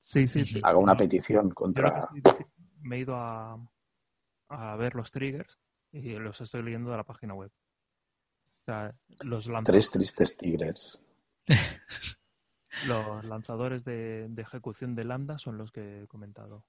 Sí, 0.00 0.26
sí. 0.26 0.44
sí. 0.46 0.60
haga 0.64 0.78
una 0.78 0.96
petición 0.96 1.50
contra. 1.50 2.08
me 2.80 2.96
he 2.96 3.00
ido 3.00 3.14
a, 3.14 3.56
a 4.48 4.76
ver 4.76 4.94
los 4.94 5.10
triggers 5.12 5.58
y 5.92 6.14
los 6.18 6.40
estoy 6.40 6.62
leyendo 6.62 6.90
de 6.90 6.96
la 6.96 7.04
página 7.04 7.34
web. 7.34 7.50
O 7.52 8.64
sea, 8.64 8.94
los, 9.20 9.48
Tres 9.64 9.90
tristes 9.90 10.36
tigres. 10.36 10.98
los 12.86 13.24
lanzadores 13.26 13.84
de, 13.84 14.26
de 14.30 14.42
ejecución 14.42 14.94
de 14.94 15.04
lambda 15.04 15.38
son 15.38 15.58
los 15.58 15.70
que 15.70 16.02
he 16.02 16.06
comentado. 16.08 16.64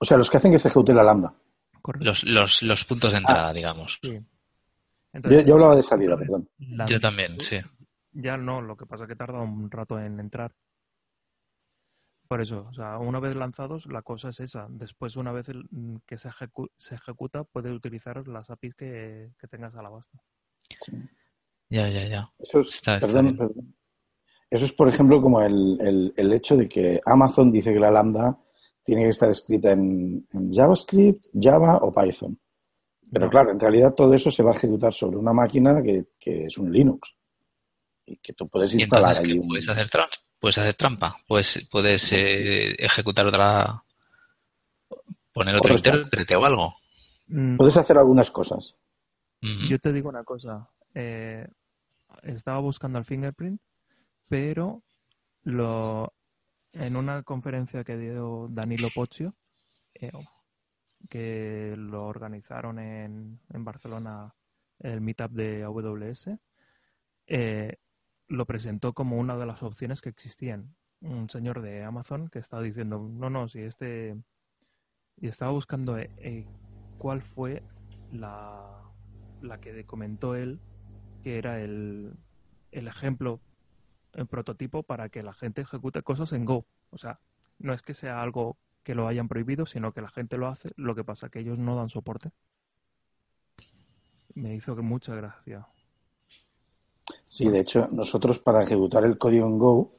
O 0.00 0.04
sea, 0.04 0.16
los 0.16 0.28
que 0.30 0.36
hacen 0.38 0.50
que 0.52 0.58
se 0.58 0.68
ejecute 0.68 0.92
la 0.92 1.02
lambda. 1.04 1.34
Correcto. 1.82 2.04
Los, 2.04 2.24
los, 2.24 2.62
los 2.62 2.84
puntos 2.84 3.12
de 3.12 3.18
entrada, 3.18 3.52
digamos. 3.52 3.98
Sí. 4.02 4.12
Yo, 4.12 4.20
Entonces, 5.12 5.44
yo 5.46 5.54
hablaba 5.54 5.76
de 5.76 5.82
salida, 5.82 6.16
perdón. 6.18 6.48
la- 6.58 6.86
Yo 6.86 7.00
también, 7.00 7.40
sí. 7.40 7.56
Ya 8.12 8.36
no, 8.36 8.60
lo 8.60 8.76
que 8.76 8.86
pasa 8.86 9.04
es 9.04 9.08
que 9.08 9.16
tarda 9.16 9.40
un 9.40 9.70
rato 9.70 9.98
en 9.98 10.18
entrar. 10.20 10.52
Por 12.28 12.42
eso, 12.42 12.66
o 12.68 12.74
sea, 12.74 12.98
una 12.98 13.20
vez 13.20 13.34
lanzados, 13.36 13.86
la 13.86 14.02
cosa 14.02 14.28
es 14.28 14.40
esa. 14.40 14.66
Después, 14.68 15.16
una 15.16 15.32
vez 15.32 15.48
el- 15.48 15.66
que 16.06 16.18
se, 16.18 16.28
ejecu- 16.28 16.70
se 16.76 16.94
ejecuta, 16.96 17.44
puedes 17.44 17.72
utilizar 17.72 18.26
las 18.28 18.50
APIs 18.50 18.74
que, 18.74 19.30
que 19.38 19.48
tengas 19.48 19.74
a 19.76 19.82
la 19.82 19.88
basta. 19.88 20.18
Ya, 21.70 21.88
ya, 21.88 22.06
ya. 22.06 22.30
Eso 22.38 22.60
es, 22.60 22.70
Está- 22.70 22.98
perdón, 23.00 23.36
perdón. 23.36 23.74
Eso 24.50 24.64
es, 24.66 24.72
por 24.72 24.88
ejemplo, 24.88 25.20
como 25.22 25.40
el, 25.42 25.78
el- 25.80 26.14
el 26.16 26.32
hecho 26.32 26.56
de 26.56 26.68
que 26.68 27.00
Amazon 27.06 27.50
dice 27.52 27.72
que 27.72 27.80
la 27.80 27.90
lambda 27.90 28.38
tiene 28.88 29.02
que 29.04 29.10
estar 29.10 29.30
escrita 29.30 29.72
en, 29.72 30.26
en 30.32 30.50
JavaScript, 30.50 31.26
Java 31.38 31.76
o 31.82 31.92
Python. 31.94 32.38
Pero 33.12 33.28
claro, 33.28 33.50
en 33.50 33.60
realidad 33.60 33.92
todo 33.92 34.14
eso 34.14 34.30
se 34.30 34.42
va 34.42 34.52
a 34.52 34.54
ejecutar 34.54 34.94
sobre 34.94 35.18
una 35.18 35.34
máquina 35.34 35.82
que, 35.82 36.06
que 36.18 36.46
es 36.46 36.56
un 36.56 36.72
Linux. 36.72 37.14
Y 38.06 38.16
que 38.16 38.32
tú 38.32 38.48
puedes 38.48 38.72
instalar 38.74 39.18
un- 39.20 39.46
puedes 39.48 39.68
hacer 39.68 39.90
trampa, 39.90 40.16
puedes 40.40 40.56
hacer 40.56 40.72
trampa, 40.74 41.16
puedes, 41.26 41.68
puedes 41.70 42.10
eh, 42.12 42.74
ejecutar 42.78 43.26
otra, 43.26 43.82
poner 45.34 45.56
otro 45.56 45.74
intérprete 45.74 46.34
o 46.36 46.44
algo. 46.46 46.74
Mm, 47.26 47.58
Puedes 47.58 47.76
hacer 47.76 47.98
algunas 47.98 48.30
cosas. 48.30 48.74
Ujú. 49.42 49.68
Yo 49.68 49.78
te 49.78 49.92
digo 49.92 50.08
una 50.08 50.24
cosa. 50.24 50.66
eh, 50.94 51.46
estaba 52.22 52.58
buscando 52.60 52.98
el 52.98 53.04
fingerprint, 53.04 53.60
pero 54.28 54.82
lo, 55.44 56.12
en 56.72 56.96
una 56.96 57.22
conferencia 57.22 57.84
que 57.84 57.96
dio 57.96 58.48
Danilo 58.50 58.88
Poccio, 58.94 59.34
eh, 59.94 60.10
que 61.08 61.74
lo 61.76 62.06
organizaron 62.06 62.78
en, 62.78 63.40
Barcelona, 63.48 64.34
el 64.80 65.00
meetup 65.00 65.32
de 65.32 65.64
AWS, 65.64 66.30
eh, 67.26 67.76
lo 68.28 68.46
presentó 68.46 68.92
como 68.92 69.18
una 69.18 69.36
de 69.36 69.46
las 69.46 69.62
opciones 69.62 70.00
que 70.00 70.10
existían. 70.10 70.74
Un 71.00 71.30
señor 71.30 71.62
de 71.62 71.84
Amazon 71.84 72.28
que 72.28 72.40
estaba 72.40 72.62
diciendo, 72.62 72.98
no, 72.98 73.30
no, 73.30 73.48
si 73.48 73.60
este... 73.60 74.16
Y 75.20 75.28
estaba 75.28 75.50
buscando 75.50 75.98
eh, 75.98 76.46
cuál 76.96 77.22
fue 77.22 77.62
la, 78.12 78.82
la 79.42 79.60
que 79.60 79.84
comentó 79.84 80.36
él 80.36 80.60
que 81.22 81.38
era 81.38 81.60
el, 81.60 82.16
el 82.70 82.88
ejemplo, 82.88 83.40
el 84.14 84.26
prototipo 84.26 84.82
para 84.82 85.08
que 85.08 85.22
la 85.22 85.32
gente 85.32 85.62
ejecute 85.62 86.02
cosas 86.02 86.32
en 86.32 86.44
Go. 86.44 86.64
O 86.90 86.98
sea, 86.98 87.20
no 87.58 87.72
es 87.72 87.82
que 87.82 87.94
sea 87.94 88.22
algo 88.22 88.56
que 88.82 88.94
lo 88.94 89.06
hayan 89.06 89.28
prohibido, 89.28 89.66
sino 89.66 89.92
que 89.92 90.00
la 90.00 90.08
gente 90.08 90.38
lo 90.38 90.48
hace, 90.48 90.72
lo 90.76 90.94
que 90.94 91.04
pasa 91.04 91.28
que 91.28 91.40
ellos 91.40 91.58
no 91.58 91.76
dan 91.76 91.88
soporte. 91.88 92.30
Me 94.34 94.54
hizo 94.54 94.74
que 94.76 94.82
mucha 94.82 95.14
gracia. 95.14 95.66
Sí, 97.28 97.48
de 97.48 97.60
hecho, 97.60 97.86
nosotros 97.90 98.38
para 98.38 98.62
ejecutar 98.62 99.04
el 99.04 99.18
código 99.18 99.46
en 99.46 99.58
Go 99.58 99.92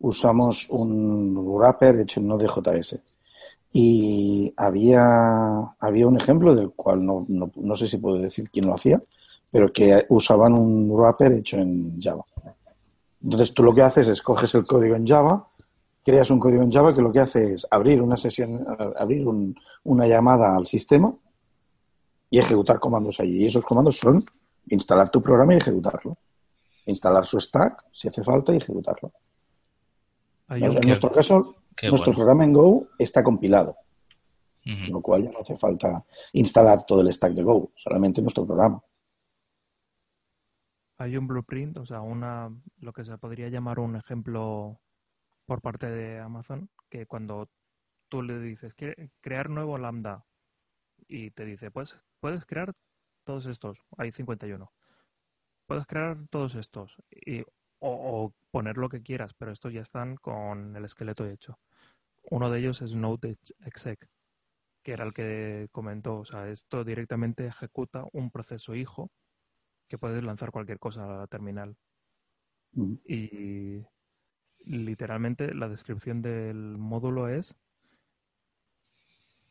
usamos 0.00 0.66
un 0.70 1.34
wrapper 1.36 2.00
hecho 2.00 2.20
en 2.20 2.28
Node.js. 2.28 3.00
Y 3.72 4.52
había, 4.56 5.74
había 5.78 6.06
un 6.06 6.16
ejemplo 6.16 6.54
del 6.54 6.70
cual 6.70 7.04
no, 7.04 7.26
no, 7.28 7.50
no 7.54 7.76
sé 7.76 7.86
si 7.86 7.98
puedo 7.98 8.18
decir 8.18 8.48
quién 8.50 8.66
lo 8.66 8.74
hacía, 8.74 9.00
pero 9.50 9.72
que 9.72 10.06
usaban 10.08 10.54
un 10.54 10.90
wrapper 10.90 11.32
hecho 11.32 11.58
en 11.58 12.00
Java. 12.00 12.24
Entonces 13.22 13.52
tú 13.54 13.62
lo 13.62 13.74
que 13.74 13.82
haces 13.82 14.08
es 14.08 14.22
coges 14.22 14.54
el 14.54 14.66
código 14.66 14.94
en 14.96 15.06
Java, 15.06 15.48
creas 16.04 16.30
un 16.30 16.38
código 16.38 16.62
en 16.62 16.70
Java 16.70 16.94
que 16.94 17.02
lo 17.02 17.10
que 17.12 17.20
hace 17.20 17.54
es 17.54 17.66
abrir 17.70 18.00
una 18.00 18.16
sesión, 18.16 18.64
abrir 18.96 19.26
un- 19.26 19.54
una 19.84 20.06
llamada 20.06 20.54
al 20.54 20.66
sistema 20.66 21.12
y 22.30 22.38
ejecutar 22.38 22.78
comandos 22.78 23.18
allí. 23.20 23.42
Y 23.42 23.46
esos 23.46 23.64
comandos 23.64 23.98
son 23.98 24.24
instalar 24.68 25.10
tu 25.10 25.20
programa 25.22 25.54
y 25.54 25.56
ejecutarlo. 25.58 26.16
Instalar 26.86 27.24
su 27.24 27.40
stack, 27.40 27.84
si 27.92 28.06
hace 28.08 28.22
falta, 28.22 28.52
y 28.52 28.58
ejecutarlo. 28.58 29.12
En 30.66 30.86
nuestro 30.86 31.10
caso, 31.10 31.56
nuestro 31.90 32.12
bueno. 32.12 32.16
programa 32.18 32.44
en 32.44 32.52
Go 32.52 32.88
está 32.98 33.22
compilado, 33.24 33.76
con 34.64 34.92
lo 34.92 35.00
cual 35.00 35.24
ya 35.24 35.30
no 35.32 35.40
hace 35.40 35.56
falta 35.56 36.04
instalar 36.34 36.84
todo 36.86 37.00
el 37.00 37.12
stack 37.12 37.32
de 37.32 37.42
Go, 37.42 37.70
solamente 37.74 38.20
nuestro 38.22 38.46
programa. 38.46 38.80
Hay 40.98 41.16
un 41.16 41.26
blueprint, 41.26 41.78
o 41.78 41.86
sea, 41.86 42.00
una, 42.00 42.50
lo 42.78 42.92
que 42.92 43.04
se 43.04 43.18
podría 43.18 43.48
llamar 43.48 43.78
un 43.80 43.96
ejemplo 43.96 44.80
por 45.46 45.62
parte 45.62 45.88
de 45.90 46.20
Amazon, 46.20 46.70
que 46.90 47.06
cuando 47.06 47.50
tú 48.08 48.22
le 48.22 48.40
dices 48.40 48.74
"Cre- 48.76 49.10
crear 49.22 49.50
nuevo 49.50 49.78
lambda 49.78 50.26
y 51.08 51.30
te 51.32 51.44
dice, 51.44 51.70
pues 51.70 51.98
puedes 52.20 52.46
crear 52.46 52.74
todos 53.24 53.46
estos, 53.46 53.78
hay 53.98 54.12
51, 54.12 54.72
puedes 55.66 55.86
crear 55.86 56.18
todos 56.30 56.54
estos 56.56 56.96
y, 57.10 57.42
o, 57.42 57.46
o 57.80 58.34
poner 58.50 58.76
lo 58.78 58.88
que 58.88 59.02
quieras, 59.02 59.34
pero 59.34 59.52
estos 59.52 59.72
ya 59.72 59.82
están 59.82 60.16
con 60.16 60.76
el 60.76 60.84
esqueleto 60.84 61.26
hecho. 61.26 61.60
Uno 62.30 62.50
de 62.50 62.60
ellos 62.60 62.82
es 62.82 62.94
Node 62.94 63.36
exec, 63.64 64.08
que 64.84 64.92
era 64.92 65.04
el 65.04 65.14
que 65.14 65.68
comentó, 65.72 66.18
o 66.20 66.24
sea, 66.24 66.48
esto 66.50 66.84
directamente 66.84 67.46
ejecuta 67.46 68.04
un 68.12 68.30
proceso 68.30 68.74
hijo 68.74 69.10
que 69.88 69.98
puedes 69.98 70.22
lanzar 70.22 70.50
cualquier 70.50 70.78
cosa 70.78 71.04
a 71.04 71.18
la 71.18 71.26
terminal. 71.26 71.76
Mm. 72.72 72.94
Y 73.04 73.82
literalmente 74.64 75.54
la 75.54 75.68
descripción 75.68 76.22
del 76.22 76.76
módulo 76.78 77.28
es 77.28 77.54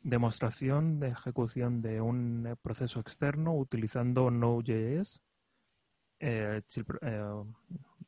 demostración 0.02 1.00
de 1.00 1.08
ejecución 1.10 1.82
de 1.82 2.00
un 2.00 2.46
eh, 2.46 2.56
proceso 2.62 3.00
externo 3.00 3.58
utilizando 3.58 4.30
Node.js, 4.30 5.24
eh, 6.20 6.62
eh, 7.02 7.44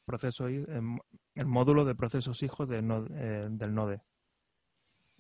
proceso, 0.06 0.48
el 0.48 1.46
módulo 1.46 1.86
de 1.86 1.96
procesos 1.96 2.44
hijos 2.44 2.70
de 2.70 2.84
Node- 2.84 3.50
del 3.50 3.74
Node. 3.74 4.02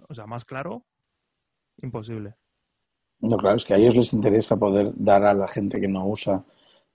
O 0.07 0.13
sea, 0.13 0.27
más 0.27 0.45
claro, 0.45 0.85
imposible. 1.81 2.35
No, 3.19 3.37
claro, 3.37 3.55
es 3.57 3.65
que 3.65 3.73
a 3.73 3.77
ellos 3.77 3.95
les 3.95 4.13
interesa 4.13 4.55
poder 4.57 4.93
dar 4.95 5.23
a 5.23 5.33
la 5.33 5.47
gente 5.47 5.81
que 5.81 5.87
no 5.87 6.07
usa 6.07 6.45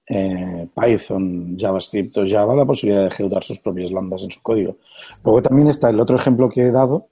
eh, 0.09 0.69
Python, 0.75 1.57
JavaScript 1.59 2.19
o 2.19 2.27
Java 2.27 2.55
la 2.55 2.65
posibilidad 2.65 3.03
de 3.03 3.09
ejecutar 3.09 3.43
sus 3.43 3.61
propias 3.61 3.91
lambdas 3.91 4.23
en 4.23 4.31
su 4.31 4.43
código. 4.43 4.77
Luego 5.25 5.43
también 5.43 5.69
está 5.69 5.91
el 5.91 6.01
otro 6.01 6.17
ejemplo 6.17 6.49
que 6.49 6.63
he 6.63 6.73
dado. 6.73 7.07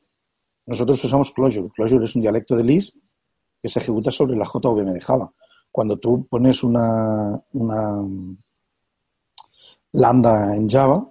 Nosotros 0.66 1.03
usamos 1.05 1.30
Clojure. 1.30 1.70
Clojure 1.74 2.05
es 2.05 2.14
un 2.14 2.22
dialecto 2.22 2.57
de 2.57 2.64
Lisp 2.64 2.97
que 3.62 3.68
se 3.68 3.78
ejecuta 3.78 4.11
sobre 4.11 4.36
la 4.36 4.45
JVM 4.45 4.93
de 4.93 5.01
Java. 5.01 5.32
Cuando 5.70 5.99
tú 5.99 6.26
pones 6.28 6.62
una, 6.64 7.41
una 7.53 8.03
lambda 9.93 10.57
en 10.57 10.68
Java, 10.68 11.09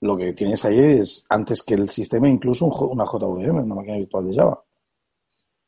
lo 0.00 0.16
que 0.16 0.32
tienes 0.34 0.64
ahí 0.64 0.78
es, 0.78 1.24
antes 1.30 1.62
que 1.62 1.74
el 1.74 1.88
sistema, 1.88 2.28
incluso 2.28 2.66
una 2.66 3.04
JVM, 3.04 3.64
una 3.64 3.74
máquina 3.74 3.96
virtual 3.96 4.28
de 4.28 4.34
Java. 4.34 4.62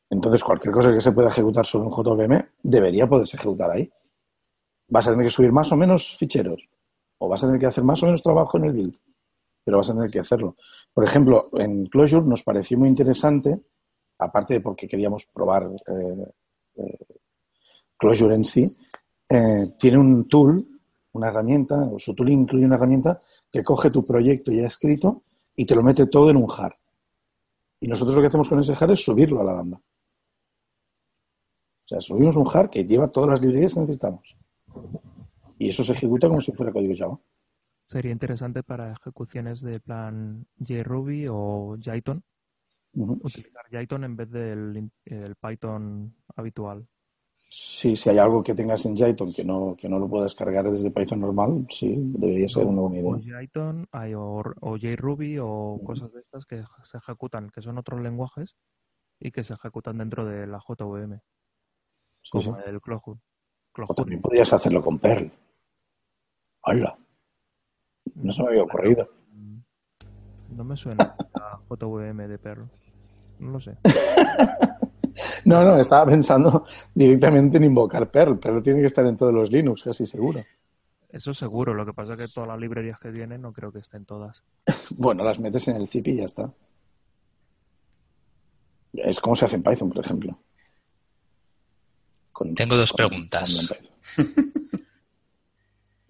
Entonces, 0.09 0.43
cualquier 0.43 0.73
cosa 0.73 0.93
que 0.93 1.01
se 1.01 1.11
pueda 1.11 1.29
ejecutar 1.29 1.65
sobre 1.65 1.87
un 1.87 1.91
JVM 1.91 2.45
debería 2.63 3.07
poderse 3.07 3.35
ejecutar 3.35 3.71
ahí. 3.71 3.89
Vas 4.89 5.07
a 5.07 5.11
tener 5.11 5.25
que 5.25 5.31
subir 5.31 5.51
más 5.51 5.71
o 5.71 5.75
menos 5.75 6.15
ficheros, 6.17 6.69
o 7.17 7.27
vas 7.27 7.43
a 7.43 7.47
tener 7.47 7.59
que 7.59 7.67
hacer 7.67 7.83
más 7.83 8.01
o 8.03 8.05
menos 8.05 8.23
trabajo 8.23 8.57
en 8.57 8.65
el 8.65 8.73
build, 8.73 8.97
pero 9.63 9.77
vas 9.77 9.89
a 9.89 9.93
tener 9.93 10.09
que 10.09 10.19
hacerlo. 10.19 10.55
Por 10.93 11.03
ejemplo, 11.03 11.49
en 11.53 11.87
Clojure 11.87 12.25
nos 12.25 12.43
pareció 12.43 12.77
muy 12.77 12.89
interesante, 12.89 13.59
aparte 14.19 14.55
de 14.55 14.61
porque 14.61 14.87
queríamos 14.87 15.25
probar 15.25 15.65
eh, 15.65 16.33
eh, 16.75 16.97
Clojure 17.97 18.35
en 18.35 18.45
sí, 18.45 18.65
eh, 19.29 19.73
tiene 19.77 19.97
un 19.97 20.27
tool, 20.27 20.65
una 21.13 21.27
herramienta, 21.27 21.75
o 21.75 21.99
su 21.99 22.13
tool 22.13 22.29
incluye 22.29 22.65
una 22.65 22.75
herramienta 22.75 23.21
que 23.51 23.63
coge 23.63 23.89
tu 23.89 24.05
proyecto 24.05 24.51
ya 24.51 24.67
escrito 24.67 25.23
y 25.55 25.65
te 25.65 25.75
lo 25.75 25.83
mete 25.83 26.05
todo 26.05 26.29
en 26.29 26.37
un 26.37 26.47
jar. 26.47 26.77
Y 27.79 27.87
nosotros 27.87 28.15
lo 28.15 28.21
que 28.21 28.27
hacemos 28.27 28.49
con 28.49 28.59
ese 28.59 28.75
jar 28.75 28.91
es 28.91 29.03
subirlo 29.03 29.41
a 29.41 29.43
la 29.43 29.53
lambda. 29.53 29.77
O 29.77 31.87
sea, 31.87 32.01
subimos 32.01 32.35
un 32.35 32.45
jar 32.45 32.69
que 32.69 32.85
lleva 32.85 33.07
todas 33.07 33.29
las 33.29 33.41
librerías 33.41 33.73
que 33.73 33.81
necesitamos. 33.81 34.37
Y 35.59 35.69
eso 35.69 35.83
se 35.83 35.93
ejecuta 35.93 36.27
como 36.27 36.41
si 36.41 36.51
fuera 36.51 36.71
código 36.71 36.93
Java. 36.97 37.19
Sería 37.85 38.11
interesante 38.11 38.63
para 38.63 38.91
ejecuciones 38.91 39.61
de 39.61 39.79
plan 39.79 40.45
JRuby 40.57 41.27
o 41.29 41.77
Jython, 41.79 42.23
Ujú. 42.93 43.13
utilizar 43.23 43.63
Jython 43.69 44.03
en 44.03 44.15
vez 44.15 44.29
del 44.29 44.91
el 45.05 45.35
Python 45.35 46.15
habitual. 46.35 46.87
Sí, 47.49 47.95
si 47.95 48.09
hay 48.09 48.17
algo 48.17 48.43
que 48.43 48.53
tengas 48.53 48.85
en 48.85 48.97
Jython 48.97 49.31
que 49.31 49.45
no, 49.45 49.73
que 49.77 49.87
no 49.87 49.99
lo 49.99 50.09
puedas 50.09 50.35
cargar 50.35 50.69
desde 50.69 50.91
Python 50.91 51.21
normal, 51.21 51.65
sí, 51.69 51.93
debería 52.17 52.49
ser 52.49 52.65
una 52.65 52.81
buena 52.81 52.97
O 53.07 53.17
idea. 53.17 53.39
Jython 53.39 53.87
hay, 53.93 54.13
o, 54.15 54.43
o 54.59 54.77
JRuby 54.77 55.37
o 55.39 55.79
cosas 55.85 56.11
de 56.11 56.19
estas 56.19 56.45
que 56.45 56.61
se 56.83 56.97
ejecutan, 56.97 57.49
que 57.49 57.61
son 57.61 57.77
otros 57.77 58.01
lenguajes 58.01 58.57
y 59.19 59.31
que 59.31 59.45
se 59.45 59.53
ejecutan 59.53 59.97
dentro 59.99 60.25
de 60.25 60.45
la 60.45 60.59
JVM, 60.59 61.21
Sí, 62.23 62.41
sí. 62.41 62.45
como 62.49 62.57
el 62.57 62.81
Clojure. 62.81 63.21
O 63.77 63.93
Clojure. 63.93 63.95
también 63.95 64.21
podrías 64.21 64.51
hacerlo 64.53 64.81
con 64.81 64.99
Perl. 64.99 65.31
¡Hala! 66.63 66.97
No 68.15 68.33
se 68.33 68.41
me 68.41 68.49
había 68.49 68.63
ocurrido. 68.63 69.09
No 70.49 70.63
me 70.63 70.75
suena 70.75 71.15
a 71.35 71.59
JVM 71.69 72.27
de 72.27 72.37
perro. 72.39 72.69
No 73.39 73.51
lo 73.51 73.59
sé. 73.59 73.77
No, 75.45 75.63
no, 75.63 75.79
estaba 75.79 76.05
pensando 76.05 76.65
directamente 76.93 77.57
en 77.57 77.63
invocar 77.63 78.11
Perl. 78.11 78.37
Perl 78.37 78.61
tiene 78.61 78.81
que 78.81 78.87
estar 78.87 79.05
en 79.05 79.15
todos 79.15 79.33
los 79.33 79.49
Linux, 79.49 79.81
casi 79.81 80.05
seguro. 80.05 80.43
Eso 81.09 81.33
seguro. 81.33 81.73
Lo 81.73 81.85
que 81.85 81.93
pasa 81.93 82.13
es 82.13 82.19
que 82.19 82.27
todas 82.27 82.49
las 82.49 82.59
librerías 82.59 82.99
que 82.99 83.11
tienen 83.11 83.41
no 83.41 83.53
creo 83.53 83.71
que 83.71 83.79
estén 83.79 84.05
todas. 84.05 84.43
Bueno, 84.97 85.23
las 85.23 85.39
metes 85.39 85.67
en 85.69 85.77
el 85.77 85.87
zip 85.87 86.07
y 86.07 86.17
ya 86.17 86.25
está. 86.25 86.51
Es 88.93 89.19
como 89.19 89.35
se 89.35 89.45
hace 89.45 89.55
en 89.55 89.63
Python, 89.63 89.89
por 89.89 90.03
ejemplo. 90.03 90.37
Con- 92.37 92.53
Tengo 92.53 92.77
dos 92.77 92.91
con- 92.91 92.97
preguntas. 92.97 93.73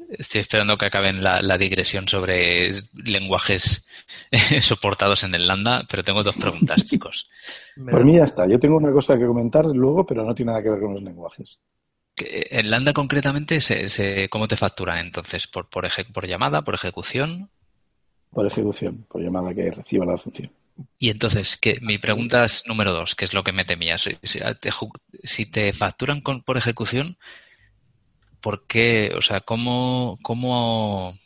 Estoy 0.09 0.41
esperando 0.41 0.78
que 0.78 0.86
acaben 0.88 1.23
la, 1.23 1.41
la 1.41 1.57
digresión 1.57 2.05
sobre 2.07 2.84
lenguajes 2.93 3.88
eh, 4.32 4.59
soportados 4.61 5.23
en 5.23 5.34
el 5.36 5.47
Lambda, 5.47 5.86
pero 5.89 6.03
tengo 6.03 6.21
dos 6.23 6.36
preguntas, 6.36 6.84
chicos. 6.86 7.30
Por 7.89 8.03
mí 8.03 8.15
ya 8.17 8.25
está. 8.25 8.45
Yo 8.45 8.59
tengo 8.59 8.75
una 8.75 8.91
cosa 8.91 9.17
que 9.17 9.25
comentar 9.25 9.65
luego, 9.67 10.05
pero 10.05 10.25
no 10.25 10.36
tiene 10.36 10.51
nada 10.51 10.63
que 10.63 10.69
ver 10.69 10.80
con 10.82 10.91
los 10.93 11.01
lenguajes. 11.01 11.59
Que 12.13 12.47
En 12.51 12.69
Lambda 12.71 12.91
concretamente, 12.91 13.61
se, 13.61 13.88
se- 13.88 14.28
¿cómo 14.28 14.49
te 14.49 14.57
facturan 14.57 14.97
entonces? 14.99 15.47
¿Por, 15.47 15.69
por, 15.69 15.86
eje- 15.86 16.11
¿Por 16.11 16.28
llamada, 16.28 16.61
por 16.61 16.73
ejecución? 16.73 17.49
Por 18.32 18.45
ejecución, 18.47 19.05
por 19.09 19.21
llamada 19.21 19.53
que 19.53 19.71
reciba 19.71 20.05
la 20.05 20.17
función. 20.17 20.51
Y 20.99 21.09
entonces, 21.09 21.57
que 21.57 21.80
mi 21.82 21.97
pregunta 21.97 22.45
es 22.45 22.63
número 22.67 22.93
dos, 22.93 23.15
que 23.15 23.25
es 23.25 23.34
lo 23.34 23.43
que 23.43 23.51
me 23.51 23.65
temía. 23.65 23.97
Si, 23.97 24.17
si 24.23 24.39
te, 24.39 24.71
ju- 24.71 24.91
si 25.23 25.45
te 25.45 25.73
facturan 25.73 26.21
con, 26.21 26.43
por 26.43 26.57
ejecución, 26.57 27.17
¿por 28.41 28.65
qué? 28.67 29.11
O 29.17 29.21
sea, 29.21 29.41
¿cómo, 29.41 30.17
cómo, 30.21 31.17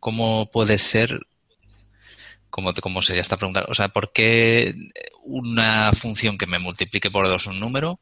cómo 0.00 0.50
puede 0.50 0.78
ser, 0.78 1.20
como, 2.50 2.72
como 2.74 3.02
sería 3.02 3.22
esta 3.22 3.36
pregunta, 3.36 3.64
o 3.68 3.74
sea, 3.74 3.88
¿por 3.88 4.12
qué 4.12 4.74
una 5.24 5.92
función 5.92 6.36
que 6.36 6.46
me 6.46 6.58
multiplique 6.58 7.10
por 7.10 7.26
dos 7.26 7.46
un 7.46 7.60
número 7.60 8.00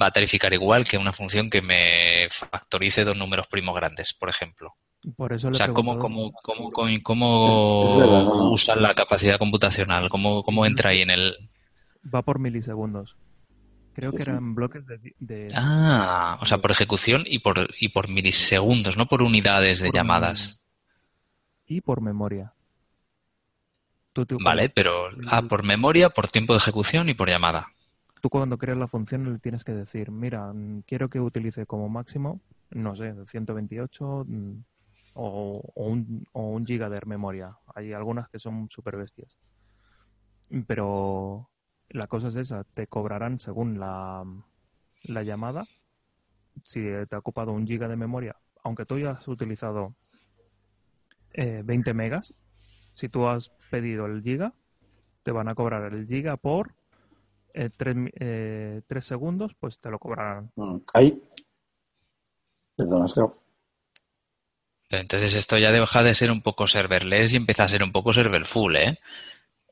va 0.00 0.06
a 0.06 0.10
tarificar 0.10 0.52
igual 0.52 0.84
que 0.84 0.98
una 0.98 1.12
función 1.12 1.48
que 1.48 1.62
me 1.62 2.28
factorice 2.30 3.04
dos 3.04 3.16
números 3.16 3.46
primos 3.46 3.76
grandes, 3.76 4.12
por 4.12 4.28
ejemplo? 4.28 4.76
Por 5.16 5.32
eso 5.32 5.48
O 5.48 5.54
sea, 5.54 5.72
¿cómo, 5.72 5.98
cómo, 5.98 6.32
cómo, 6.42 6.70
cómo 7.02 7.98
verdad, 7.98 8.24
no, 8.24 8.50
usan 8.52 8.82
la 8.82 8.94
capacidad 8.94 9.38
computacional? 9.38 10.08
¿Cómo, 10.10 10.42
cómo 10.42 10.66
entra 10.66 10.90
ahí 10.90 11.00
en 11.00 11.10
el...? 11.10 11.50
Va 12.14 12.22
por 12.22 12.38
milisegundos. 12.38 13.16
Creo 13.94 14.12
que 14.12 14.22
eran 14.22 14.54
bloques 14.54 14.84
de... 14.86 15.48
Ah, 15.54 16.38
o 16.40 16.46
sea, 16.46 16.58
por 16.58 16.70
ejecución 16.70 17.24
y 17.26 17.40
por, 17.40 17.70
y 17.80 17.88
por 17.88 18.08
milisegundos, 18.08 18.96
no 18.96 19.06
por 19.06 19.22
unidades 19.22 19.80
de 19.80 19.88
Por 19.88 19.96
llamadas. 19.96 20.62
Y 21.66 21.80
por 21.80 22.00
memoria. 22.00 22.52
Tú, 24.12 24.26
tú 24.26 24.38
Vale, 24.42 24.70
cuando- 24.70 24.74
pero 24.74 25.26
ah, 25.30 25.42
por 25.42 25.62
memoria, 25.62 26.10
por 26.10 26.28
tiempo 26.28 26.52
de 26.52 26.58
ejecución 26.58 27.08
y 27.08 27.14
por 27.14 27.28
llamada. 27.28 27.68
Tú 28.20 28.28
cuando 28.28 28.58
creas 28.58 28.76
la 28.78 28.86
función 28.88 29.32
le 29.32 29.38
tienes 29.38 29.64
que 29.64 29.72
decir, 29.72 30.10
mira, 30.10 30.52
mm, 30.52 30.82
quiero 30.86 31.08
que 31.08 31.20
utilice 31.20 31.64
como 31.66 31.88
máximo, 31.88 32.40
no 32.70 32.94
sé, 32.94 33.14
128 33.26 34.24
mm, 34.28 34.52
o, 35.14 35.62
un, 35.74 36.26
o 36.32 36.42
un 36.48 36.64
giga 36.64 36.88
de 36.88 37.00
memoria. 37.06 37.56
Hay 37.74 37.92
algunas 37.92 38.28
que 38.28 38.38
son 38.38 38.68
súper 38.70 38.96
bestias. 38.96 39.38
Pero 40.66 41.50
la 41.88 42.06
cosa 42.06 42.28
es 42.28 42.36
esa, 42.36 42.64
te 42.64 42.86
cobrarán 42.86 43.38
según 43.38 43.78
la, 43.78 44.24
la 45.04 45.22
llamada. 45.22 45.64
Si 46.64 46.80
te 46.80 47.14
ha 47.14 47.18
ocupado 47.18 47.52
un 47.52 47.66
giga 47.66 47.88
de 47.88 47.96
memoria, 47.96 48.36
aunque 48.62 48.84
tú 48.84 48.96
hayas 48.96 49.26
utilizado 49.28 49.94
eh, 51.32 51.62
20 51.64 51.94
megas, 51.94 52.34
si 52.94 53.08
tú 53.08 53.26
has 53.26 53.50
pedido 53.70 54.06
el 54.06 54.22
giga, 54.22 54.52
te 55.22 55.32
van 55.32 55.48
a 55.48 55.54
cobrar 55.54 55.92
el 55.92 56.06
giga 56.06 56.36
por 56.36 56.74
3 57.52 58.84
segundos, 59.00 59.54
pues 59.58 59.80
te 59.80 59.90
lo 59.90 59.98
cobrarán. 59.98 60.50
Mm, 60.56 60.76
Ahí. 60.94 61.22
Es 62.76 62.86
que 63.14 63.20
entonces 64.90 65.34
esto 65.34 65.56
ya 65.58 65.70
deja 65.70 66.02
de 66.02 66.14
ser 66.14 66.30
un 66.30 66.42
poco 66.42 66.66
serverless 66.66 67.32
y 67.32 67.36
empieza 67.36 67.64
a 67.64 67.68
ser 67.68 67.82
un 67.82 67.92
poco 67.92 68.12
serverful, 68.12 68.76
¿eh? 68.76 68.98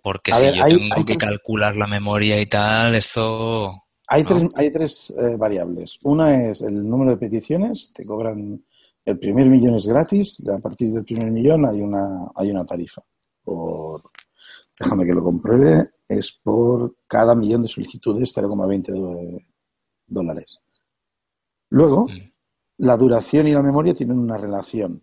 Porque 0.02 0.32
A 0.32 0.36
si 0.36 0.44
ver, 0.44 0.54
yo 0.54 0.64
hay- 0.64 0.76
tengo 0.76 0.94
hay 0.96 1.04
que 1.04 1.16
tres- 1.16 1.30
calcular 1.30 1.76
la 1.76 1.86
memoria 1.86 2.40
y 2.40 2.46
tal, 2.46 2.94
esto... 2.94 3.82
Hay 4.06 4.22
No. 4.22 4.28
tres, 4.28 4.48
hay 4.54 4.72
tres 4.72 5.10
eh, 5.18 5.36
variables. 5.36 5.98
Una 6.04 6.48
es 6.48 6.62
el 6.62 6.88
número 6.88 7.10
de 7.10 7.16
peticiones, 7.18 7.92
te 7.92 8.04
cobran 8.06 8.62
el 9.04 9.18
primer 9.18 9.46
millón 9.46 9.74
es 9.76 9.86
gratis, 9.86 10.42
a 10.48 10.58
partir 10.58 10.92
del 10.92 11.04
primer 11.04 11.30
millón 11.30 11.66
hay 11.66 11.80
una, 11.80 12.28
hay 12.34 12.50
una 12.50 12.64
tarifa. 12.64 13.02
Por, 13.42 14.02
déjame 14.78 15.04
que 15.04 15.12
lo 15.14 15.22
compruebe, 15.24 15.90
es 16.06 16.32
por 16.42 16.94
cada 17.06 17.34
millón 17.34 17.62
de 17.62 17.68
solicitudes 17.68 18.32
0,20 18.34 18.92
do- 18.92 19.38
dólares. 20.06 20.60
Luego, 21.70 22.06
Mm. 22.06 22.30
la 22.78 22.96
duración 22.96 23.46
y 23.48 23.52
la 23.52 23.62
memoria 23.62 23.94
tienen 23.94 24.18
una 24.18 24.38
relación. 24.38 25.02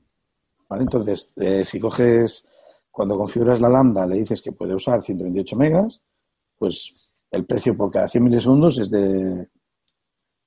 ¿Vale? 0.69 0.83
Entonces, 0.83 1.29
eh, 1.37 1.63
si 1.63 1.79
coges, 1.79 2.45
cuando 2.91 3.17
configuras 3.17 3.59
la 3.59 3.69
lambda, 3.69 4.05
le 4.07 4.15
dices 4.17 4.41
que 4.41 4.51
puede 4.51 4.73
usar 4.75 5.03
128 5.03 5.55
megas, 5.55 6.01
pues 6.57 6.93
el 7.31 7.45
precio 7.45 7.75
por 7.75 7.91
cada 7.91 8.07
100 8.07 8.23
milisegundos 8.23 8.79
es 8.79 8.89
de 8.89 9.47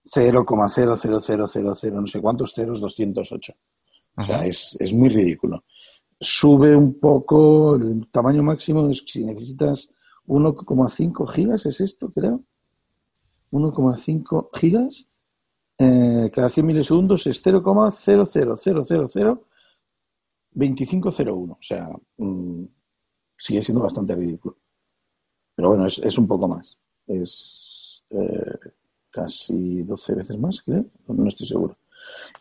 0,00000 0.04 1.92
no 1.92 2.06
sé 2.06 2.20
cuántos 2.20 2.52
ceros, 2.54 2.80
208. 2.80 3.52
O 4.16 4.22
sea, 4.22 4.36
Ajá. 4.36 4.46
es, 4.46 4.76
es 4.80 4.92
muy 4.92 5.08
ridículo. 5.08 5.64
Sube 6.20 6.74
un 6.74 6.98
poco 6.98 7.76
el 7.76 8.08
tamaño 8.10 8.42
máximo, 8.42 8.88
es 8.88 9.04
si 9.06 9.24
necesitas 9.24 9.90
1,5 10.26 11.26
gigas, 11.30 11.66
¿es 11.66 11.80
esto, 11.80 12.10
creo? 12.10 12.42
1,5 13.50 14.50
gigas. 14.54 15.06
eh, 15.78 16.30
cada 16.34 16.48
100 16.50 16.66
milisegundos 16.66 17.26
es 17.26 17.40
0,000002501. 20.58 21.52
O 21.52 21.62
sea, 21.62 21.88
mm, 22.18 22.64
sigue 23.36 23.62
siendo 23.62 23.82
bastante 23.82 24.14
ridículo. 24.14 24.58
Pero 25.54 25.68
bueno, 25.70 25.86
es, 25.86 25.98
es 25.98 26.18
un 26.18 26.26
poco 26.26 26.48
más. 26.48 26.76
Es 27.06 28.02
eh, 28.10 28.58
casi 29.10 29.82
12 29.82 30.14
veces 30.14 30.38
más, 30.38 30.62
creo. 30.62 30.86
No, 31.08 31.28
estoy 31.28 31.46
seguro. 31.46 31.76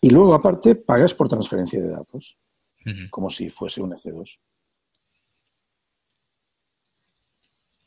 Y 0.01 0.09
luego, 0.09 0.34
aparte, 0.34 0.76
pagas 0.76 1.13
por 1.13 1.30
transferencia 1.30 1.82
de 1.82 1.89
datos, 1.89 2.38
como 3.09 3.30
si 3.30 3.49
fuese 3.49 3.82
un 3.82 3.93
E 3.93 3.97
EC2. 3.97 4.39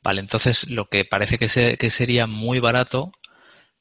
Vale, 0.02 0.20
entonces 0.20 0.68
lo 0.70 0.88
que 0.88 1.04
parece 1.04 1.38
que, 1.38 1.48
se- 1.48 1.76
que 1.76 1.90
sería 1.90 2.26
muy 2.26 2.58
barato 2.58 3.12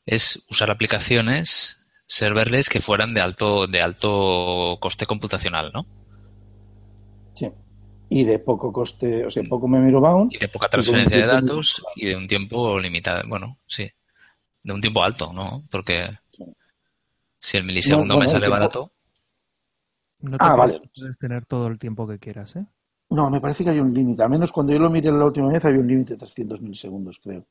es 0.06 0.46
usar 0.50 0.72
aplicaciones 0.72 1.86
serverless 2.08 2.70
que 2.70 2.82
fueran 2.82 3.14
de 3.14 3.22
alto, 3.22 3.68
de 3.68 3.82
alto 3.82 4.78
coste 4.82 5.06
computacional, 5.06 5.72
¿no? 5.74 5.86
Sí. 7.40 7.50
Y 8.10 8.24
de 8.24 8.40
poco 8.40 8.74
coste, 8.74 9.26
o 9.26 9.30
sea, 9.30 9.44
poco 9.48 9.68
memory 9.68 9.94
bound. 9.94 10.34
Y 10.34 10.40
de 10.40 10.48
poca 10.50 10.68
transferencia 10.68 11.18
de 11.18 11.26
datos 11.28 11.82
y 11.96 12.08
de 12.08 12.16
un 12.16 12.28
tiempo 12.28 12.80
limitado. 12.80 13.22
Bueno, 13.28 13.58
sí. 13.68 13.88
De 14.64 14.74
un 14.74 14.82
tiempo 14.82 15.02
alto, 15.04 15.32
¿no? 15.32 15.64
Porque 15.72 16.10
Sí. 16.32 16.44
si 17.38 17.58
el 17.58 17.64
milisegundo 17.66 18.16
No, 18.16 18.20
me 18.20 18.28
sale 18.30 18.50
barato, 18.50 18.92
No 20.22 20.32
te 20.32 20.38
Ah, 20.42 20.54
puedes- 20.58 20.58
vale. 20.80 20.90
puedes 20.94 21.18
tener 21.18 21.46
todo 21.46 21.68
el 21.68 21.80
tiempo 21.80 22.06
que 22.06 22.20
quieras, 22.20 22.54
¿eh? 22.58 22.66
No, 23.12 23.30
me 23.30 23.40
parece 23.40 23.64
que 23.64 23.70
hay 23.70 23.80
un 23.80 23.94
límite. 23.94 24.22
Al 24.22 24.30
menos 24.30 24.52
cuando 24.52 24.74
yo 24.74 24.80
lo 24.80 24.90
miré 24.90 25.10
la 25.14 25.24
última 25.24 25.48
vez 25.48 25.64
había 25.64 25.80
un 25.80 25.88
límite 25.88 26.14
de 26.14 26.18
300 26.20 26.62
milisegundos, 26.62 27.20
creo. 27.20 27.46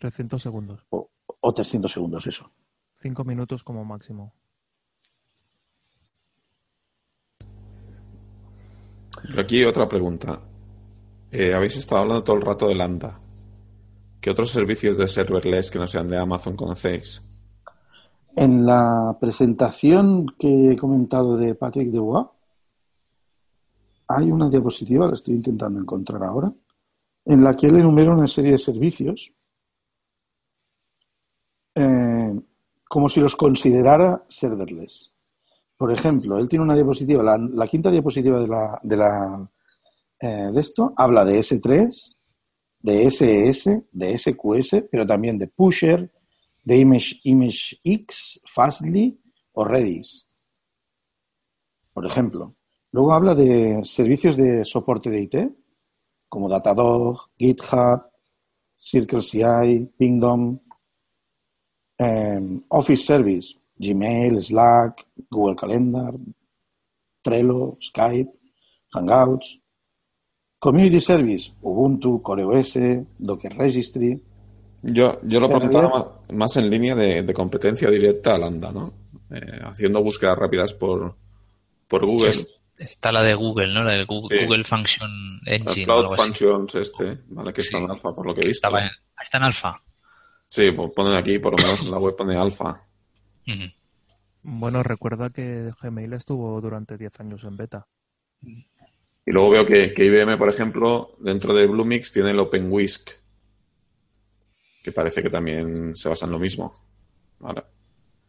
300 0.00 0.42
segundos. 0.42 0.84
O, 0.90 1.08
o 1.40 1.54
300 1.54 1.92
segundos, 1.92 2.26
eso. 2.26 2.50
5 3.00 3.22
minutos 3.24 3.62
como 3.62 3.84
máximo. 3.84 4.34
Aquí 9.38 9.64
otra 9.64 9.88
pregunta. 9.88 10.40
Eh, 11.30 11.54
habéis 11.54 11.76
estado 11.76 12.02
hablando 12.02 12.24
todo 12.24 12.36
el 12.36 12.42
rato 12.42 12.68
de 12.68 12.74
Lambda. 12.74 13.18
¿Qué 14.20 14.30
otros 14.30 14.50
servicios 14.50 14.96
de 14.96 15.08
serverless 15.08 15.70
que 15.70 15.78
no 15.78 15.86
sean 15.86 16.08
de 16.08 16.18
Amazon 16.18 16.54
conocéis? 16.54 17.22
En 18.36 18.64
la 18.64 19.16
presentación 19.20 20.26
que 20.38 20.70
he 20.70 20.76
comentado 20.76 21.36
de 21.36 21.54
Patrick 21.54 21.90
Debois, 21.90 22.26
hay 24.08 24.30
una 24.30 24.48
diapositiva, 24.48 25.06
la 25.06 25.14
estoy 25.14 25.34
intentando 25.34 25.80
encontrar 25.80 26.22
ahora, 26.22 26.52
en 27.24 27.42
la 27.42 27.56
que 27.56 27.66
él 27.66 27.76
enumera 27.76 28.14
una 28.14 28.28
serie 28.28 28.52
de 28.52 28.58
servicios 28.58 29.32
eh, 31.74 32.40
como 32.88 33.08
si 33.08 33.20
los 33.20 33.36
considerara 33.36 34.24
serverless. 34.28 35.12
Por 35.82 35.90
ejemplo, 35.90 36.38
él 36.38 36.48
tiene 36.48 36.64
una 36.64 36.76
diapositiva, 36.76 37.24
la, 37.24 37.36
la 37.36 37.66
quinta 37.66 37.90
diapositiva 37.90 38.38
de, 38.38 38.46
la, 38.46 38.78
de, 38.84 38.96
la, 38.96 39.50
eh, 40.20 40.52
de 40.52 40.60
esto 40.60 40.94
habla 40.96 41.24
de 41.24 41.40
S3, 41.40 42.16
de 42.78 43.10
SES, 43.10 43.68
de 43.90 44.16
SQS, 44.16 44.84
pero 44.88 45.04
también 45.04 45.38
de 45.38 45.48
Pusher, 45.48 46.08
de 46.62 46.78
Image, 46.78 47.16
ImageX, 47.24 48.40
Fastly 48.46 49.20
o 49.54 49.64
Redis. 49.64 50.28
Por 51.92 52.06
ejemplo. 52.06 52.54
Luego 52.92 53.12
habla 53.12 53.34
de 53.34 53.80
servicios 53.84 54.36
de 54.36 54.64
soporte 54.64 55.10
de 55.10 55.20
IT, 55.20 55.36
como 56.28 56.48
Datadog, 56.48 57.30
GitHub, 57.36 58.04
CircleCI, 58.78 59.94
Pingdom, 59.98 60.60
eh, 61.98 62.60
Office 62.68 63.02
Service, 63.02 63.56
Gmail, 63.82 64.40
Slack, 64.40 65.06
Google 65.28 65.56
Calendar, 65.56 66.14
Trello, 67.22 67.76
Skype, 67.80 68.30
Hangouts, 68.92 69.60
Community 70.58 71.00
Service, 71.00 71.52
Ubuntu, 71.62 72.22
CoreOS, 72.22 72.78
Docker 73.18 73.56
Registry. 73.56 74.22
Yo, 74.82 75.20
yo 75.22 75.40
lo 75.40 75.48
Pero 75.48 75.60
preguntaba 75.60 76.20
ma- 76.30 76.36
más 76.36 76.56
en 76.56 76.70
línea 76.70 76.94
de, 76.94 77.22
de 77.22 77.34
competencia 77.34 77.88
directa 77.90 78.34
a 78.34 78.38
Lambda, 78.38 78.72
¿no? 78.72 78.92
Eh, 79.30 79.58
haciendo 79.64 80.02
búsquedas 80.02 80.36
rápidas 80.38 80.74
por, 80.74 81.16
por 81.88 82.04
Google. 82.06 82.28
es- 82.30 82.46
está 82.78 83.10
la 83.12 83.22
de 83.22 83.34
Google, 83.34 83.72
¿no? 83.72 83.82
La 83.84 83.92
de 83.94 84.04
Google, 84.04 84.38
Sí. 84.40 84.44
Google 84.44 84.64
Function 84.64 85.10
El 85.46 85.54
Engine 85.62 85.82
o 85.82 85.86
Cloud 85.86 86.00
algo 86.00 86.12
así. 86.14 86.22
Functions 86.22 86.74
este, 86.76 87.18
¿vale? 87.28 87.52
Que 87.52 87.60
está 87.60 87.78
Sí. 87.78 87.84
en 87.84 87.90
alfa, 87.90 88.12
por 88.14 88.26
lo 88.26 88.34
que 88.34 88.40
he 88.42 88.46
visto. 88.46 88.66
Estaba 88.66 88.82
en, 88.84 88.90
está 89.22 89.38
en 89.38 89.44
alfa. 89.44 89.82
Sí, 90.48 90.70
pues 90.72 90.90
ponen 90.94 91.14
aquí, 91.14 91.38
por 91.38 91.52
lo 91.58 91.64
menos 91.64 91.82
en 91.82 91.90
la 91.90 91.98
web 91.98 92.14
pone 92.16 92.36
alfa. 92.36 92.84
Bueno, 94.42 94.82
recuerda 94.82 95.30
que 95.30 95.72
Gmail 95.80 96.12
estuvo 96.14 96.60
durante 96.60 96.96
10 96.98 97.20
años 97.20 97.44
en 97.44 97.56
beta. 97.56 97.86
Y 98.44 99.30
luego 99.30 99.50
veo 99.50 99.66
que, 99.66 99.94
que 99.94 100.04
IBM, 100.06 100.36
por 100.36 100.48
ejemplo, 100.48 101.14
dentro 101.20 101.54
de 101.54 101.66
Bluemix 101.66 102.12
tiene 102.12 102.30
el 102.32 102.40
OpenWhisk, 102.40 103.10
que 104.82 104.92
parece 104.92 105.22
que 105.22 105.30
también 105.30 105.94
se 105.94 106.08
basa 106.08 106.26
en 106.26 106.32
lo 106.32 106.38
mismo. 106.40 106.74
Vale. 107.38 107.62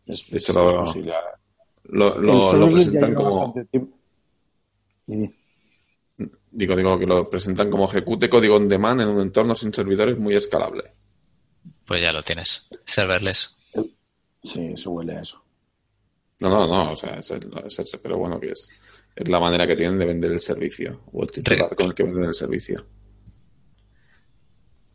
Es, 0.05 0.30
De 0.30 0.38
hecho, 0.38 0.86
sí, 0.88 1.01
lo-. 1.01 2.20
Lo, 2.20 2.53
lo- 2.53 2.72
presentan 2.72 3.14
como, 3.16 3.53
digo, 6.51 6.76
digo, 6.76 6.99
que 6.99 7.05
lo 7.07 7.30
presentan 7.30 7.70
como 7.70 7.86
ejecute 7.86 8.30
código 8.30 8.55
on 8.55 8.70
demand 8.70 9.01
en 9.01 9.07
un 9.09 9.22
entorno 9.22 9.55
sin 9.55 9.74
servidores 9.74 10.18
muy 10.18 10.36
escalable. 10.36 10.93
Pues 11.86 12.01
ya 12.01 12.11
lo 12.11 12.22
tienes. 12.24 12.70
Serverless. 12.86 13.55
Sí, 14.43 14.59
eso 14.73 14.91
huele 14.91 15.17
a 15.17 15.21
eso. 15.21 15.41
No, 16.39 16.49
no, 16.49 16.67
no, 16.67 16.91
o 16.91 16.95
sea, 16.95 17.15
es 17.19 17.31
el- 17.31 17.49
es 17.65 17.79
el- 17.79 17.99
pero 18.01 18.17
bueno, 18.17 18.39
que 18.39 18.51
es, 18.51 18.69
es 19.15 19.29
la 19.29 19.39
manera 19.39 19.65
que 19.65 19.75
tienen 19.75 19.97
de 19.97 20.05
vender 20.05 20.31
el 20.33 20.39
servicio, 20.39 21.03
o 21.13 21.23
el 21.23 21.31
titular 21.31 21.73
con 21.75 21.85
el 21.87 21.93
que 21.93 22.03
venden 22.03 22.25
el 22.25 22.33
servicio. 22.33 22.85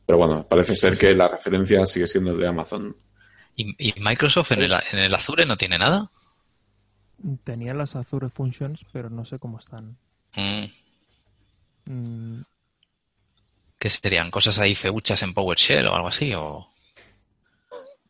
Pero 0.07 0.18
bueno, 0.18 0.46
parece 0.49 0.74
ser 0.74 0.96
que 0.99 1.14
la 1.14 1.28
referencia 1.28 1.84
sigue 1.86 2.07
siendo 2.07 2.32
el 2.32 2.38
de 2.38 2.49
Amazon. 2.49 2.96
¿Y, 3.57 3.88
y 3.90 4.01
Microsoft 4.01 4.53
en 4.53 4.61
el, 4.62 4.72
en 4.92 4.99
el 4.99 5.14
Azure 5.14 5.44
no 5.46 5.57
tiene 5.57 5.78
nada? 5.78 6.11
Tenía 7.44 7.74
las 7.74 7.96
Azure 7.96 8.28
Functions, 8.30 8.86
pero 8.92 9.11
no 9.11 9.24
sé 9.24 9.38
cómo 9.38 9.59
están. 9.59 9.96
Mm, 10.34 10.64
Mm, 11.90 12.42
¿Qué 13.78 13.88
serían? 13.88 14.30
¿Cosas 14.30 14.59
ahí 14.59 14.74
feuchas 14.74 15.22
en 15.22 15.32
PowerShell 15.32 15.86
o 15.86 15.94
algo 15.94 16.09
así? 16.09 16.34
O... 16.34 16.68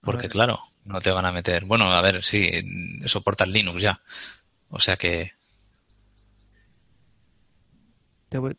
Porque 0.01 0.29
claro, 0.29 0.59
no 0.89 1.01
te 1.01 1.11
van 1.11 1.27
a 1.27 1.33
meter... 1.33 1.65
Bueno, 1.65 1.85
a 1.93 2.01
ver, 2.01 2.25
sí, 2.25 2.51
soportan 3.07 3.53
Linux 3.53 3.83
ya. 3.83 4.01
O 4.71 4.81
sea 4.81 4.97
que... 4.97 5.33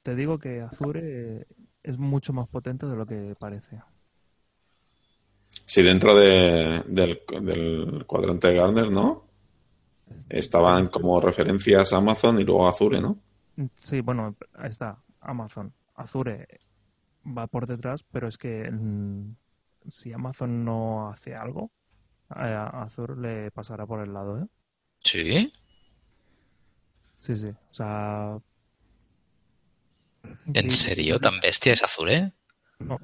te, 0.04 0.16
digo 0.16 0.40
que 0.40 0.62
Azure 0.62 1.02
eh, 1.04 1.46
es 1.84 1.98
mucho 1.98 2.34
más 2.34 2.48
potente 2.48 2.86
de 2.86 2.96
lo 2.96 3.06
que 3.06 3.36
parece. 3.40 3.82
Sí, 5.66 5.82
dentro 5.84 6.16
de- 6.16 6.84
del, 6.88 7.22
del 7.42 8.06
cuadrante 8.06 8.48
de 8.48 8.56
Gartner, 8.56 8.92
¿no? 8.92 9.26
Estaban 10.28 10.88
como 10.88 11.20
referencias 11.22 11.94
Amazon 11.94 12.40
y 12.40 12.44
luego 12.44 12.68
Azure, 12.68 13.02
¿no? 13.02 13.18
Sí, 13.76 14.02
bueno, 14.02 14.36
ahí 14.56 14.70
está, 14.70 14.98
Amazon. 15.22 15.74
Azure 15.96 16.48
va 17.26 17.48
por 17.48 17.68
detrás, 17.68 18.04
pero 18.12 18.28
es 18.28 18.38
que 18.38 18.72
si 19.90 20.14
Amazon 20.14 20.64
no 20.66 21.10
hace 21.10 21.36
algo, 21.36 21.72
a 22.30 22.84
Azure 22.84 23.16
le 23.16 23.52
pasará 23.52 23.86
por 23.86 24.02
el 24.02 24.14
lado, 24.14 24.40
¿eh? 24.40 24.48
Sí. 25.04 25.54
Sí, 27.18 27.36
sí. 27.36 27.48
O 27.48 27.74
sea. 27.74 28.40
¿En 30.54 30.70
serio? 30.70 31.20
¿Tan 31.20 31.40
bestia 31.40 31.74
es 31.74 31.84
Azure? 31.84 32.34
No, 32.80 32.98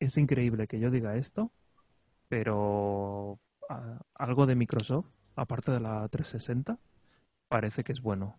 es 0.00 0.16
increíble 0.16 0.66
que 0.66 0.80
yo 0.80 0.90
diga 0.90 1.16
esto, 1.16 1.52
pero 2.28 3.38
algo 4.14 4.46
de 4.46 4.54
Microsoft, 4.54 5.06
aparte 5.34 5.72
de 5.72 5.80
la 5.80 6.08
360, 6.08 6.78
parece 7.48 7.84
que 7.84 7.92
es 7.92 8.00
bueno. 8.00 8.38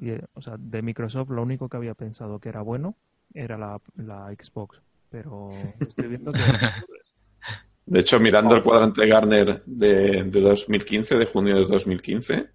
Y, 0.00 0.10
eh, 0.10 0.24
o 0.34 0.42
sea, 0.42 0.56
de 0.58 0.82
Microsoft 0.82 1.30
lo 1.30 1.42
único 1.42 1.68
que 1.68 1.76
había 1.76 1.94
pensado 1.94 2.38
que 2.38 2.48
era 2.48 2.62
bueno 2.62 2.96
era 3.34 3.58
la, 3.58 3.80
la 3.96 4.28
Xbox, 4.32 4.82
pero 5.10 5.50
estoy 5.80 6.08
viendo 6.08 6.32
que 6.32 6.38
De 7.86 8.00
hecho, 8.00 8.20
mirando 8.20 8.54
el 8.54 8.62
cuadrante 8.62 9.06
Gartner 9.06 9.62
de, 9.64 10.24
de 10.24 10.40
2015, 10.40 11.16
de 11.16 11.26
junio 11.26 11.56
de 11.56 11.66
2015, 11.66 12.50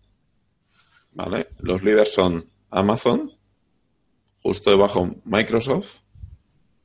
¿vale? 1.12 1.48
Los 1.60 1.84
líderes 1.84 2.14
son 2.14 2.46
Amazon, 2.70 3.32
justo 4.42 4.70
debajo 4.70 5.16
Microsoft, 5.26 5.98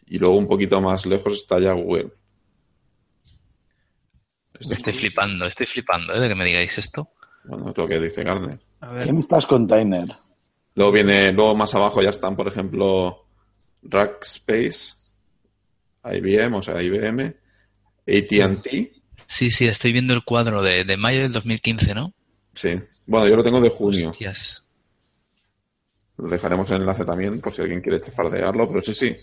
y 0.06 0.18
luego 0.18 0.36
un 0.36 0.48
poquito 0.48 0.80
más 0.80 1.06
lejos 1.06 1.34
está 1.34 1.60
ya 1.60 1.72
Google. 1.72 2.10
Esto 4.54 4.72
es, 4.74 4.78
Estoy 4.78 4.92
flipando, 4.92 5.46
estoy 5.46 5.66
flipando 5.66 6.12
¿eh? 6.14 6.20
de 6.20 6.28
que 6.28 6.34
me 6.34 6.44
digáis 6.44 6.76
esto. 6.78 7.08
bueno, 7.44 7.70
es 7.70 7.76
lo 7.76 7.86
que 7.86 7.98
dice 8.00 8.24
Gartner. 8.24 8.58
a 8.80 8.92
ver, 8.92 9.06
¿Qué 9.06 9.12
me 9.12 9.20
estás 9.20 9.46
container? 9.46 10.08
Luego 10.74 10.92
viene, 10.92 11.32
luego 11.32 11.54
más 11.54 11.74
abajo 11.74 12.02
ya 12.02 12.10
están, 12.10 12.36
por 12.36 12.48
ejemplo, 12.48 13.26
Rackspace, 13.82 14.94
IBM, 16.04 16.54
o 16.56 16.62
sea, 16.62 16.82
IBM, 16.82 17.36
AT&T, 18.06 18.92
Sí, 19.26 19.50
sí, 19.50 19.66
estoy 19.66 19.92
viendo 19.92 20.12
el 20.12 20.24
cuadro 20.24 20.60
de, 20.62 20.84
de 20.84 20.96
mayo 20.96 21.20
del 21.20 21.32
2015, 21.32 21.94
¿no? 21.94 22.12
sí. 22.54 22.74
Bueno, 23.06 23.26
yo 23.28 23.36
lo 23.36 23.42
tengo 23.42 23.60
de 23.60 23.70
junio. 23.70 24.10
Hostias. 24.10 24.64
Lo 26.16 26.28
dejaremos 26.28 26.70
en 26.70 26.76
el 26.76 26.82
enlace 26.82 27.04
también 27.04 27.40
por 27.40 27.52
si 27.52 27.62
alguien 27.62 27.80
quiere 27.80 28.00
chafardearlo, 28.00 28.68
pero 28.68 28.82
sí, 28.82 28.94
sí. 28.94 29.16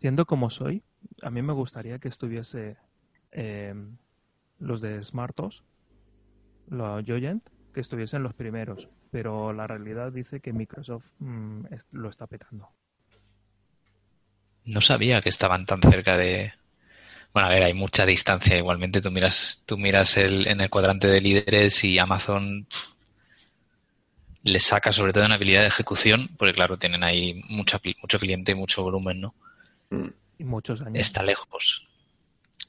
siendo 0.00 0.24
como 0.26 0.50
soy, 0.50 0.82
a 1.22 1.30
mí 1.30 1.40
me 1.42 1.52
gustaría 1.52 1.98
que 2.00 2.08
estuviese 2.08 2.76
eh, 3.30 3.74
los 4.58 4.80
de 4.80 5.02
SmartOS, 5.04 5.62
los 6.68 7.04
Joyent, 7.04 7.46
que 7.72 7.80
estuviesen 7.80 8.22
los 8.24 8.34
primeros, 8.34 8.88
pero 9.12 9.52
la 9.52 9.66
realidad 9.68 10.10
dice 10.12 10.40
que 10.40 10.52
Microsoft 10.52 11.06
mm, 11.18 11.66
lo 11.92 12.08
está 12.08 12.26
petando. 12.26 12.68
No 14.64 14.80
sabía 14.80 15.20
que 15.20 15.28
estaban 15.28 15.66
tan 15.66 15.80
cerca 15.82 16.16
de. 16.16 16.52
Bueno, 17.32 17.48
a 17.48 17.50
ver, 17.52 17.62
hay 17.62 17.74
mucha 17.74 18.04
distancia. 18.06 18.56
Igualmente, 18.56 19.00
tú 19.00 19.10
miras, 19.10 19.62
tú 19.66 19.78
miras 19.78 20.16
el, 20.16 20.46
en 20.48 20.60
el 20.60 20.70
cuadrante 20.70 21.06
de 21.08 21.20
líderes 21.20 21.84
y 21.84 21.98
Amazon 21.98 22.66
le 24.42 24.58
saca 24.58 24.92
sobre 24.92 25.12
todo 25.12 25.24
en 25.24 25.32
habilidad 25.32 25.60
de 25.60 25.66
ejecución, 25.68 26.30
porque 26.38 26.54
claro, 26.54 26.78
tienen 26.78 27.04
ahí 27.04 27.42
mucho, 27.48 27.78
cli- 27.80 27.96
mucho 28.00 28.18
cliente 28.18 28.52
y 28.52 28.54
mucho 28.54 28.82
volumen, 28.82 29.20
¿no? 29.20 29.34
Y 30.38 30.44
muchos 30.44 30.80
años. 30.80 30.98
Está 30.98 31.22
lejos. 31.22 31.86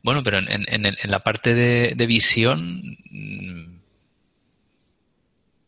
Bueno, 0.04 0.22
pero 0.24 0.40
en, 0.40 0.50
en- 0.50 0.86
en 0.86 1.12
la 1.12 1.24
parte 1.24 1.54
de, 1.54 1.94
de 1.96 2.06
visión, 2.08 2.82
mm, 3.10 3.80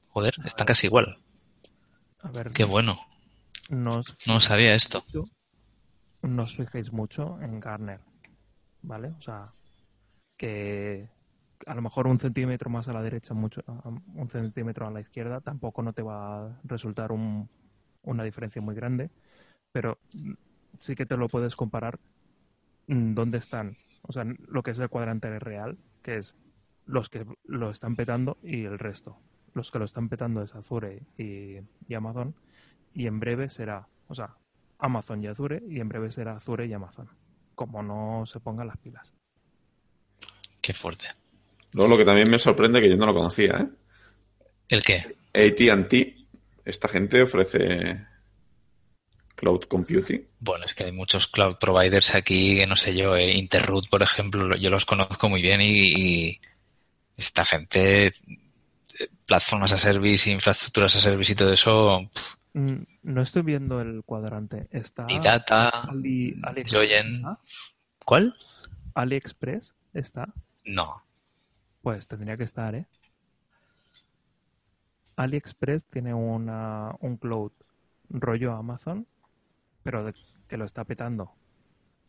joder, 0.09 0.33
está 0.45 0.65
casi 0.65 0.87
igual. 0.87 1.17
A 2.21 2.31
ver, 2.31 2.51
Qué 2.51 2.63
bueno. 2.63 2.99
no 3.69 4.01
No 4.27 4.39
sabía 4.39 4.73
esto. 4.73 5.03
no 6.21 6.43
os 6.43 6.55
fijéis 6.55 6.91
mucho 6.91 7.39
en 7.41 7.59
Garner, 7.59 7.99
¿vale? 8.83 9.09
O 9.17 9.21
sea, 9.21 9.45
que 10.37 11.09
a 11.65 11.75
lo 11.75 11.81
mejor 11.81 12.07
un 12.07 12.19
centímetro 12.19 12.69
más 12.69 12.87
a 12.89 12.93
la 12.93 13.01
derecha, 13.01 13.33
mucho, 13.33 13.61
un 14.15 14.29
centímetro 14.29 14.87
a 14.87 14.91
la 14.91 15.01
izquierda, 15.01 15.41
tampoco 15.41 15.81
no 15.83 15.93
te 15.93 16.01
va 16.03 16.47
a 16.47 16.59
resultar 16.63 17.11
un- 17.11 17.49
una 18.03 18.23
diferencia 18.23 18.61
muy 18.61 18.75
grande, 18.75 19.09
pero 19.71 19.99
sí 20.79 20.95
que 20.95 21.05
te 21.05 21.17
lo 21.17 21.29
puedes 21.29 21.55
comparar 21.55 21.99
mm, 22.87 23.13
dónde 23.13 23.37
están, 23.37 23.77
o 24.03 24.11
sea, 24.13 24.25
lo 24.47 24.63
que 24.63 24.71
es 24.71 24.79
el 24.79 24.89
cuadrante 24.89 25.39
real, 25.39 25.77
que 26.01 26.17
es 26.17 26.35
los 26.85 27.09
que 27.09 27.25
lo 27.45 27.69
están 27.71 27.95
petando 27.95 28.37
y 28.43 28.65
el 28.65 28.79
resto. 28.79 29.17
Los 29.53 29.71
que 29.71 29.79
lo 29.79 29.85
están 29.85 30.09
petando 30.09 30.41
es 30.41 30.55
Azure 30.55 31.03
y, 31.17 31.57
y 31.87 31.93
Amazon, 31.93 32.35
y 32.93 33.07
en 33.07 33.19
breve 33.19 33.49
será, 33.49 33.87
o 34.07 34.15
sea, 34.15 34.35
Amazon 34.79 35.23
y 35.23 35.27
Azure, 35.27 35.63
y 35.67 35.79
en 35.79 35.89
breve 35.89 36.11
será 36.11 36.37
Azure 36.37 36.65
y 36.67 36.73
Amazon, 36.73 37.09
como 37.55 37.81
no 37.83 38.25
se 38.25 38.39
pongan 38.39 38.67
las 38.67 38.77
pilas. 38.77 39.11
Qué 40.61 40.73
fuerte. 40.73 41.07
Luego 41.73 41.91
lo 41.91 41.97
que 41.97 42.05
también 42.05 42.29
me 42.29 42.39
sorprende, 42.39 42.81
que 42.81 42.89
yo 42.89 42.97
no 42.97 43.05
lo 43.05 43.13
conocía, 43.13 43.57
¿eh? 43.57 43.67
¿El 44.69 44.83
qué? 44.83 45.15
AT&T, 45.33 46.15
esta 46.65 46.87
gente 46.87 47.21
ofrece 47.21 48.05
cloud 49.35 49.63
computing. 49.63 50.25
Bueno, 50.39 50.65
es 50.65 50.73
que 50.73 50.85
hay 50.85 50.91
muchos 50.91 51.27
cloud 51.27 51.57
providers 51.59 52.13
aquí 52.15 52.55
que 52.55 52.67
no 52.67 52.75
sé 52.75 52.95
yo, 52.95 53.15
eh, 53.15 53.31
Interroot, 53.31 53.89
por 53.89 54.03
ejemplo, 54.03 54.55
yo 54.55 54.69
los 54.69 54.85
conozco 54.85 55.29
muy 55.29 55.41
bien 55.41 55.61
y, 55.61 55.93
y 55.93 56.41
esta 57.17 57.43
gente, 57.43 58.07
eh, 58.07 58.13
plataformas 59.25 59.73
a 59.73 59.77
service, 59.77 60.31
infraestructuras 60.31 60.95
a 60.95 61.01
service 61.01 61.33
y 61.33 61.35
todo 61.35 61.51
eso, 61.51 62.09
pf, 62.13 62.25
Mm, 62.25 62.42
No 62.53 63.21
estoy 63.21 63.41
viendo 63.41 63.81
el 63.81 64.03
cuadrante. 64.03 64.67
Está 64.71 65.07
y 65.09 65.19
data, 65.19 65.69
Ali, 65.69 66.39
AliExpress, 66.43 66.71
Joyen. 66.71 67.15
¿está? 67.15 67.39
¿Cuál? 68.05 68.35
AliExpress 68.93 69.75
está. 69.93 70.33
No. 70.65 71.01
Pues 71.81 72.07
tendría 72.07 72.37
que 72.37 72.43
estar, 72.43 72.75
¿eh? 72.75 72.85
AliExpress 75.15 75.85
tiene 75.85 76.13
una, 76.13 76.95
un 76.99 77.17
cloud 77.17 77.51
rollo 78.09 78.53
Amazon, 78.53 79.07
pero 79.83 80.05
de- 80.05 80.15
que 80.47 80.57
lo 80.57 80.65
está 80.65 80.83
petando. 80.83 81.31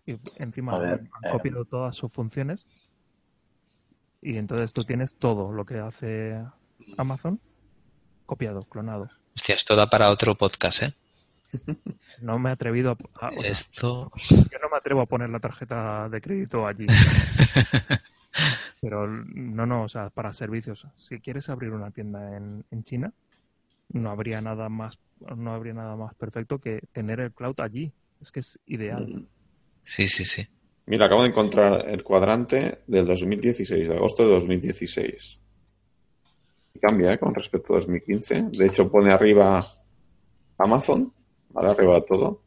Y 0.07 0.17
encima 0.37 0.79
ver, 0.79 0.93
han, 0.93 1.11
han 1.13 1.25
eh. 1.25 1.33
copiado 1.33 1.65
todas 1.65 1.97
sus 1.97 2.13
funciones. 2.13 2.67
Y 4.21 4.37
entonces 4.37 4.73
tú 4.73 4.85
tienes 4.85 5.17
todo 5.17 5.53
lo 5.53 5.65
que 5.65 5.79
hace 5.79 6.43
Amazon 6.99 7.41
copiado, 8.27 8.63
clonado. 8.65 9.11
Hostia, 9.37 9.55
esto 9.55 9.75
da 9.75 9.89
para 9.89 10.11
otro 10.11 10.35
podcast, 10.37 10.83
¿eh? 10.83 10.95
No 12.21 12.39
me 12.39 12.51
he 12.51 12.53
atrevido 12.53 12.97
a, 13.21 13.29
Esto. 13.45 14.11
yo 14.31 14.59
no 14.63 14.69
me 14.71 14.77
atrevo 14.77 15.03
a 15.03 15.07
poner 15.07 15.31
la 15.31 15.41
tarjeta 15.41 16.09
de 16.09 16.21
crédito 16.21 16.67
allí. 16.67 16.87
Pero 18.81 19.07
no, 19.07 19.67
no, 19.67 19.85
o 19.85 19.89
sea, 19.89 20.11
para 20.11 20.33
servicios. 20.33 20.87
Si 20.97 21.21
quieres 21.21 21.49
abrir 21.49 21.71
una 21.71 21.91
tienda 21.91 22.37
en, 22.37 22.65
en 22.71 22.85
China, 22.85 23.13
no 23.91 24.11
habría 24.11 24.41
nada 24.41 24.69
más, 24.69 24.99
no 25.37 25.53
habría 25.53 25.75
nada 25.75 25.97
más 25.97 26.15
perfecto 26.15 26.59
que 26.59 26.81
tener 26.93 27.21
el 27.21 27.33
cloud 27.33 27.61
allí. 27.61 27.93
Es 28.21 28.33
que 28.33 28.41
es 28.41 28.59
ideal. 28.67 29.27
Sí, 29.85 30.09
sí, 30.09 30.25
sí. 30.25 30.47
Mira, 30.87 31.07
acabo 31.07 31.23
de 31.23 31.29
encontrar 31.29 31.89
el 31.89 32.03
cuadrante 32.03 32.83
del 32.87 33.07
2016, 33.07 33.89
de 33.89 33.97
agosto 33.97 34.25
de 34.25 34.35
2016. 34.35 35.41
Cambia 36.87 37.13
¿eh? 37.15 37.19
con 37.19 37.35
respecto 37.35 37.73
a 37.73 37.77
2015. 37.77 38.43
De 38.53 38.67
hecho, 38.67 38.91
pone 38.91 39.11
arriba 39.11 39.65
Amazon, 40.59 41.13
¿vale? 41.51 41.71
Arriba 41.71 42.01
todo. 42.03 42.43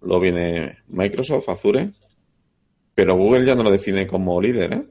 Luego 0.00 0.20
viene 0.20 0.78
Microsoft, 0.88 1.48
Azure. 1.48 1.90
Pero 2.94 3.14
Google 3.16 3.46
ya 3.46 3.54
no 3.54 3.62
lo 3.62 3.70
define 3.70 4.06
como 4.06 4.40
líder, 4.40 4.72
¿eh? 4.72 4.86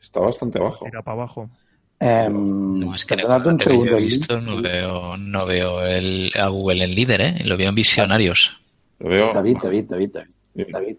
Está 0.00 0.20
bastante 0.20 0.58
abajo. 0.58 0.84
Tira 0.84 1.02
para 1.02 1.14
abajo. 1.22 1.50
Em, 1.98 2.78
No, 2.78 2.94
es 2.94 3.04
que 3.04 3.16
perdonad 3.16 3.46
un 3.46 3.58
segundo. 3.58 3.96
he 3.96 4.02
visto, 4.02 4.40
no 4.40 4.60
veo, 4.62 5.16
no 5.16 5.46
veo 5.46 5.82
el, 5.84 6.30
a 6.38 6.48
Google 6.48 6.84
el 6.84 6.94
líder, 6.94 7.20
¿eh? 7.22 7.34
Lo 7.44 7.56
veo 7.56 7.70
en 7.70 7.74
visionarios. 7.74 8.52
Lo 9.00 9.08
veo. 9.08 9.32
David, 9.32 9.56
David, 9.62 9.84
David, 9.88 10.10
David. 10.12 10.66
David, 10.72 10.96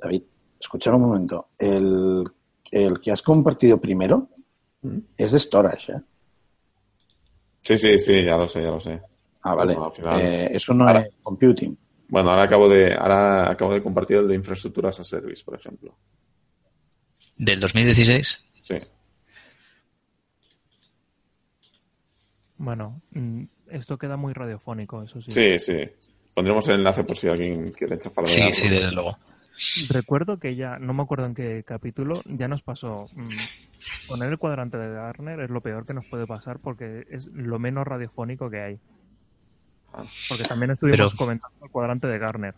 David, 0.00 0.22
escucha 0.58 0.92
un 0.94 1.02
momento. 1.02 1.48
El, 1.58 2.24
el 2.72 2.98
que 3.00 3.12
has 3.12 3.20
compartido 3.22 3.78
primero 3.78 4.28
Mm. 4.82 4.98
es 5.18 5.32
de 5.32 5.38
storage, 5.38 5.92
¿eh? 5.92 6.00
Sí, 7.76 7.76
sí, 7.78 7.98
sí, 7.98 8.24
ya 8.24 8.36
lo 8.36 8.48
sé, 8.48 8.62
ya 8.62 8.70
lo 8.70 8.80
sé. 8.80 9.00
Ah, 9.42 9.54
vale. 9.54 9.74
Bueno, 9.74 9.86
al 9.86 9.92
final- 9.92 10.20
Eh, 10.20 10.48
eso 10.56 10.74
no 10.74 10.86
Ahora- 10.88 11.02
es 11.02 11.14
computing. 11.22 11.76
Bueno, 12.08 12.30
ahora 12.30 12.42
acabo 12.44 12.68
de, 12.68 12.92
ahora 12.94 13.48
acabo 13.50 13.72
de 13.72 13.80
compartir 13.82 14.16
el 14.16 14.26
de 14.28 14.34
infraestructuras 14.34 14.98
a 14.98 15.04
service, 15.04 15.44
por 15.44 15.54
ejemplo. 15.54 15.96
Del 17.36 17.60
2016. 17.60 18.44
Sí. 18.62 18.74
Bueno, 22.56 23.00
mm, 23.12 23.44
esto 23.70 23.96
queda 23.96 24.16
muy 24.16 24.32
radiofónico, 24.34 25.02
eso 25.02 25.20
sí. 25.22 25.32
Sí, 25.32 25.58
sí. 25.58 25.78
Pondremos 26.34 26.68
el 26.68 26.76
enlace 26.76 27.04
por 27.04 27.16
si 27.16 27.28
alguien 27.28 27.70
quiere 27.72 27.94
echar 27.96 28.12
Sí, 28.26 28.52
sí, 28.52 28.68
desde 28.68 28.92
luego. 28.92 29.16
Recuerdo 29.88 30.38
que 30.38 30.54
ya, 30.56 30.78
no 30.78 30.92
me 30.94 31.02
acuerdo 31.02 31.26
en 31.26 31.34
qué 31.34 31.62
capítulo, 31.66 32.22
ya 32.26 32.48
nos 32.48 32.62
pasó. 32.62 33.06
mm, 33.14 33.28
poner 34.08 34.28
el 34.30 34.38
cuadrante 34.38 34.76
de 34.78 34.92
Garner 34.94 35.40
es 35.40 35.50
lo 35.50 35.60
peor 35.60 35.86
que 35.86 35.94
nos 35.94 36.06
puede 36.06 36.26
pasar 36.26 36.58
porque 36.58 37.06
es 37.10 37.28
lo 37.34 37.58
menos 37.58 37.86
radiofónico 37.86 38.48
que 38.50 38.60
hay. 38.60 38.78
Porque 40.28 40.44
también 40.44 40.70
estuvimos 40.70 40.98
Pero- 41.12 41.16
comentando 41.16 41.56
el 41.64 41.70
cuadrante 41.70 42.06
de 42.06 42.18
Garner. 42.18 42.54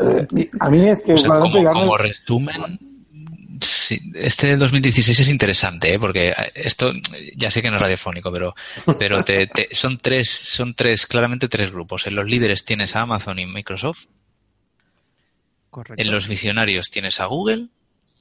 Eh, 0.00 0.48
a 0.60 0.70
mí 0.70 0.80
es 0.88 1.02
que 1.02 1.12
O 1.12 1.14
el 1.14 1.18
sea, 1.20 1.28
cuadrante 1.28 1.58
como, 1.58 1.64
Gartner- 1.68 1.80
como 1.80 1.96
resumen, 1.98 2.78
sí, 3.60 3.98
este 4.14 4.48
del 4.48 4.58
2016 4.58 5.18
es 5.20 5.28
interesante, 5.28 5.94
¿eh? 5.94 5.98
porque 5.98 6.32
esto 6.54 6.92
ya 7.36 7.50
sé 7.50 7.62
que 7.62 7.70
no 7.70 7.76
es 7.76 7.82
radiofónico, 7.82 8.30
pero, 8.30 8.54
pero 8.98 9.22
te- 9.24 9.46
te- 9.48 9.68
son 9.72 9.98
tres, 9.98 10.30
son 10.30 10.74
tres, 10.74 11.06
claramente 11.06 11.48
tres 11.48 11.70
grupos. 11.72 12.06
En 12.06 12.14
los 12.14 12.26
líderes 12.26 12.64
tienes 12.64 12.94
a 12.94 13.00
Amazon 13.02 13.38
y 13.38 13.46
Microsoft, 13.46 14.04
Correcto. 15.76 16.02
en 16.02 16.10
los 16.10 16.26
visionarios 16.26 16.90
tienes 16.90 17.20
a 17.20 17.26
Google 17.26 17.66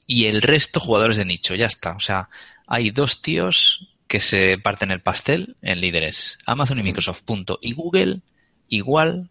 y 0.06 0.26
el 0.26 0.42
resto 0.42 0.82
jugadores 0.82 1.16
de 1.16 1.24
nicho, 1.24 1.56
ya 1.56 1.68
está. 1.68 1.92
O 1.96 2.02
sea, 2.02 2.28
hay 2.68 2.92
dos 2.92 3.22
tíos 3.22 3.88
que 4.08 4.20
se 4.20 4.58
parten 4.58 4.92
el 4.92 5.00
pastel 5.02 5.56
en 5.62 5.80
líderes, 5.80 6.38
Amazon 6.46 6.80
y 6.80 6.84
Microsoft, 6.84 7.22
punto. 7.24 7.58
Y 7.62 7.72
Google 7.74 8.20
igual, 8.68 9.30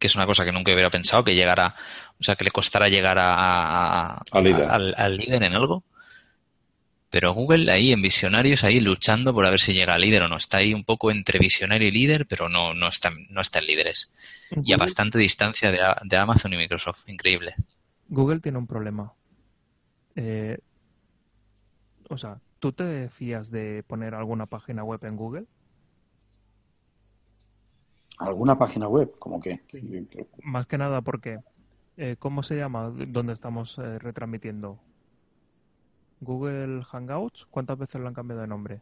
que 0.00 0.08
es 0.08 0.16
una 0.16 0.26
cosa 0.26 0.44
que 0.44 0.50
nunca 0.50 0.72
hubiera 0.72 0.90
pensado, 0.90 1.22
que 1.22 1.34
llegara, 1.36 1.76
o 2.20 2.24
sea, 2.24 2.34
que 2.34 2.42
le 2.44 2.50
costara 2.50 2.88
llegar 2.88 3.18
a, 3.20 3.32
a- 3.34 4.14
a- 4.16 4.22
Al 4.32 4.42
líder. 4.44 4.68
al- 4.68 4.94
al 4.98 5.16
líder 5.16 5.42
en 5.44 5.54
algo. 5.54 5.84
Pero 7.12 7.34
Google 7.34 7.70
ahí 7.70 7.92
en 7.92 8.00
visionarios, 8.00 8.64
ahí 8.64 8.80
luchando 8.80 9.34
por 9.34 9.44
a 9.46 9.50
ver 9.50 9.60
si 9.60 9.74
llega 9.74 9.94
al 9.94 10.00
líder 10.00 10.22
o 10.22 10.28
no. 10.28 10.38
Está 10.38 10.58
ahí 10.58 10.72
un 10.72 10.82
poco 10.82 11.10
entre 11.10 11.38
visionario 11.38 11.86
y 11.86 11.90
líder, 11.90 12.26
pero 12.26 12.48
no, 12.48 12.72
no, 12.72 12.88
está, 12.88 13.12
no 13.28 13.40
está 13.42 13.58
en 13.58 13.66
líderes. 13.66 14.10
Y 14.64 14.72
a 14.72 14.78
bastante 14.78 15.18
distancia 15.18 15.70
de, 15.70 15.82
A- 15.82 16.00
de 16.02 16.16
Amazon 16.16 16.54
y 16.54 16.56
Microsoft. 16.56 17.06
Increíble. 17.08 17.54
Google 18.08 18.40
tiene 18.40 18.56
un 18.58 18.66
problema. 18.66 19.12
Eh, 20.16 20.58
o 22.08 22.16
sea, 22.16 22.38
¿tú 22.58 22.72
te 22.72 23.08
fías 23.10 23.50
de 23.50 23.82
poner 23.86 24.14
alguna 24.14 24.46
página 24.46 24.82
web 24.82 25.04
en 25.04 25.16
Google? 25.16 25.44
alguna 28.18 28.56
página 28.56 28.88
web, 28.88 29.12
como 29.18 29.40
que. 29.40 29.60
Más 30.44 30.66
que 30.66 30.78
nada 30.78 31.00
porque, 31.02 31.40
eh, 31.96 32.16
¿cómo 32.18 32.42
se 32.42 32.56
llama 32.56 32.90
donde 33.08 33.32
estamos 33.32 33.76
eh, 33.78 33.98
retransmitiendo? 33.98 34.78
Google 36.22 36.84
Hangouts, 36.84 37.46
¿cuántas 37.50 37.76
veces 37.78 38.00
lo 38.00 38.08
han 38.08 38.14
cambiado 38.14 38.40
de 38.42 38.46
nombre? 38.48 38.80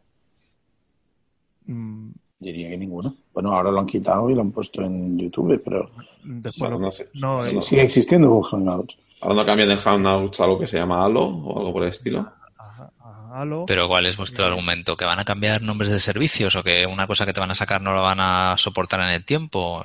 Mm, 1.65 2.11
Diría 2.39 2.69
que 2.69 2.77
ninguno. 2.77 3.15
Bueno, 3.33 3.53
ahora 3.53 3.69
lo 3.71 3.79
han 3.79 3.85
quitado 3.85 4.27
y 4.29 4.33
lo 4.33 4.41
han 4.41 4.51
puesto 4.51 4.81
en 4.81 5.17
YouTube, 5.17 5.61
pero 5.63 5.91
después 6.23 6.57
Bueno, 6.59 6.75
lo- 6.79 6.85
no 6.85 6.91
sé. 6.91 7.09
no, 7.13 7.41
Sí, 7.43 7.57
eh, 7.57 7.61
sigue 7.61 7.81
existiendo 7.83 8.29
Google 8.29 8.49
Hangouts. 8.51 8.97
Ahora 9.21 9.35
no 9.35 9.45
cambian 9.45 9.69
el 9.69 9.77
Hangouts 9.79 10.39
a 10.39 10.43
algo 10.45 10.57
que 10.59 10.65
se 10.65 10.77
llama 10.77 11.05
Halo 11.05 11.23
o 11.23 11.59
algo 11.59 11.73
por 11.73 11.83
el 11.83 11.89
estilo. 11.89 12.19
ajá, 12.57 12.89
ajá, 12.99 13.41
Halo. 13.41 13.65
Pero 13.67 13.87
¿cuál 13.87 14.07
es 14.07 14.17
vuestro 14.17 14.45
argumento? 14.45 14.97
¿Que 14.97 15.05
van 15.05 15.19
a 15.19 15.25
cambiar 15.25 15.61
nombres 15.61 15.91
de 15.91 15.99
servicios 15.99 16.55
o 16.55 16.63
que 16.63 16.85
una 16.87 17.05
cosa 17.05 17.27
que 17.27 17.33
te 17.33 17.39
van 17.39 17.51
a 17.51 17.55
sacar 17.55 17.79
no 17.81 17.93
la 17.93 18.01
van 18.01 18.19
a 18.19 18.55
soportar 18.57 19.01
en 19.01 19.09
el 19.09 19.23
tiempo? 19.23 19.83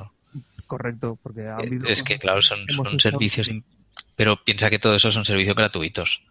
Correcto, 0.66 1.18
porque 1.22 1.46
ha 1.46 1.56
habido 1.56 1.86
Es 1.86 2.02
que, 2.02 2.18
claro, 2.18 2.40
son, 2.40 2.60
son 2.68 2.98
servicios... 2.98 3.50
Pero 4.16 4.36
piensa 4.42 4.70
que 4.70 4.78
todo 4.78 4.94
eso 4.94 5.10
son 5.10 5.26
servicios 5.26 5.54
gratuitos. 5.54 6.22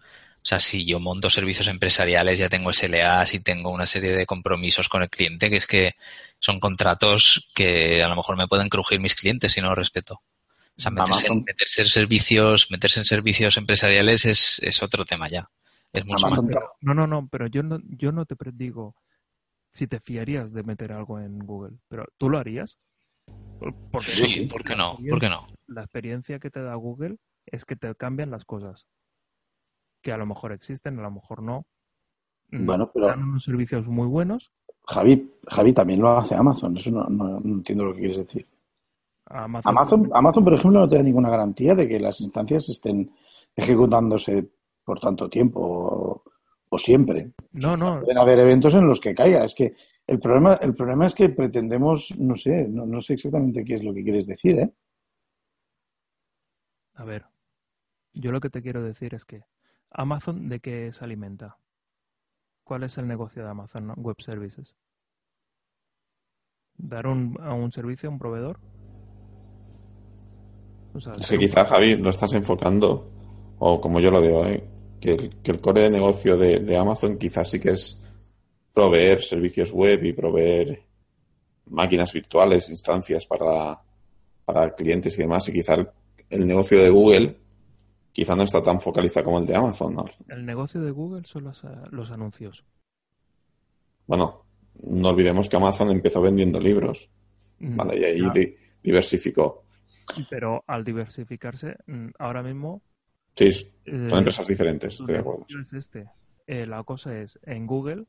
O 0.45 0.47
sea, 0.47 0.59
si 0.59 0.85
yo 0.85 0.99
monto 0.99 1.27
servicios 1.31 1.67
empresariales, 1.67 2.37
ya 2.37 2.49
tengo 2.49 2.71
SLAs 2.71 3.33
y 3.33 3.39
tengo 3.39 3.71
una 3.71 3.87
serie 3.87 4.11
de 4.15 4.27
compromisos 4.27 4.87
con 4.87 5.01
el 5.01 5.09
cliente, 5.09 5.49
que 5.49 5.55
es 5.55 5.65
que 5.65 5.93
son 6.37 6.59
contratos 6.59 7.49
que 7.55 8.03
a 8.03 8.07
lo 8.07 8.15
mejor 8.15 8.37
me 8.37 8.47
pueden 8.47 8.69
crujir 8.69 8.99
mis 8.99 9.15
clientes 9.15 9.53
si 9.53 9.59
no 9.61 9.69
los 9.69 9.77
respeto. 9.79 10.21
O 10.77 10.79
sea, 10.81 10.91
meterse, 10.91 11.25
en, 11.25 11.31
Amazon. 11.31 11.43
meterse 11.47 11.81
en 11.81 11.87
servicios, 11.87 12.69
meterse 12.69 12.99
en 12.99 13.05
servicios 13.05 13.57
empresariales 13.57 14.25
es, 14.25 14.59
es 14.61 14.83
otro 14.83 15.03
tema 15.03 15.27
ya. 15.27 15.49
Es 15.91 16.05
mucho 16.05 16.27
más. 16.27 16.39
Pero- 16.45 16.73
no, 16.81 16.93
no, 16.93 17.07
no, 17.07 17.27
pero 17.27 17.47
yo 17.47 17.63
no, 17.63 17.79
yo 17.87 18.11
no 18.11 18.25
te 18.27 18.35
pre- 18.35 18.51
digo 18.53 18.95
si 19.71 19.87
te 19.87 19.99
fiarías 19.99 20.53
de 20.53 20.61
meter 20.61 20.91
algo 20.91 21.19
en 21.19 21.39
Google, 21.39 21.77
pero 21.87 22.05
¿tú 22.19 22.29
lo 22.29 22.37
harías? 22.37 22.77
Por- 23.59 23.73
Porque 23.91 24.11
Sí, 24.11 24.41
¿por 24.45 24.63
qué 24.63 24.75
no? 24.75 24.99
¿Por 25.09 25.19
qué 25.19 25.27
no? 25.29 25.47
la 25.67 25.81
experiencia 25.81 26.37
que 26.37 26.51
te 26.51 26.61
da 26.61 26.75
Google 26.75 27.15
es 27.47 27.65
que 27.65 27.75
te 27.75 27.95
cambian 27.95 28.29
las 28.29 28.45
cosas. 28.45 28.85
Que 30.05 30.11
a 30.11 30.17
lo 30.17 30.27
mejor 30.27 30.51
existen, 30.51 30.99
a 30.99 31.01
lo 31.01 31.09
mejor 31.09 31.41
no. 31.41 31.65
Mm, 32.51 32.63
Bueno, 32.67 32.91
pero- 32.93 33.07
Dan 33.07 33.23
unos 33.23 33.43
servicios 33.43 33.87
muy 33.87 34.05
buenos. 34.07 34.51
Javi, 34.87 35.33
Javi 35.47 35.73
también 35.73 35.99
lo 35.99 36.09
hace 36.15 36.35
Amazon. 36.35 36.77
Eso 36.77 36.91
no, 36.91 37.05
no- 37.05 37.39
no 37.39 37.55
entiendo 37.55 37.85
lo 37.85 37.93
que 37.95 38.01
quieres 38.01 38.17
decir. 38.17 38.45
Amazon, 39.25 39.71
Amazon, 39.75 40.09
Amazon, 40.13 40.43
por 40.43 40.53
ejemplo, 40.53 40.79
no 40.81 40.87
te 40.87 40.97
da 40.97 41.01
ninguna 41.01 41.31
garantía 41.31 41.73
de 41.73 41.87
que 41.87 41.99
las 41.99 42.21
instancias 42.21 42.69
estén 42.69 43.09
ejecutándose 43.55 44.47
por 44.83 44.99
tanto 44.99 45.27
tiempo 45.27 45.59
o, 45.59 46.23
o 46.69 46.77
siempre. 46.77 47.31
No, 47.53 47.75
no. 47.75 48.01
Pueden 48.01 48.19
haber 48.19 48.37
eventos 48.37 48.75
en 48.75 48.85
los 48.87 48.99
que 48.99 49.15
caiga. 49.15 49.43
Es 49.43 49.55
que 49.55 49.73
el 50.05 50.19
problema, 50.19 50.53
el 50.61 50.75
problema 50.75 51.07
es 51.07 51.15
que 51.15 51.29
pretendemos, 51.29 52.13
no 52.19 52.35
sé, 52.35 52.67
no, 52.67 52.85
no 52.85 53.01
sé 53.01 53.13
exactamente 53.15 53.63
qué 53.65 53.73
es 53.73 53.83
lo 53.83 53.91
que 53.91 54.03
quieres 54.03 54.27
decir, 54.27 54.59
¿eh? 54.59 54.71
A 56.93 57.03
ver, 57.05 57.25
yo 58.13 58.31
lo 58.31 58.39
que 58.39 58.51
te 58.51 58.61
quiero 58.61 58.83
decir 58.83 59.15
es 59.15 59.25
que 59.25 59.41
Amazon 59.97 60.47
de 60.47 60.59
qué 60.59 60.91
se 60.91 61.03
alimenta. 61.03 61.57
¿Cuál 62.63 62.83
es 62.83 62.97
el 62.97 63.07
negocio 63.07 63.43
de 63.43 63.49
Amazon 63.49 63.93
Web 63.97 64.17
Services? 64.19 64.75
¿Dar 66.77 67.07
un, 67.07 67.37
a 67.41 67.53
un 67.53 67.71
servicio 67.71 68.09
a 68.09 68.11
un 68.11 68.19
proveedor? 68.19 68.59
O 70.93 70.99
sea, 70.99 71.13
Es 71.13 71.25
ser 71.25 71.37
que 71.39 71.45
un- 71.45 71.49
quizá, 71.49 71.65
Javi, 71.65 71.95
lo 71.97 72.09
estás 72.09 72.33
enfocando, 72.33 73.11
o 73.59 73.79
como 73.79 73.99
yo 73.99 74.11
lo 74.11 74.21
veo, 74.21 74.45
¿eh? 74.47 74.63
que, 74.99 75.11
el, 75.13 75.29
que 75.41 75.51
el 75.51 75.61
core 75.61 75.81
de 75.81 75.89
negocio 75.91 76.37
de, 76.37 76.59
de 76.59 76.77
Amazon 76.77 77.17
quizás 77.17 77.49
sí 77.49 77.59
que 77.59 77.71
es 77.71 78.01
proveer 78.73 79.21
servicios 79.21 79.71
web 79.71 80.03
y 80.03 80.13
proveer 80.13 80.83
máquinas 81.67 82.11
virtuales, 82.13 82.69
instancias 82.69 83.25
para, 83.25 83.81
para 84.43 84.75
clientes 84.75 85.17
y 85.17 85.21
demás, 85.21 85.47
y 85.49 85.53
quizá 85.53 85.75
el, 85.75 85.89
el 86.29 86.47
negocio 86.47 86.81
de 86.81 86.89
Google 86.89 87.37
quizá 88.15 88.33
no 88.33 88.43
está 88.43 88.61
tan 88.61 88.79
focalizado 88.79 89.25
como 89.25 89.39
el 89.39 89.45
de 89.45 89.55
Amazon. 89.57 89.93
¿no? 89.93 90.05
El 90.29 90.45
negocio 90.45 90.81
de 90.81 90.91
Google 90.91 91.23
son 91.25 91.43
los, 91.43 91.61
los 91.91 92.11
anuncios. 92.11 92.63
Bueno, 94.07 94.45
no 94.83 95.09
olvidemos 95.09 95.49
que 95.49 95.57
Amazon 95.57 95.91
empezó 95.91 96.21
vendiendo 96.21 96.59
libros, 96.59 97.09
Mm, 97.59 97.75
¿vale? 97.77 97.99
Y 97.99 98.03
ahí 98.03 98.29
di- 98.33 98.53
diversificó. 98.83 99.63
Pero 100.29 100.63
al 100.67 100.83
diversificarse, 100.83 101.77
mm, 101.87 102.07
ahora 102.19 102.41
mismo... 102.43 102.81
Sí, 103.35 103.47
eh, 103.85 104.07
son 104.09 104.17
empresas 104.19 104.45
diferentes, 104.47 104.93
estoy 104.93 105.13
de 105.13 105.19
acuerdo. 105.19 105.45
es 105.49 105.73
este. 105.73 106.09
Eh, 106.47 106.65
la 106.65 106.83
cosa 106.83 107.17
es, 107.17 107.37
en 107.43 107.65
Google, 107.65 108.05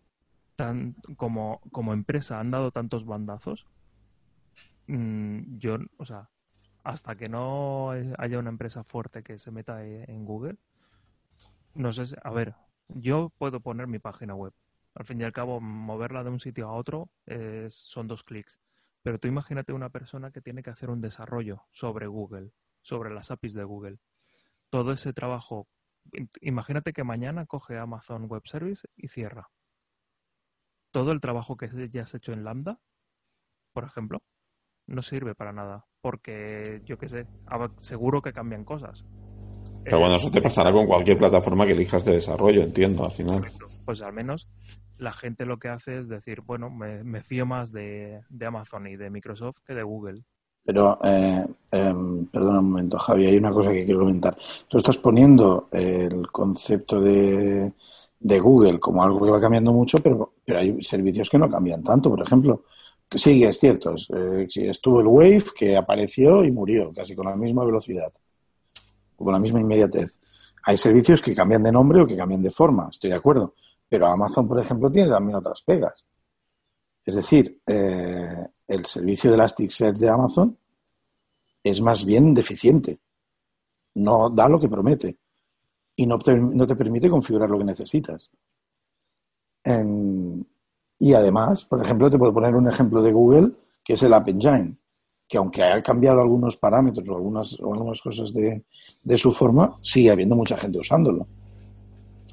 tan, 0.57 0.95
como, 1.17 1.61
como 1.73 1.93
empresa 1.93 2.39
han 2.41 2.51
dado 2.51 2.71
tantos 2.73 3.05
bandazos, 3.07 3.67
mm, 4.89 5.59
yo, 5.59 5.77
o 5.97 6.05
sea, 6.05 6.29
hasta 6.87 7.17
que 7.17 7.29
no 7.29 7.91
haya 8.17 8.39
una 8.39 8.51
empresa 8.51 8.85
fuerte 8.85 9.25
que 9.25 9.41
se 9.41 9.51
meta 9.51 9.85
en 9.85 10.25
Google, 10.25 10.57
no 11.75 11.93
sé, 11.93 12.17
a 12.23 12.31
ver, 12.31 12.55
yo 12.87 13.33
puedo 13.39 13.59
poner 13.59 13.89
mi 13.89 13.99
página 13.99 14.37
web. 14.37 14.53
Al 14.95 15.05
fin 15.05 15.21
y 15.21 15.25
al 15.25 15.33
cabo, 15.33 15.61
moverla 15.61 16.23
de 16.23 16.31
un 16.31 16.39
sitio 16.39 16.69
a 16.69 16.73
otro 16.73 17.11
son 17.69 18.07
dos 18.07 18.23
clics. 18.23 18.61
Pero 19.03 19.19
tú 19.19 19.27
imagínate 19.27 19.73
una 19.73 19.91
persona 19.91 20.31
que 20.31 20.41
tiene 20.41 20.63
que 20.63 20.71
hacer 20.71 20.89
un 20.89 21.01
desarrollo 21.01 21.65
sobre 21.73 22.07
Google, 22.07 22.53
sobre 22.83 23.13
las 23.13 23.33
APIs 23.33 23.55
de 23.55 23.65
Google. 23.65 23.99
Todo 24.71 24.93
ese 24.93 25.13
trabajo, 25.13 25.67
imagínate 26.41 26.93
que 26.93 27.03
mañana 27.03 27.47
coge 27.47 27.79
Amazon 27.79 28.27
Web 28.27 28.47
Service 28.47 28.87
y 28.97 29.09
cierra. 29.09 29.51
Todo 30.93 31.11
el 31.11 31.21
trabajo 31.21 31.57
que 31.57 31.91
ya 31.91 32.05
has 32.05 32.15
hecho 32.15 32.33
en 32.33 32.45
Lambda, 32.45 32.79
por 33.73 33.83
ejemplo, 33.83 34.23
no 34.87 35.03
sirve 35.03 35.35
para 35.35 35.53
nada. 35.53 35.85
Porque, 36.01 36.83
yo 36.85 36.99
qué 36.99 37.09
sé, 37.09 37.27
seguro 37.81 38.23
que 38.23 38.33
cambian 38.33 38.65
cosas. 38.65 39.05
Pero 39.85 40.01
bueno, 40.01 40.17
eso 40.17 40.31
te 40.31 40.43
pasará 40.43 40.73
con 40.73 40.87
cualquier 40.87 41.17
plataforma 41.17 41.65
que 41.65 41.73
elijas 41.73 42.05
de 42.05 42.15
desarrollo, 42.15 42.63
entiendo, 42.63 43.05
al 43.05 43.13
final. 43.13 43.45
Pues 43.85 44.03
al 44.03 44.13
menos 44.13 44.49
la 44.99 45.13
gente 45.13 45.45
lo 45.45 45.59
que 45.59 45.69
hace 45.69 45.99
es 45.99 46.09
decir, 46.09 46.41
bueno, 46.41 46.71
me, 46.71 47.21
fío 47.21 47.47
más 47.47 47.73
de, 47.73 48.21
Amazon 48.45 48.87
y 48.87 48.97
de 48.97 49.11
Microsoft 49.11 49.59
que 49.65 49.75
de 49.75 49.83
Google. 49.83 50.23
Pero, 50.65 50.99
eh, 51.05 51.47
em, 51.71 52.27
perdona 52.27 52.59
un 52.59 52.71
momento, 52.71 52.99
Javi, 52.99 53.27
hay 53.27 53.37
una 53.37 53.53
cosa 53.53 53.71
que 53.71 53.85
quiero 53.85 54.01
comentar. 54.01 54.37
Tú 54.67 54.79
estás 54.79 54.99
poniendo 54.99 55.69
el 55.71 56.27
concepto 56.33 57.01
de, 57.01 57.73
de 58.19 58.41
Google 58.41 58.81
como 58.81 59.05
algo 59.05 59.25
que 59.25 59.31
va 59.31 59.41
cambiando 59.41 59.73
mucho, 59.73 59.99
pero, 59.99 60.33
pero 60.45 60.59
hay 60.59 60.83
servicios 60.83 61.31
que 61.31 61.39
no 61.39 61.49
cambian 61.49 61.85
tanto. 61.85 62.11
Por 62.11 62.23
ejemplo, 62.23 62.65
sí, 63.11 63.45
es 63.45 63.59
cierto, 63.59 63.95
eh, 64.15 64.47
estuvo 64.55 65.01
el 65.01 65.07
Wave 65.07 65.45
que 65.57 65.77
apareció 65.77 66.45
y 66.45 66.51
murió 66.51 66.93
casi 66.93 67.15
con 67.15 67.27
la 67.27 67.37
misma 67.37 67.65
velocidad 67.65 68.13
con 69.17 69.33
la 69.33 69.39
misma 69.39 69.61
inmediatez. 69.61 70.19
Hay 70.65 70.77
servicios 70.77 71.23
que 71.23 71.35
cambian 71.35 71.63
de 71.63 71.73
nombre 71.73 72.01
o 72.01 72.07
que 72.07 72.17
cambian 72.17 72.43
de 72.43 72.51
forma, 72.51 72.89
estoy 72.91 73.11
de 73.11 73.17
acuerdo. 73.17 73.55
Pero 73.89 74.07
Amazon, 74.07 74.49
por 74.49 74.59
ejemplo, 74.59 74.91
tiene 74.91 75.09
también 75.09 75.37
otras 75.37 75.63
pegas. 75.63 76.05
Es 77.05 77.15
decir, 77.15 77.61
eh, 77.67 78.47
el 78.67 78.85
servicio 78.87 79.31
de 79.31 79.37
Elasticsearch 79.37 79.97
de 79.97 80.11
Amazon 80.11 80.59
es 81.63 81.81
más 81.81 82.05
bien 82.05 82.35
deficiente. 82.35 82.99
No 83.95 84.29
da 84.29 84.49
lo 84.49 84.59
que 84.59 84.69
promete. 84.69 85.17
Y 85.95 86.07
no 86.07 86.19
te, 86.19 86.37
no 86.37 86.67
te 86.67 86.77
permite 86.77 87.09
configurar 87.09 87.49
lo 87.49 87.59
que 87.59 87.65
necesitas. 87.65 88.29
Y 90.99 91.15
además, 91.15 91.65
por 91.65 91.83
ejemplo, 91.83 92.11
te 92.11 92.19
puedo 92.19 92.33
poner 92.33 92.55
un 92.55 92.69
ejemplo 92.69 93.03
de 93.03 93.13
Google, 93.13 93.53
que 93.85 93.95
es 93.95 94.03
el 94.03 94.15
App 94.15 94.29
Engine 94.29 94.77
que 95.29 95.39
aunque 95.39 95.63
haya 95.63 95.83
cambiado 95.83 96.21
algunos 96.21 96.57
parámetros 96.57 97.09
o 97.09 97.17
algunas, 97.17 97.59
o 97.61 97.75
algunas 97.75 98.01
cosas 98.01 98.33
de, 98.33 98.63
de, 99.03 99.19
su 99.19 99.33
forma, 99.33 99.77
sigue 99.83 100.11
habiendo 100.11 100.37
mucha 100.37 100.57
gente 100.57 100.79
usándolo. 100.79 101.27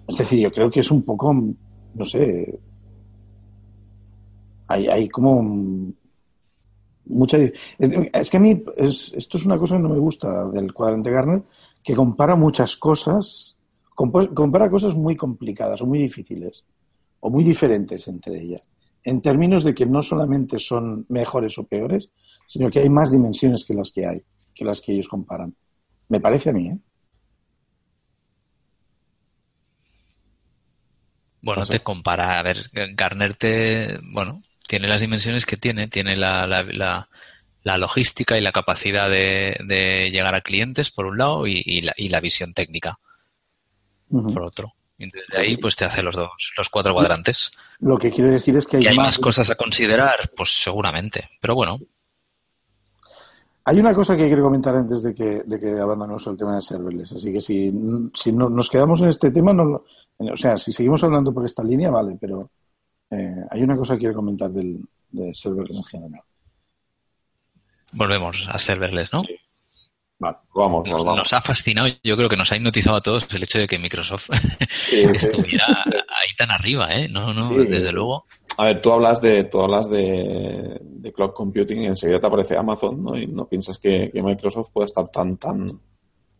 Es 0.07 0.17
decir, 0.17 0.39
yo 0.39 0.51
creo 0.51 0.69
que 0.69 0.81
es 0.81 0.91
un 0.91 1.01
poco, 1.01 1.33
no 1.33 2.05
sé, 2.05 2.59
hay, 4.67 4.87
hay 4.87 5.09
como 5.09 5.41
mucha... 7.05 7.37
Es, 7.37 8.29
que 8.29 8.37
a 8.37 8.39
mí 8.39 8.63
esto 8.77 9.37
es 9.37 9.45
una 9.45 9.57
cosa 9.57 9.75
que 9.75 9.81
no 9.81 9.89
me 9.89 9.99
gusta 9.99 10.49
del 10.49 10.73
cuadrante 10.73 11.09
Garner, 11.09 11.41
que 11.83 11.95
compara 11.95 12.35
muchas 12.35 12.77
cosas, 12.77 13.57
compara 13.95 14.69
cosas 14.69 14.95
muy 14.95 15.15
complicadas 15.15 15.81
o 15.81 15.87
muy 15.87 15.99
difíciles, 15.99 16.63
o 17.23 17.29
muy 17.29 17.43
diferentes 17.45 18.05
entre 18.09 18.41
ellas, 18.41 18.69
en 19.01 19.21
términos 19.21 19.63
de 19.63 19.73
que 19.73 19.85
no 19.85 20.01
solamente 20.01 20.59
son 20.59 21.05
mejores 21.07 21.57
o 21.57 21.65
peores, 21.65 22.09
sino 22.45 22.69
que 22.69 22.79
hay 22.79 22.89
más 22.89 23.11
dimensiones 23.11 23.63
que 23.63 23.73
las 23.73 23.91
que 23.91 24.05
hay, 24.05 24.21
que 24.53 24.65
las 24.65 24.81
que 24.81 24.91
ellos 24.91 25.07
comparan. 25.07 25.55
Me 26.09 26.19
parece 26.19 26.49
a 26.49 26.53
mí, 26.53 26.67
¿eh? 26.67 26.77
Bueno, 31.41 31.63
te 31.63 31.79
compara, 31.79 32.39
a 32.39 32.43
ver, 32.43 32.69
Garner 32.93 33.35
te, 33.35 33.97
bueno, 34.01 34.43
tiene 34.67 34.87
las 34.87 35.01
dimensiones 35.01 35.45
que 35.45 35.57
tiene, 35.57 35.87
tiene 35.87 36.15
la, 36.17 36.45
la, 36.45 37.07
la, 37.63 37.77
logística 37.77 38.37
y 38.37 38.41
la 38.41 38.53
capacidad 38.53 39.09
de, 39.09 39.57
de, 39.65 40.09
llegar 40.11 40.35
a 40.35 40.41
clientes, 40.41 40.89
por 40.89 41.05
un 41.05 41.17
lado, 41.17 41.45
y, 41.47 41.81
la, 41.81 41.93
y 41.97 42.07
la, 42.07 42.21
visión 42.21 42.53
técnica, 42.53 42.97
por 44.09 44.43
otro. 44.43 44.73
Y 45.03 45.11
desde 45.11 45.37
ahí, 45.37 45.57
pues 45.57 45.75
te 45.75 45.85
hace 45.85 46.01
los 46.01 46.15
dos, 46.15 46.53
los 46.57 46.69
cuatro 46.69 46.93
cuadrantes. 46.93 47.51
Lo 47.79 47.97
que 47.97 48.11
quiero 48.11 48.31
decir 48.31 48.55
es 48.55 48.65
que 48.65 48.77
hay, 48.77 48.95
más 48.95 49.17
cosas 49.19 49.49
a 49.49 49.55
considerar, 49.55 50.31
pues 50.35 50.51
seguramente, 50.61 51.29
pero 51.41 51.55
bueno. 51.55 51.79
Hay 53.65 53.79
una 53.79 53.93
cosa 53.93 54.15
que 54.15 54.27
quiero 54.27 54.43
comentar 54.43 54.75
antes 54.75 55.03
de 55.03 55.13
que, 55.13 55.43
de 55.45 55.59
que 55.59 55.79
abandonemos 55.79 56.25
el 56.27 56.37
tema 56.37 56.55
de 56.55 56.61
serverless. 56.61 57.13
Así 57.13 57.31
que 57.31 57.39
si, 57.39 57.71
si 58.13 58.31
no, 58.31 58.49
nos 58.49 58.69
quedamos 58.69 59.01
en 59.01 59.09
este 59.09 59.31
tema, 59.31 59.53
no, 59.53 59.83
o 60.19 60.37
sea, 60.37 60.57
si 60.57 60.73
seguimos 60.73 61.03
hablando 61.03 61.33
por 61.33 61.45
esta 61.45 61.63
línea, 61.63 61.89
vale, 61.89 62.17
pero 62.19 62.51
eh, 63.09 63.35
hay 63.49 63.61
una 63.61 63.77
cosa 63.77 63.93
que 63.93 64.01
quiero 64.01 64.15
comentar 64.15 64.51
del, 64.51 64.81
de 65.11 65.33
serverless 65.33 65.77
en 65.77 65.83
general. 65.83 66.21
Volvemos 67.93 68.47
a 68.49 68.59
serverless, 68.59 69.13
¿no? 69.13 69.21
Sí. 69.21 69.37
Vale, 70.19 70.37
vamos, 70.53 70.87
nos, 70.87 71.03
vamos. 71.03 71.17
Nos 71.17 71.33
ha 71.33 71.41
fascinado, 71.41 71.87
yo 72.03 72.15
creo 72.15 72.29
que 72.29 72.37
nos 72.37 72.51
ha 72.51 72.55
hipnotizado 72.55 72.97
a 72.97 73.01
todos 73.01 73.27
el 73.33 73.43
hecho 73.43 73.59
de 73.59 73.67
que 73.67 73.79
Microsoft 73.79 74.29
estuviera 74.91 75.65
ahí 75.85 76.35
tan 76.37 76.51
arriba, 76.51 76.87
¿eh? 76.93 77.09
No, 77.09 77.33
no, 77.33 77.49
desde 77.49 77.91
luego. 77.91 78.25
A 78.57 78.65
ver, 78.65 78.81
tú 78.81 78.91
hablas 78.91 79.19
de, 79.21 79.45
tú 79.45 79.61
hablas 79.61 79.89
de, 79.89 80.79
cloud 81.15 81.33
computing 81.33 81.81
y 81.81 81.85
enseguida 81.87 82.19
te 82.19 82.27
aparece 82.27 82.55
Amazon, 82.55 83.03
¿no? 83.03 83.17
Y 83.17 83.27
no 83.27 83.47
piensas 83.47 83.79
que, 83.79 84.11
Microsoft 84.13 84.69
pueda 84.71 84.85
estar 84.85 85.07
tan, 85.09 85.37
tan, 85.37 85.79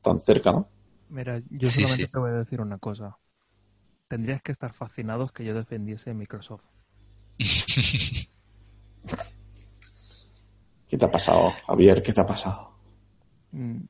tan 0.02 0.22
cerca, 0.22 0.52
¿no? 0.52 0.70
Mira, 1.10 1.42
yo 1.50 1.68
solamente 1.68 2.08
te 2.08 2.20
voy 2.20 2.32
a 2.32 2.36
decir 2.36 2.62
una 2.62 2.78
cosa. 2.78 3.18
Tendrías 4.08 4.42
que 4.42 4.52
estar 4.52 4.74
fascinados 4.74 5.32
que 5.32 5.44
yo 5.44 5.54
defendiese 5.54 6.14
Microsoft. 6.14 6.64
¿Qué 10.88 10.98
te 10.98 11.06
ha 11.06 11.12
pasado, 11.12 11.54
Javier? 11.66 12.04
¿Qué 12.04 12.14
te 12.14 12.22
ha 12.22 12.26
pasado? 12.26 12.73
Mm, 13.54 13.86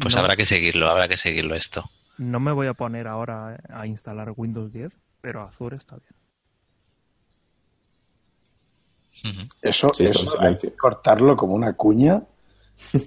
pues 0.00 0.16
habrá 0.16 0.34
que 0.36 0.44
seguirlo, 0.44 0.88
habrá 0.88 1.06
que 1.06 1.18
seguirlo 1.18 1.54
esto. 1.54 1.84
No 2.18 2.40
me 2.40 2.52
voy 2.52 2.66
a 2.66 2.74
poner 2.74 3.06
ahora 3.06 3.60
a 3.68 3.86
instalar 3.86 4.32
Windows 4.36 4.72
10, 4.72 4.96
pero 5.20 5.42
Azure 5.42 5.76
está 5.76 5.96
bien. 5.96 6.14
Eso, 9.60 9.88
hay 10.38 10.56
que 10.56 10.74
cortarlo 10.74 11.36
como 11.36 11.54
una 11.54 11.74
cuña 11.74 12.22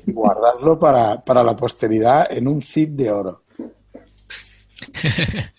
y 0.05 0.11
guardarlo 0.13 0.77
para, 0.79 1.23
para 1.23 1.43
la 1.43 1.55
posteridad 1.55 2.31
en 2.31 2.47
un 2.47 2.61
zip 2.61 2.91
de 2.91 3.11
oro. 3.11 3.43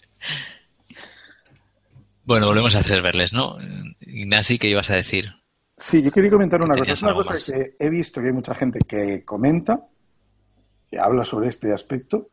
bueno, 2.25 2.47
volvemos 2.47 2.77
a 2.77 2.79
hacer 2.79 3.03
verles, 3.03 3.33
¿no? 3.33 3.57
Ignasi, 4.01 4.59
¿qué 4.59 4.69
ibas 4.69 4.91
a 4.91 4.95
decir? 4.95 5.33
Sí, 5.77 6.01
yo 6.03 6.12
quería 6.12 6.31
comentar 6.31 6.62
una 6.62 6.77
cosa. 6.77 6.93
Es 6.93 7.03
una 7.03 7.15
cosa 7.15 7.35
que 7.53 7.75
he 7.79 7.89
visto 7.89 8.21
que 8.21 8.29
hay 8.29 8.33
mucha 8.33 8.55
gente 8.55 8.79
que 8.87 9.25
comenta, 9.25 9.89
habla 10.99 11.24
sobre 11.24 11.49
este 11.49 11.72
aspecto, 11.72 12.30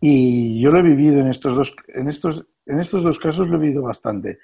y 0.00 0.60
yo 0.60 0.70
lo 0.70 0.80
he 0.80 0.82
vivido 0.82 1.20
en 1.20 1.28
estos 1.28 1.54
dos, 1.54 1.76
en 1.88 2.08
estos, 2.08 2.46
en 2.66 2.80
estos 2.80 3.02
dos 3.02 3.18
casos 3.18 3.48
lo 3.48 3.56
he 3.56 3.60
vivido 3.60 3.82
bastante. 3.82 4.38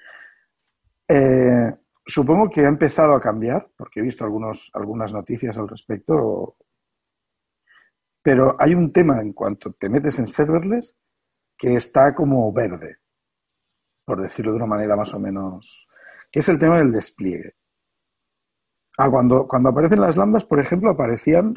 Eh, 1.07 1.73
supongo 2.05 2.49
que 2.49 2.61
ha 2.61 2.69
empezado 2.69 3.13
a 3.13 3.21
cambiar, 3.21 3.69
porque 3.77 3.99
he 3.99 4.03
visto 4.03 4.23
algunos, 4.23 4.71
algunas 4.73 5.13
noticias 5.13 5.57
al 5.57 5.67
respecto, 5.67 6.55
pero 8.21 8.55
hay 8.59 8.73
un 8.73 8.91
tema 8.91 9.21
en 9.21 9.33
cuanto 9.33 9.73
te 9.73 9.89
metes 9.89 10.19
en 10.19 10.27
serverless 10.27 10.95
que 11.57 11.75
está 11.75 12.15
como 12.15 12.51
verde, 12.53 12.97
por 14.05 14.21
decirlo 14.21 14.51
de 14.51 14.57
una 14.57 14.65
manera 14.65 14.95
más 14.95 15.13
o 15.13 15.19
menos, 15.19 15.87
que 16.31 16.39
es 16.39 16.49
el 16.49 16.59
tema 16.59 16.77
del 16.77 16.91
despliegue. 16.91 17.55
Ah, 18.97 19.09
cuando, 19.09 19.47
cuando 19.47 19.69
aparecen 19.69 20.01
las 20.01 20.17
lambdas, 20.17 20.45
por 20.45 20.59
ejemplo, 20.59 20.91
aparecían, 20.91 21.53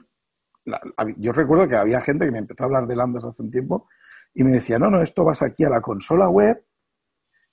yo 1.17 1.33
recuerdo 1.33 1.69
que 1.69 1.77
había 1.77 2.01
gente 2.01 2.25
que 2.25 2.31
me 2.31 2.39
empezó 2.39 2.65
a 2.65 2.67
hablar 2.67 2.87
de 2.87 2.97
lambdas 2.97 3.25
hace 3.25 3.43
un 3.43 3.51
tiempo 3.51 3.89
y 4.35 4.45
me 4.45 4.53
decía, 4.53 4.79
no, 4.79 4.91
no, 4.91 5.03
esto 5.03 5.25
vas 5.25 5.43
aquí 5.43 5.65
a 5.65 5.71
la 5.71 5.81
consola 5.81 6.29
web 6.29 6.65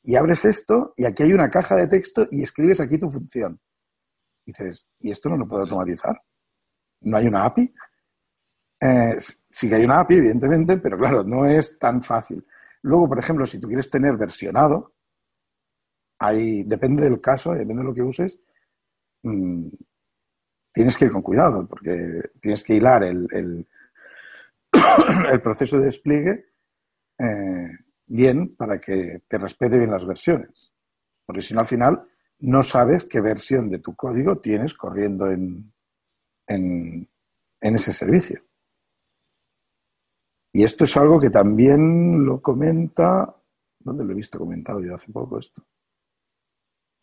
y 0.04 0.16
abres 0.16 0.46
esto 0.46 0.94
y 0.96 1.06
aquí 1.06 1.24
hay 1.24 1.34
una 1.34 1.50
caja 1.50 1.76
de 1.76 1.88
texto 1.88 2.28
y 2.32 2.44
escribes 2.44 2.80
aquí 2.80 2.98
tu 2.98 3.10
función. 3.10 3.60
dices, 4.46 4.88
¿y 5.00 5.12
esto 5.12 5.30
no 5.30 5.38
lo 5.38 5.48
puedo 5.48 5.64
automatizar? 5.64 6.22
¿No 7.02 7.18
hay 7.18 7.28
una 7.28 7.46
API? 7.46 7.74
Eh, 8.82 9.18
sí 9.50 9.68
que 9.68 9.76
hay 9.76 9.84
una 9.84 10.00
API, 10.00 10.16
evidentemente, 10.18 10.78
pero 10.78 10.98
claro, 10.98 11.24
no 11.24 11.46
es 11.46 11.78
tan 11.78 12.02
fácil. 12.02 12.46
Luego, 12.82 13.08
por 13.10 13.20
ejemplo, 13.20 13.46
si 13.46 13.60
tú 13.60 13.68
quieres 13.68 13.90
tener 13.90 14.16
versionado, 14.18 14.94
ahí 16.20 16.64
depende 16.64 17.04
del 17.04 17.22
caso, 17.22 17.52
depende 17.52 17.82
de 17.82 17.90
lo 17.90 17.94
que 17.94 18.02
uses, 18.02 18.40
mm, 19.24 19.68
tienes 20.72 20.98
que 20.98 21.06
ir 21.06 21.12
con 21.12 21.22
cuidado, 21.22 21.68
porque 21.68 22.22
tienes 22.40 22.64
que 22.64 22.76
hilar 22.76 23.04
el, 23.04 23.28
el, 23.32 23.68
el 25.32 25.42
proceso 25.42 25.78
de 25.78 25.86
despliegue 25.86 26.46
eh, 27.18 27.70
bien 28.08 28.56
para 28.56 28.80
que 28.80 29.24
te 29.28 29.38
respete 29.38 29.78
bien 29.78 29.92
las 29.92 30.06
versiones. 30.06 30.72
Porque 31.26 31.42
si 31.42 31.54
no, 31.54 31.62
al 31.62 31.68
final 31.68 32.04
no 32.40 32.64
sabes 32.64 33.06
qué 33.06 33.22
versión 33.22 33.70
de 33.70 33.80
tu 33.80 33.96
código 33.96 34.38
tienes 34.38 34.74
corriendo 34.74 35.30
en, 35.30 35.72
en, 36.48 37.08
en 37.62 37.76
ese 37.76 37.92
servicio. 37.92 38.42
Y 40.52 40.64
esto 40.64 40.86
es 40.86 40.98
algo 40.98 41.20
que 41.20 41.30
también 41.30 42.26
lo 42.26 42.42
comenta, 42.42 43.36
¿dónde 43.80 44.04
lo 44.04 44.12
he 44.12 44.16
visto 44.16 44.40
comentado 44.40 44.82
yo 44.82 44.96
hace 44.96 45.12
poco 45.12 45.38
esto? 45.38 45.64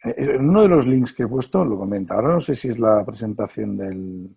Eh, 0.06 0.14
en 0.16 0.48
uno 0.48 0.62
de 0.62 0.68
los 0.68 0.86
links 0.86 1.12
que 1.12 1.24
he 1.24 1.28
puesto 1.28 1.64
lo 1.64 1.78
comenta. 1.78 2.14
Ahora 2.14 2.34
no 2.34 2.40
sé 2.40 2.54
si 2.54 2.68
es 2.68 2.78
la 2.78 3.04
presentación 3.04 3.76
del, 3.76 4.36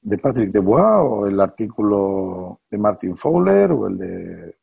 de 0.00 0.18
Patrick 0.18 0.50
Debois 0.50 1.00
o 1.02 1.26
el 1.26 1.38
artículo 1.40 2.62
de 2.68 2.78
Martin 2.78 3.16
Fowler 3.16 3.70
o 3.72 3.86
el 3.86 3.98
de... 3.98 4.58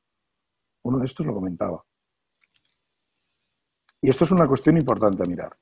Uno 0.84 1.00
de 1.00 1.06
estos 1.06 1.26
lo 1.26 1.34
comentaba. 1.34 1.84
Y 4.02 4.10
esto 4.10 4.26
es 4.26 4.32
una 4.32 4.48
cuestión 4.48 4.78
importante 4.78 5.24
a 5.24 5.26
mirar. 5.26 5.58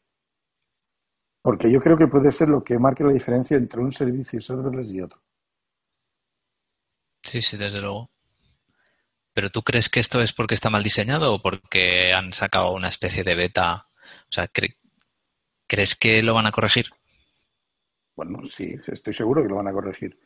Porque 1.42 1.72
yo 1.72 1.80
creo 1.80 1.98
que 1.98 2.08
puede 2.08 2.32
ser 2.32 2.50
lo 2.50 2.64
que 2.64 2.80
marque 2.80 3.04
la 3.04 3.12
diferencia 3.12 3.58
entre 3.58 3.80
un 3.80 3.92
servicio 3.92 4.42
serverless 4.42 4.92
y 4.92 5.02
otro. 5.02 5.22
Sí, 7.24 7.42
sí, 7.42 7.58
desde 7.58 7.82
luego. 7.82 8.12
¿Pero 9.34 9.50
tú 9.50 9.62
crees 9.64 9.90
que 9.90 10.00
esto 10.00 10.22
es 10.22 10.34
porque 10.34 10.56
está 10.56 10.70
mal 10.70 10.84
diseñado 10.84 11.34
o 11.34 11.42
porque 11.42 12.14
han 12.14 12.34
sacado 12.34 12.72
una 12.72 12.90
especie 12.90 13.24
de 13.24 13.36
beta? 13.36 13.88
O 14.36 14.42
sea, 14.42 14.50
¿crees 15.66 15.96
que 15.96 16.22
lo 16.22 16.34
van 16.34 16.46
a 16.46 16.52
corregir? 16.52 16.88
Bueno, 18.18 18.44
sí, 18.44 18.76
estoy 18.86 19.14
seguro 19.14 19.42
que 19.42 19.48
lo 19.48 19.56
van 19.56 19.70
a 19.70 19.72
corregir. 19.72 20.20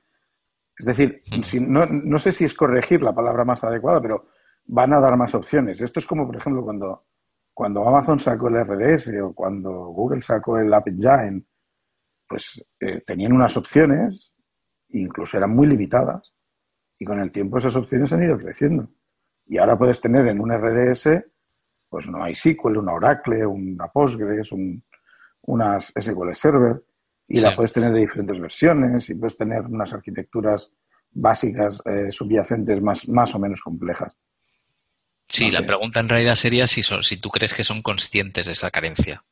Es 0.76 0.88
decir, 0.88 1.22
no, 1.62 1.86
no, 1.86 2.18
sé 2.18 2.32
si 2.32 2.44
es 2.44 2.56
corregir 2.56 3.04
la 3.04 3.14
palabra 3.14 3.46
más 3.46 3.64
adecuada, 3.64 4.02
pero 4.02 4.30
van 4.66 4.94
a 4.94 5.00
dar 5.00 5.16
más 5.16 5.36
opciones. 5.36 5.80
Esto 5.80 6.00
es 6.00 6.08
como, 6.08 6.26
por 6.26 6.38
ejemplo, 6.38 6.64
cuando, 6.64 7.06
cuando 7.54 7.88
Amazon 7.88 8.18
sacó 8.18 8.48
el 8.48 8.66
RDS 8.66 9.10
o 9.22 9.34
cuando 9.36 9.70
Google 9.70 10.24
sacó 10.24 10.58
el 10.58 10.74
App 10.74 10.88
Engine, 10.88 11.44
pues 12.28 12.66
eh, 12.80 13.02
tenían 13.06 13.34
unas 13.34 13.56
opciones, 13.58 14.32
incluso 14.88 15.38
eran 15.38 15.52
muy 15.52 15.68
limitadas, 15.68 16.34
y 16.98 17.06
con 17.06 17.20
el 17.20 17.32
tiempo 17.32 17.60
esas 17.60 17.76
opciones 17.76 18.12
han 18.12 18.24
ido 18.24 18.40
creciendo. 18.40 18.90
Y 19.46 19.60
ahora 19.60 19.78
puedes 19.78 20.02
tener 20.02 20.26
en 20.26 20.40
un 20.40 20.52
RDS, 20.52 21.24
pues 21.90 22.08
no 22.08 22.24
hay 22.24 22.36
SQL, 22.36 22.78
una 22.78 22.94
Oracle, 22.94 23.46
una 23.46 23.88
Postgres, 23.88 24.52
un, 24.52 24.84
unas 25.42 25.92
SQL 26.00 26.34
Server, 26.34 26.84
y 27.28 27.40
la 27.40 27.56
puedes 27.56 27.74
tener 27.74 27.92
de 27.92 28.00
diferentes 28.00 28.40
versiones 28.40 29.10
y 29.10 29.16
puedes 29.16 29.38
tener 29.38 29.62
unas 29.62 29.94
arquitecturas 29.94 30.72
básicas 31.12 31.82
eh, 31.86 32.12
subyacentes 32.12 32.82
más, 32.82 33.08
más 33.08 33.36
o 33.36 33.40
menos 33.40 33.62
complejas. 33.62 34.16
Sí, 35.28 35.52
la 35.52 35.66
pregunta 35.66 36.00
en 36.00 36.10
realidad 36.10 36.34
sería 36.34 36.66
si, 36.66 36.82
si 36.82 37.18
tú 37.18 37.30
crees 37.30 37.54
que 37.54 37.64
son 37.64 37.84
conscientes 37.84 38.48
de 38.48 38.54
esa 38.54 38.72
carencia. 38.72 39.24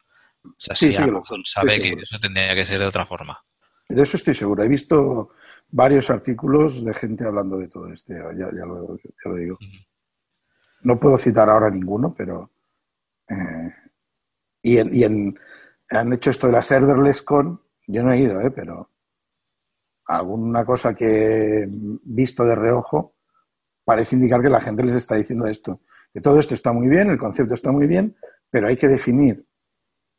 O 0.43 0.53
sea, 0.57 0.75
sí, 0.75 0.91
si 0.91 0.97
sí, 0.97 1.03
sabe 1.45 1.79
que 1.79 1.89
eso 1.89 2.19
tendría 2.19 2.53
que 2.53 2.65
ser 2.65 2.79
de 2.79 2.85
otra 2.85 3.05
forma. 3.05 3.43
De 3.89 4.03
eso 4.03 4.17
estoy 4.17 4.35
seguro. 4.35 4.63
He 4.63 4.67
visto 4.67 5.31
varios 5.69 6.09
artículos 6.09 6.83
de 6.85 6.93
gente 6.93 7.25
hablando 7.25 7.57
de 7.57 7.67
todo 7.67 7.91
esto, 7.91 8.13
ya, 8.13 8.47
lo, 8.65 9.35
digo. 9.35 9.57
No 10.81 10.99
puedo 10.99 11.17
citar 11.17 11.49
ahora 11.49 11.69
ninguno, 11.69 12.13
pero... 12.15 12.51
Eh, 13.29 13.73
y, 14.61 14.99
y 14.99 15.03
en, 15.03 15.37
han 15.89 16.13
hecho 16.13 16.31
esto 16.31 16.47
de 16.47 16.53
la 16.53 16.61
serverless 16.61 17.21
con 17.21 17.61
yo 17.87 18.03
no 18.03 18.11
he 18.11 18.19
ido, 18.19 18.41
¿eh? 18.41 18.51
pero 18.51 18.89
alguna 20.05 20.65
cosa 20.65 20.93
que 20.93 21.63
he 21.63 21.67
visto 21.69 22.43
de 22.43 22.55
reojo 22.55 23.15
parece 23.83 24.17
indicar 24.17 24.41
que 24.41 24.49
la 24.49 24.61
gente 24.61 24.83
les 24.83 24.95
está 24.95 25.15
diciendo 25.15 25.47
esto. 25.47 25.81
Que 26.13 26.21
todo 26.21 26.39
esto 26.39 26.53
está 26.53 26.73
muy 26.73 26.87
bien, 26.89 27.09
el 27.09 27.17
concepto 27.17 27.53
está 27.53 27.71
muy 27.71 27.87
bien, 27.87 28.15
pero 28.49 28.67
hay 28.67 28.75
que 28.75 28.87
definir 28.87 29.45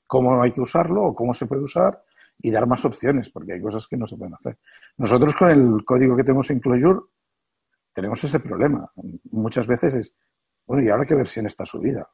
cómo 0.07 0.43
hay 0.43 0.53
que 0.53 0.63
usarlo 0.63 1.05
o 1.05 1.15
cómo 1.15 1.35
se 1.35 1.47
puede 1.47 1.63
usar 1.63 2.03
y 2.41 2.51
dar 2.51 2.67
más 2.67 2.85
opciones, 2.85 3.29
porque 3.29 3.53
hay 3.53 3.61
cosas 3.61 3.87
que 3.87 3.97
no 3.97 4.07
se 4.07 4.17
pueden 4.17 4.35
hacer. 4.35 4.59
Nosotros 4.97 5.37
con 5.37 5.51
el 5.51 5.85
código 5.85 6.17
que 6.17 6.23
tenemos 6.23 6.49
en 6.51 6.61
Clojure 6.61 7.01
tenemos 7.93 8.23
ese 8.25 8.41
problema. 8.41 8.91
Muchas 9.31 9.67
veces 9.67 9.95
es, 9.95 10.15
bueno, 10.69 10.85
¿y 10.85 10.89
ahora 10.91 11.05
qué 11.05 11.15
versión 11.15 11.47
está 11.47 11.65
subida? 11.65 12.09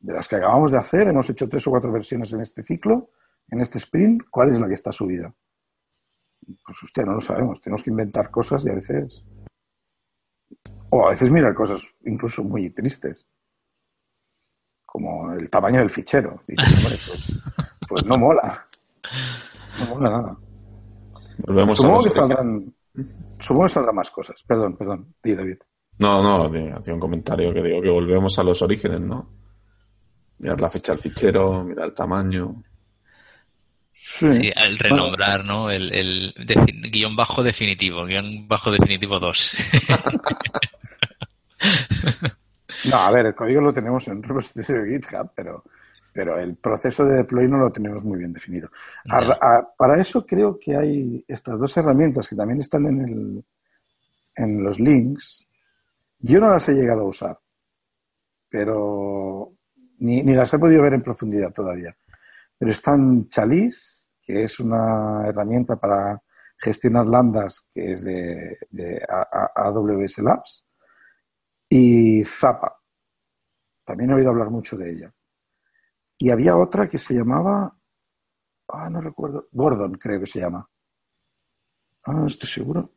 de 0.00 0.14
las 0.14 0.28
que 0.28 0.36
acabamos 0.36 0.70
de 0.70 0.78
hacer, 0.78 1.08
hemos 1.08 1.28
hecho 1.30 1.48
tres 1.48 1.66
o 1.66 1.70
cuatro 1.70 1.92
versiones 1.92 2.32
en 2.32 2.40
este 2.40 2.62
ciclo, 2.62 3.10
en 3.48 3.60
este 3.60 3.78
sprint, 3.78 4.24
¿cuál 4.30 4.50
es 4.50 4.58
la 4.58 4.68
que 4.68 4.74
está 4.74 4.92
subida? 4.92 5.32
Pues 6.40 6.82
hostia, 6.82 7.04
no 7.04 7.14
lo 7.14 7.20
sabemos, 7.20 7.60
tenemos 7.60 7.82
que 7.82 7.90
inventar 7.90 8.30
cosas 8.30 8.64
y 8.64 8.70
a 8.70 8.74
veces... 8.74 9.24
O 10.90 11.06
a 11.06 11.10
veces 11.10 11.30
mirar 11.30 11.54
cosas 11.54 11.82
incluso 12.04 12.42
muy 12.42 12.70
tristes, 12.70 13.26
como 14.86 15.32
el 15.32 15.50
tamaño 15.50 15.80
del 15.80 15.90
fichero. 15.90 16.42
pues, 16.46 17.40
pues, 17.88 18.04
no 18.06 18.16
mola, 18.16 18.66
no 19.78 19.86
mola 19.86 20.10
nada. 20.10 20.36
Volvemos 21.46 21.78
supongo, 21.78 22.04
que 22.04 22.10
saldrán, 22.10 22.74
supongo 23.38 23.64
que 23.64 23.72
saldrán 23.74 23.96
más 23.96 24.10
cosas. 24.10 24.42
Perdón, 24.46 24.76
perdón, 24.78 25.14
di 25.22 25.34
David. 25.34 25.58
No, 25.98 26.22
no, 26.22 26.76
hacía 26.76 26.94
un 26.94 27.00
comentario 27.00 27.52
que 27.52 27.62
digo 27.62 27.82
que 27.82 27.90
volvemos 27.90 28.38
a 28.38 28.44
los 28.44 28.62
orígenes, 28.62 29.00
¿no? 29.00 29.38
mirar 30.38 30.60
la 30.60 30.70
fecha 30.70 30.92
del 30.92 31.00
fichero, 31.00 31.64
mirar 31.64 31.86
el 31.86 31.94
tamaño. 31.94 32.62
Sí, 33.92 34.50
el 34.54 34.78
renombrar, 34.78 35.44
¿no? 35.44 35.70
El, 35.70 35.92
el 35.92 36.32
guion 36.90 37.14
bajo 37.14 37.42
definitivo, 37.42 38.06
guion 38.06 38.48
bajo 38.48 38.70
definitivo 38.70 39.18
2. 39.18 39.56
no, 42.86 42.96
a 42.96 43.10
ver, 43.10 43.26
el 43.26 43.34
código 43.34 43.60
lo 43.60 43.72
tenemos 43.72 44.08
en 44.08 44.18
un 44.18 44.22
repositorio 44.22 44.82
de 44.82 44.92
GitHub, 44.92 45.30
pero, 45.34 45.64
pero 46.12 46.38
el 46.38 46.56
proceso 46.56 47.04
de 47.04 47.16
deploy 47.16 47.48
no 47.48 47.58
lo 47.58 47.70
tenemos 47.70 48.02
muy 48.04 48.18
bien 48.18 48.32
definido. 48.32 48.70
para 49.76 50.00
eso 50.00 50.24
creo 50.24 50.58
que 50.58 50.76
hay 50.76 51.24
estas 51.28 51.58
dos 51.58 51.76
herramientas 51.76 52.28
que 52.28 52.36
también 52.36 52.60
están 52.60 52.86
en, 52.86 53.00
el, 53.00 53.44
en 54.36 54.64
los 54.64 54.80
links. 54.80 55.47
Yo 56.20 56.40
no 56.40 56.50
las 56.50 56.68
he 56.68 56.74
llegado 56.74 57.02
a 57.02 57.08
usar, 57.08 57.38
pero 58.48 59.52
ni, 59.98 60.22
las 60.22 60.52
he 60.52 60.58
podido 60.58 60.82
ver 60.82 60.94
en 60.94 61.02
profundidad 61.02 61.52
todavía. 61.52 61.96
Pero 62.58 62.72
están 62.72 63.28
Chalice, 63.28 64.08
que 64.20 64.42
es 64.42 64.58
una 64.58 65.28
herramienta 65.28 65.76
para 65.76 66.20
gestionar 66.58 67.08
lambdas, 67.08 67.66
que 67.70 67.92
es 67.92 68.04
de, 68.04 68.58
AWS 69.54 70.18
Labs, 70.18 70.66
y 71.68 72.24
Zapa. 72.24 72.76
También 73.84 74.10
he 74.10 74.14
oído 74.14 74.30
hablar 74.30 74.50
mucho 74.50 74.76
de 74.76 74.90
ella. 74.90 75.14
Y 76.18 76.30
había 76.30 76.56
otra 76.56 76.88
que 76.88 76.98
se 76.98 77.14
llamaba, 77.14 77.76
ah, 78.68 78.90
no 78.90 79.00
recuerdo, 79.00 79.48
Gordon 79.52 79.94
creo 79.94 80.18
que 80.18 80.26
se 80.26 80.40
llama. 80.40 80.68
Ah, 82.04 82.24
estoy 82.26 82.48
seguro. 82.48 82.90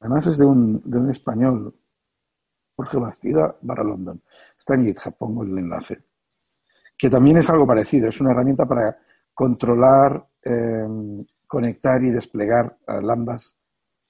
Además 0.00 0.26
es 0.26 0.38
de 0.38 0.46
un, 0.46 0.82
de 0.84 0.98
un 0.98 1.10
español, 1.10 1.74
Jorge 2.74 2.98
Bastida 2.98 3.56
barra 3.60 3.84
London. 3.84 4.22
Está 4.58 4.74
en 4.74 4.86
GitHub, 4.86 5.16
pongo 5.16 5.42
el 5.44 5.56
enlace. 5.58 6.02
Que 6.96 7.10
también 7.10 7.36
es 7.38 7.48
algo 7.50 7.66
parecido, 7.66 8.08
es 8.08 8.20
una 8.20 8.32
herramienta 8.32 8.66
para 8.66 8.98
controlar, 9.34 10.26
em, 10.42 11.24
conectar 11.46 12.02
y 12.02 12.10
desplegar 12.10 12.78
lambdas 13.02 13.56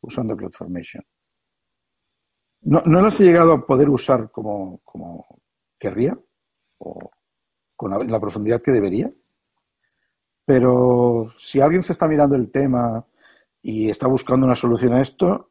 usando 0.01 0.37
CloudFormation. 0.37 1.05
No, 2.63 2.83
no 2.85 3.01
las 3.01 3.19
he 3.21 3.25
llegado 3.25 3.53
a 3.53 3.67
poder 3.67 3.89
usar 3.89 4.31
como, 4.31 4.81
como 4.85 5.27
querría 5.79 6.17
o 6.79 7.11
con 7.75 8.11
la, 8.11 8.21
profundidad 8.21 8.61
que 8.61 8.73
debería. 8.73 9.11
Pero 10.45 11.33
si 11.39 11.61
alguien 11.61 11.83
se 11.83 11.93
está 11.93 12.07
mirando 12.07 12.37
el 12.37 12.51
tema 12.51 13.07
y 13.63 13.89
está 13.89 14.07
buscando 14.07 14.45
una 14.45 14.55
solución 14.55 14.93
a 14.93 15.01
esto, 15.01 15.50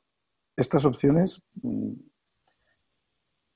estas 0.62 0.86
opciones 0.86 1.42
mm, 1.62 1.94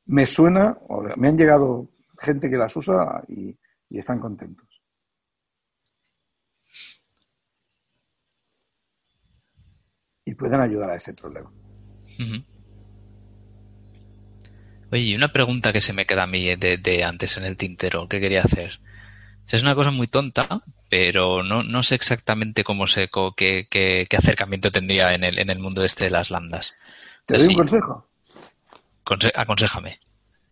me 0.05 0.25
suena, 0.25 0.77
me 1.15 1.29
han 1.29 1.37
llegado 1.37 1.89
gente 2.19 2.49
que 2.49 2.57
las 2.57 2.75
usa 2.75 3.23
y, 3.27 3.57
están 3.89 4.19
contentos. 4.19 4.81
Y 10.25 10.33
pueden 10.33 10.61
ayudar 10.61 10.89
a 10.89 10.95
ese 10.95 11.13
problema. 11.13 11.51
Oye, 14.91 15.01
y 15.01 15.15
una 15.15 15.31
pregunta 15.31 15.71
que 15.71 15.81
se 15.81 15.93
me 15.93 16.07
queda 16.07 16.23
a 16.23 16.27
mí 16.27 16.55
de, 16.55 17.03
antes 17.03 17.37
en 17.37 17.45
el 17.45 17.55
tintero 17.55 18.07
que 18.07 18.19
quería 18.19 18.41
hacer. 18.41 18.79
Es 19.51 19.61
una 19.61 19.75
cosa 19.75 19.91
muy 19.91 20.07
tonta, 20.07 20.63
pero 20.89 21.43
no, 21.43 21.83
sé 21.83 21.93
exactamente 21.93 22.63
cómo 22.63 22.87
sé 22.87 23.09
qué, 23.37 23.67
qué, 23.69 24.07
acercamiento 24.17 24.71
tendría 24.71 25.13
en 25.13 25.23
el, 25.23 25.37
en 25.37 25.51
el 25.51 25.59
mundo 25.59 25.83
este 25.83 26.05
de 26.05 26.11
las 26.11 26.31
lambdas. 26.31 26.75
¿Te 27.25 27.37
doy 27.37 27.47
un 27.47 27.55
consejo? 27.55 28.07
aconsejame. 29.35 29.99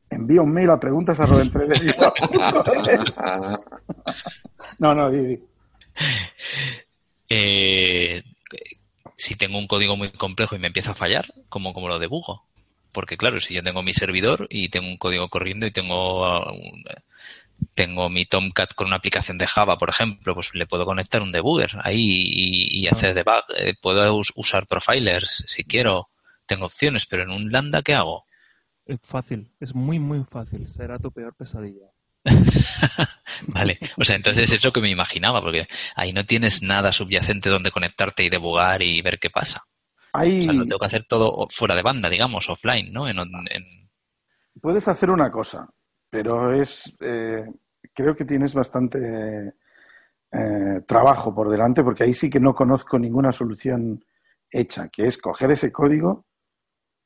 Envía 0.10 0.42
un 0.42 0.52
mail 0.52 0.72
a 0.72 0.80
preguntas 0.80 1.20
a 1.20 1.26
No, 4.80 4.94
no, 4.94 5.10
Vivi. 5.10 5.40
Eh, 7.30 8.24
si 9.16 9.36
tengo 9.36 9.58
un 9.58 9.68
código 9.68 9.96
muy 9.96 10.12
complejo 10.12 10.56
y 10.56 10.60
me 10.60 10.68
empieza 10.68 10.92
a 10.92 10.96
fallar, 10.96 11.34
¿cómo, 11.48 11.74
cómo 11.74 11.88
lo 11.88 12.00
debugo? 12.00 12.44
Porque 12.92 13.16
claro, 13.16 13.40
si 13.40 13.54
yo 13.54 13.64
tengo 13.64 13.84
mi 13.84 13.94
servidor 13.94 14.48
y 14.50 14.70
tengo 14.70 14.88
un 14.88 14.98
código 14.98 15.30
corriendo 15.30 15.66
y 15.66 15.72
tengo 15.72 16.26
tengo 17.76 18.10
mi 18.10 18.26
Tomcat 18.26 18.74
con 18.74 18.88
una 18.88 18.98
aplicación 18.98 19.38
de 19.38 19.48
Java, 19.48 19.78
por 19.78 19.90
ejemplo, 19.90 20.34
pues 20.34 20.54
le 20.54 20.66
puedo 20.66 20.86
conectar 20.86 21.22
un 21.22 21.32
debugger 21.32 21.72
ahí 21.84 22.02
y, 22.02 22.88
hacer 22.88 23.14
debug. 23.14 23.44
Eh, 23.58 23.76
puedo 23.80 24.20
usar 24.36 24.68
profilers 24.68 25.44
si 25.48 25.64
quiero. 25.64 26.10
Tengo 26.52 26.66
opciones, 26.66 27.06
pero 27.06 27.24
en 27.24 27.30
un 27.30 27.50
Lambda, 27.50 27.82
¿qué 27.82 27.96
hago? 27.96 28.26
Es 28.86 29.00
fácil, 29.04 29.54
es 29.62 29.74
muy, 29.74 30.00
muy 30.00 30.26
fácil. 30.26 30.68
Será 30.68 31.00
tu 31.00 31.10
peor 31.10 31.34
pesadilla. 31.34 31.88
vale, 33.48 33.80
o 33.96 34.04
sea, 34.04 34.18
entonces 34.18 34.52
es 34.52 34.62
lo 34.62 34.74
que 34.74 34.82
me 34.82 34.90
imaginaba, 34.90 35.42
porque 35.42 35.66
ahí 35.96 36.12
no 36.12 36.26
tienes 36.26 36.62
nada 36.62 36.92
subyacente 36.92 37.50
donde 37.50 37.72
conectarte 37.72 38.26
y 38.26 38.30
debugar 38.30 38.82
y 38.82 39.02
ver 39.02 39.18
qué 39.18 39.30
pasa. 39.30 39.64
Hay... 40.12 40.42
O 40.42 40.44
sea, 40.44 40.52
lo 40.52 40.64
tengo 40.66 40.80
que 40.80 40.88
hacer 40.88 41.06
todo 41.06 41.48
fuera 41.50 41.74
de 41.74 41.84
banda, 41.84 42.10
digamos, 42.10 42.50
offline, 42.50 42.92
¿no? 42.92 43.08
En, 43.08 43.16
Puedes 44.60 44.90
hacer 44.90 45.10
una 45.10 45.32
cosa, 45.32 45.70
pero 46.10 46.52
es. 46.52 46.94
Eh, 47.00 47.46
creo 47.94 48.14
que 48.14 48.26
tienes 48.26 48.54
bastante 48.54 49.54
eh, 50.34 50.82
trabajo 50.86 51.34
por 51.34 51.48
delante, 51.48 51.82
porque 51.82 52.04
ahí 52.04 52.14
sí 52.14 52.30
que 52.30 52.42
no 52.42 52.54
conozco 52.54 53.00
ninguna 53.00 53.32
solución 53.32 54.04
hecha, 54.50 54.90
que 54.90 55.08
es 55.08 55.18
coger 55.18 55.52
ese 55.52 55.72
código, 55.72 56.26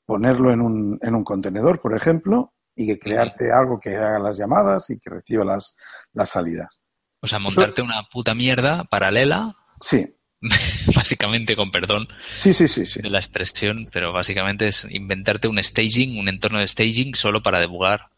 ponerlo 0.05 0.51
en 0.51 0.61
un, 0.61 0.99
en 1.01 1.15
un 1.15 1.23
contenedor, 1.23 1.81
por 1.81 1.95
ejemplo, 1.95 2.53
y 2.75 2.87
que 2.87 2.99
crearte 2.99 3.51
algo 3.51 3.79
que 3.79 3.95
haga 3.95 4.19
las 4.19 4.37
llamadas 4.37 4.89
y 4.89 4.99
que 4.99 5.09
reciba 5.09 5.45
las, 5.45 5.75
las 6.13 6.29
salidas. 6.29 6.81
O 7.21 7.27
sea, 7.27 7.39
montarte 7.39 7.81
una 7.81 8.03
puta 8.11 8.35
mierda 8.35 8.83
paralela. 8.83 9.55
Sí. 9.81 10.05
básicamente, 10.95 11.55
con 11.55 11.71
perdón 11.71 12.07
sí, 12.37 12.53
sí, 12.53 12.67
sí, 12.67 12.85
sí. 12.85 13.01
de 13.01 13.09
la 13.09 13.17
expresión, 13.17 13.87
pero 13.91 14.11
básicamente 14.11 14.67
es 14.67 14.85
inventarte 14.91 15.47
un 15.47 15.63
staging, 15.63 16.19
un 16.19 16.29
entorno 16.29 16.59
de 16.59 16.67
staging 16.67 17.15
solo 17.15 17.41
para 17.41 17.59
debugar. 17.59 18.09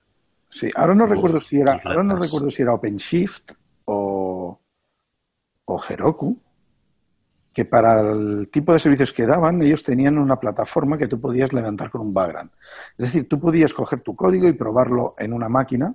Sí, 0.49 0.69
ahora 0.75 0.95
no 0.95 1.05
recuerdo 1.05 1.39
si 1.39 1.59
era, 1.59 1.79
ahora 1.83 2.03
no 2.03 2.15
recuerdo 2.15 2.49
si 2.49 2.63
era 2.63 2.73
OpenShift 2.73 3.51
o, 3.85 4.59
o 5.65 5.83
Heroku, 5.87 6.41
que 7.57 7.65
para 7.65 8.11
el 8.11 8.49
tipo 8.51 8.71
de 8.71 8.77
servicios 8.77 9.11
que 9.11 9.25
daban, 9.25 9.59
ellos 9.63 9.81
tenían 9.81 10.19
una 10.19 10.39
plataforma 10.39 10.95
que 10.95 11.07
tú 11.07 11.19
podías 11.19 11.53
levantar 11.53 11.89
con 11.89 12.01
un 12.01 12.13
background. 12.13 12.51
Es 12.95 13.05
decir, 13.07 13.27
tú 13.27 13.39
podías 13.39 13.73
coger 13.73 14.01
tu 14.01 14.15
código 14.15 14.47
y 14.47 14.53
probarlo 14.53 15.15
en 15.17 15.33
una 15.33 15.49
máquina 15.49 15.91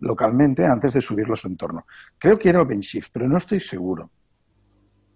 localmente 0.00 0.64
antes 0.64 0.94
de 0.94 1.02
subirlo 1.02 1.34
a 1.34 1.36
su 1.36 1.46
entorno. 1.46 1.84
Creo 2.16 2.38
que 2.38 2.48
era 2.48 2.62
OpenShift, 2.62 3.10
pero 3.12 3.28
no 3.28 3.36
estoy 3.36 3.60
seguro. 3.60 4.10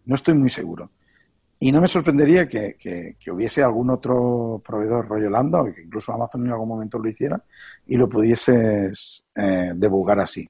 No 0.05 0.15
estoy 0.15 0.35
muy 0.35 0.51
seguro. 0.51 0.91
Y 1.59 1.73
no 1.73 1.81
me 1.81 1.89
sorprendería 1.89 2.47
que, 2.47 2.77
que, 2.79 3.31
hubiese 3.31 3.63
algún 3.63 3.89
otro 3.89 4.61
proveedor 4.63 5.09
rollo 5.09 5.31
Lambda 5.31 5.63
o 5.63 5.73
que 5.73 5.85
incluso 5.85 6.13
Amazon 6.13 6.45
en 6.45 6.53
algún 6.53 6.69
momento 6.69 6.99
lo 6.99 7.09
hiciera 7.09 7.43
y 7.87 7.97
lo 7.97 8.11
pudieses 8.11 9.25
eh, 9.35 9.73
debugar 9.75 10.21
así. 10.21 10.47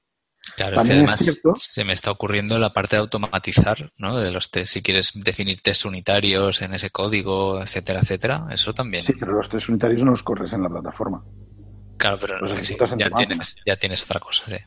Claro, 0.55 0.81
que 0.83 0.93
además 0.93 1.41
se 1.55 1.83
me 1.83 1.93
está 1.93 2.11
ocurriendo 2.11 2.57
la 2.59 2.71
parte 2.71 2.95
de 2.95 3.01
automatizar, 3.01 3.91
¿no? 3.97 4.19
De 4.19 4.31
los 4.31 4.51
test, 4.51 4.73
si 4.73 4.81
quieres 4.81 5.11
definir 5.15 5.61
test 5.61 5.85
unitarios 5.85 6.61
en 6.61 6.73
ese 6.73 6.91
código, 6.91 7.61
etcétera, 7.61 8.01
etcétera, 8.01 8.47
eso 8.51 8.73
también. 8.73 9.03
Sí, 9.03 9.13
pero 9.19 9.33
los 9.33 9.49
test 9.49 9.69
unitarios 9.69 10.03
no 10.03 10.11
los 10.11 10.23
corres 10.23 10.53
en 10.53 10.63
la 10.63 10.69
plataforma. 10.69 11.23
Claro, 11.97 12.17
pero 12.19 12.45
ya, 12.45 13.09
tienes, 13.09 13.55
ya 13.65 13.75
tienes 13.77 14.03
otra 14.03 14.19
cosa, 14.19 14.43
sí. 14.47 14.57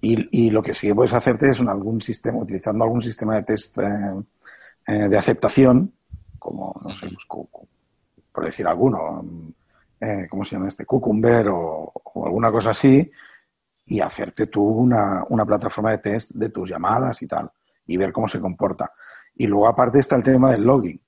Y, 0.00 0.50
lo 0.50 0.62
que 0.62 0.74
sí 0.74 0.92
puedes 0.92 1.14
hacerte 1.14 1.48
es 1.48 1.60
en 1.60 1.68
algún 1.68 2.02
sistema, 2.02 2.38
utilizando 2.38 2.84
algún 2.84 3.00
sistema 3.00 3.36
de 3.36 3.42
test 3.42 3.78
eh, 3.78 3.82
eh, 4.86 5.08
de 5.08 5.16
aceptación, 5.16 5.94
como, 6.38 6.78
no 6.84 6.94
sé, 6.94 7.08
pues, 7.08 7.24
por 8.30 8.44
decir 8.44 8.66
alguno, 8.66 9.24
eh, 9.98 10.26
¿cómo 10.28 10.44
se 10.44 10.56
llama 10.56 10.68
este? 10.68 10.84
Cucumber 10.84 11.48
o, 11.48 11.90
alguna 12.26 12.50
cosa 12.50 12.70
así, 12.70 13.10
y 13.86 14.00
hacerte 14.00 14.46
tú 14.46 14.62
una, 14.62 15.24
una 15.28 15.44
plataforma 15.44 15.90
de 15.90 15.98
test 15.98 16.32
de 16.32 16.48
tus 16.48 16.70
llamadas 16.70 17.20
y 17.22 17.26
tal, 17.26 17.50
y 17.86 17.96
ver 17.96 18.12
cómo 18.12 18.28
se 18.28 18.40
comporta. 18.40 18.92
Y 19.34 19.46
luego 19.46 19.68
aparte 19.68 19.98
está 19.98 20.16
el 20.16 20.22
tema 20.22 20.50
del 20.50 20.64
login. 20.64 21.00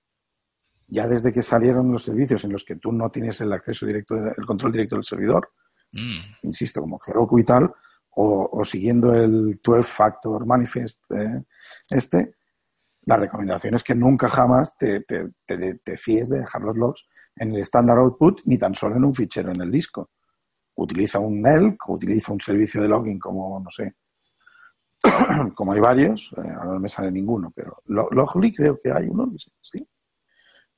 Ya 0.89 1.09
desde 1.09 1.33
que 1.33 1.43
salieron 1.43 1.91
los 1.91 2.05
servicios 2.05 2.45
en 2.45 2.53
los 2.53 2.65
que 2.65 2.77
tú 2.77 2.93
no 2.93 3.11
tienes 3.11 3.41
el 3.41 3.53
acceso 3.53 3.87
directo, 3.87 4.15
el 4.17 4.47
control 4.47 4.73
directo 4.73 4.97
del 4.97 5.05
servidor, 5.05 5.51
mm. 5.93 6.47
insisto, 6.47 6.81
como 6.81 7.01
Heroku 7.05 7.39
y 7.39 7.45
tal, 7.45 7.73
o, 8.19 8.65
siguiendo 8.65 9.13
el 9.15 9.61
12 9.63 9.83
Factor 9.83 10.47
Manifest 10.47 11.01
eh, 11.11 11.43
este, 11.91 12.37
la 13.07 13.17
recomendación 13.17 13.75
es 13.75 13.85
que 13.85 13.95
nunca 13.95 14.29
jamás 14.29 14.77
te, 14.77 15.01
te, 15.01 15.97
fíes 15.97 16.29
de 16.29 16.41
dejar 16.41 16.63
los 16.63 16.77
logs 16.77 17.07
en 17.37 17.55
el 17.55 17.61
standard 17.61 17.99
output 17.99 18.41
ni 18.47 18.59
tan 18.59 18.75
solo 18.75 18.97
en 18.97 19.05
un 19.05 19.15
fichero 19.15 19.53
en 19.53 19.61
el 19.61 19.71
disco. 19.71 20.11
Utiliza 20.77 21.19
un 21.19 21.47
ELK, 21.47 21.89
utiliza 21.89 22.33
un 22.33 22.41
servicio 22.41 22.83
de 22.83 22.89
login 22.89 23.19
como, 23.19 23.61
no 23.61 23.71
sé, 23.71 23.97
como 25.55 25.73
hay 25.73 25.81
varios, 25.81 26.31
eh, 26.37 26.51
ahora 26.51 26.75
no 26.75 26.81
me 26.81 26.89
sale 26.89 27.11
ninguno, 27.11 27.53
pero 27.55 27.83
Logly 27.87 28.55
creo 28.55 28.79
que 28.81 28.93
hay 28.93 29.09
uno, 29.09 29.31
¿sí? 29.61 29.87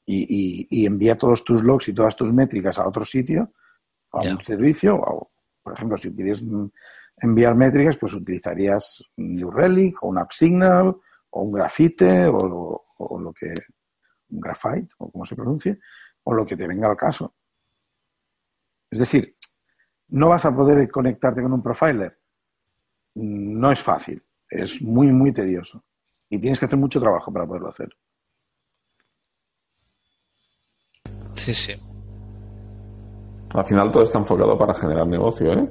Y, 0.07 0.67
y, 0.71 0.87
envía 0.87 1.19
todos 1.19 1.45
tus 1.45 1.63
logs 1.63 1.89
y 1.89 1.93
todas 1.93 2.17
tus 2.17 2.33
métricas 2.33 2.79
a 2.79 2.89
otro 2.89 3.05
sitio, 3.05 3.53
a 4.13 4.21
un 4.21 4.41
servicio, 4.41 4.97
o, 4.97 5.31
por 5.63 5.75
ejemplo, 5.75 5.99
si 5.99 6.15
quieres 6.15 6.43
enviar 7.21 7.55
métricas, 7.55 7.99
pues 7.99 8.15
utilizarías 8.15 9.03
un 9.17 9.37
New 9.37 9.51
Relic 9.51 10.03
o 10.03 10.09
un 10.09 10.19
AppSignal 10.19 10.97
o 11.31 11.43
un 11.43 11.53
grafite 11.53 12.27
o, 12.27 12.85
lo 13.21 13.33
que 13.33 13.53
un 14.31 14.41
graphite 14.41 14.89
o 14.99 15.11
como 15.11 15.25
se 15.25 15.37
pronuncie 15.37 15.79
o 16.25 16.33
lo 16.33 16.45
que 16.47 16.57
te 16.57 16.67
venga 16.67 16.89
al 16.89 16.97
caso. 16.97 17.35
Es 18.91 18.99
decir, 18.99 19.37
no 20.09 20.29
vas 20.29 20.45
a 20.45 20.55
poder 20.55 20.91
conectarte 20.91 21.43
con 21.43 21.53
un 21.53 21.63
profiler. 21.63 22.19
No 23.15 23.73
es 23.73 23.81
fácil, 23.81 24.23
es 24.49 24.81
muy 24.81 25.13
muy 25.13 25.33
tedioso 25.33 25.85
y 26.29 26.39
tienes 26.39 26.59
que 26.59 26.67
hacer 26.67 26.79
mucho 26.79 27.01
trabajo 27.01 27.33
para 27.33 27.47
poderlo 27.47 27.69
hacer. 27.69 27.89
Sí, 31.35 31.55
sí. 31.55 31.73
Al 33.55 33.65
final 33.65 33.91
todo 33.91 34.03
está 34.03 34.19
enfocado 34.19 34.59
para 34.59 34.75
generar 34.75 35.07
negocio, 35.07 35.53
¿eh? 35.53 35.69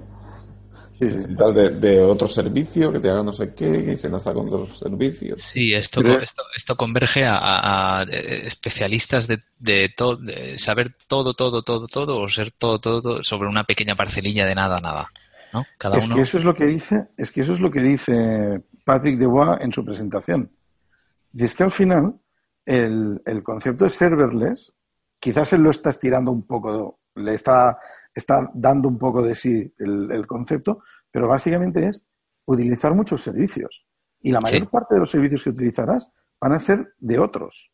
De, 0.99 2.01
otro 2.01 2.27
servicio 2.27 2.91
que 2.91 2.99
te 2.99 3.09
haga 3.09 3.23
no 3.23 3.33
sé 3.33 3.53
qué 3.53 3.91
y 3.93 3.97
se 3.97 4.07
enlaza 4.07 4.33
con 4.33 4.47
otros 4.47 4.79
servicios. 4.79 5.41
Sí, 5.41 5.73
esto, 5.73 6.01
esto, 6.01 6.43
esto 6.55 6.75
converge 6.75 7.23
a, 7.25 8.05
especialistas 8.09 9.27
de, 9.27 9.39
de, 9.59 9.93
todo, 9.95 10.19
saber 10.57 10.95
todo, 11.07 11.33
todo, 11.33 11.61
todo, 11.63 11.87
todo 11.87 12.19
o 12.19 12.29
ser 12.29 12.51
todo, 12.51 12.79
todo, 12.79 13.23
sobre 13.23 13.47
una 13.47 13.63
pequeña 13.63 13.95
parcelilla 13.95 14.45
de 14.45 14.55
nada, 14.55 14.79
nada. 14.79 15.11
¿no? 15.53 15.65
Cada 15.77 15.97
es 15.97 16.07
que 16.07 16.21
eso 16.21 16.37
es 16.37 16.43
lo 16.43 16.55
que 16.55 16.65
dice, 16.65 17.07
es 17.17 17.31
que 17.31 17.41
eso 17.41 17.53
es 17.53 17.59
lo 17.59 17.71
que 17.71 17.81
dice 17.81 18.61
Patrick 18.83 19.17
Debois 19.17 19.61
en 19.61 19.71
su 19.71 19.85
presentación. 19.85 20.51
Y 21.33 21.43
es 21.43 21.53
que 21.53 21.63
al 21.63 21.71
final 21.71 22.15
el, 22.65 23.21
el 23.25 23.43
concepto 23.43 23.85
de 23.85 23.91
serverless, 23.91 24.73
quizás 25.19 25.53
él 25.53 25.61
lo 25.61 25.71
está 25.71 25.89
estirando 25.89 26.31
un 26.31 26.45
poco, 26.45 26.99
le 27.15 27.33
está 27.33 27.77
está 28.17 28.49
dando 28.53 28.89
un 28.89 28.97
poco 28.97 29.21
de 29.21 29.35
sí 29.35 29.71
el, 29.77 30.25
concepto, 30.25 30.79
pero 31.11 31.27
básicamente 31.27 31.87
es 31.87 32.03
utilizar 32.45 32.95
muchos 32.95 33.21
servicios. 33.21 33.85
Y 34.19 34.31
la 34.31 34.41
mayor 34.41 34.69
parte 34.69 34.95
de 34.95 35.01
los 35.01 35.11
servicios 35.11 35.43
que 35.43 35.51
utilizarás 35.51 36.07
van 36.41 36.53
a 36.53 36.59
ser 36.59 36.93
de 36.97 37.19
otros. 37.19 37.71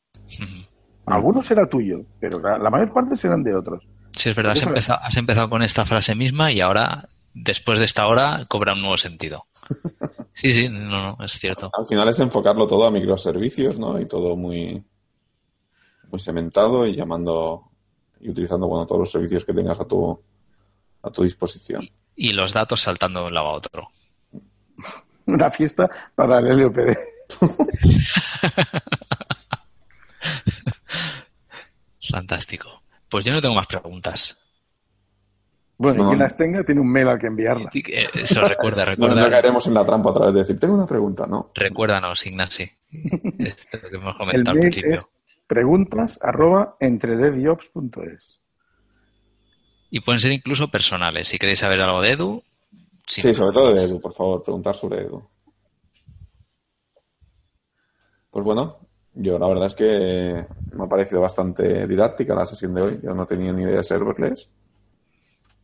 Algunos 1.06 1.45
será 1.45 1.65
tuyo, 1.68 2.06
pero 2.20 2.40
la 2.40 2.70
mayor 2.70 2.91
parte 2.91 3.15
serán 3.15 3.41
de 3.44 3.56
otros. 3.56 3.88
Sí, 4.11 4.30
es 4.30 4.36
verdad, 4.36 4.53
has 4.53 4.64
empezado, 4.64 4.99
has 5.02 5.18
empezado, 5.18 5.49
con 5.49 5.64
esta 5.64 5.86
frase 5.86 6.14
misma 6.14 6.52
y 6.52 6.60
ahora, 6.60 7.07
después 7.34 7.80
de 7.80 7.86
esta 7.86 8.07
hora, 8.07 8.45
cobra 8.49 8.74
un 8.74 8.82
nuevo 8.82 8.98
sentido. 8.98 9.45
Sí, 10.36 10.52
sí, 10.52 10.68
no, 10.68 11.15
no, 11.15 11.24
es 11.24 11.34
cierto. 11.34 11.70
Al 11.78 11.86
final 11.86 12.10
es 12.10 12.20
enfocarlo 12.20 12.65
todo 12.65 12.88
a 12.88 12.91
microservicios, 12.91 13.78
¿no? 13.78 14.02
Y 14.02 14.07
todo 14.07 14.36
muy, 14.36 14.84
muy 16.14 16.19
cementado 16.19 16.85
y 16.85 16.95
llamando 16.95 17.72
y 18.19 18.30
utilizando 18.30 18.68
bueno, 18.68 18.85
todos 18.85 18.99
los 18.99 19.11
servicios 19.11 19.44
que 19.44 19.52
tengas 19.52 19.80
a 19.80 19.85
tu, 19.85 20.22
a 21.02 21.10
tu 21.10 21.23
disposición. 21.23 21.90
Y 22.15 22.34
los 22.34 22.53
datos 22.53 22.81
saltando 22.81 23.22
de 23.22 23.27
un 23.30 23.34
lado 23.34 23.48
a 23.48 23.53
otro. 23.53 23.88
Una 25.26 25.49
fiesta 25.49 25.90
para 26.14 26.38
el 26.38 26.60
LOPD. 26.60 26.95
Fantástico. 32.11 32.84
Pues 33.10 33.26
yo 33.26 33.34
no 33.34 33.41
tengo 33.41 33.56
más 33.56 33.65
preguntas. 33.65 34.38
Bueno, 35.77 36.10
quien 36.10 36.19
las 36.19 36.38
tenga 36.38 36.64
tiene 36.64 36.80
un 36.80 36.91
mail 36.91 37.07
al 37.07 37.18
que 37.18 37.26
enviarla. 37.26 37.72
Eso 37.73 38.48
recuerda, 38.48 38.85
recuerda. 38.91 39.19
No, 39.19 39.31
caeremos 39.31 39.65
en 39.65 39.73
la 39.73 39.84
trampa 39.84 40.11
otra 40.11 40.27
vez 40.27 40.35
de 40.35 40.41
decir, 40.41 40.60
tengo 40.60 40.76
una 40.76 40.85
pregunta, 40.85 41.26
¿no? 41.26 41.49
Recuérdanos, 41.56 42.23
Ignasi. 42.23 42.69
Esto 43.40 43.80
que 43.90 43.95
hemos 43.95 44.15
comentado 44.15 44.56
al 44.56 44.61
principio. 44.61 45.10
Preguntas 45.53 46.17
arroba 46.19 46.77
entredeviops.es. 46.80 48.41
Y 49.91 49.99
pueden 49.99 50.19
ser 50.19 50.31
incluso 50.31 50.69
personales. 50.69 51.27
Si 51.27 51.38
queréis 51.38 51.59
saber 51.59 51.80
algo 51.80 52.01
de 52.01 52.11
Edu. 52.11 52.43
Sí, 53.05 53.21
sobre 53.34 53.53
todo 53.53 53.71
de 53.71 53.84
Edu, 53.84 54.01
por 54.01 54.15
favor, 54.15 54.41
preguntar 54.41 54.73
sobre 54.73 55.01
Edu. 55.01 55.23
Pues 58.31 58.43
bueno, 58.43 58.80
yo 59.13 59.38
la 59.38 59.47
verdad 59.47 59.67
es 59.67 59.75
que 59.75 60.45
me 60.75 60.84
ha 60.84 60.89
parecido 60.89 61.21
bastante 61.21 61.85
didáctica 61.85 62.34
la 62.34 62.47
sesión 62.47 62.73
de 62.73 62.81
hoy. 62.81 62.99
Yo 63.03 63.13
no 63.13 63.27
tenía 63.27 63.53
ni 63.53 63.61
idea 63.61 63.77
de 63.77 63.84
serverless. 63.84 64.49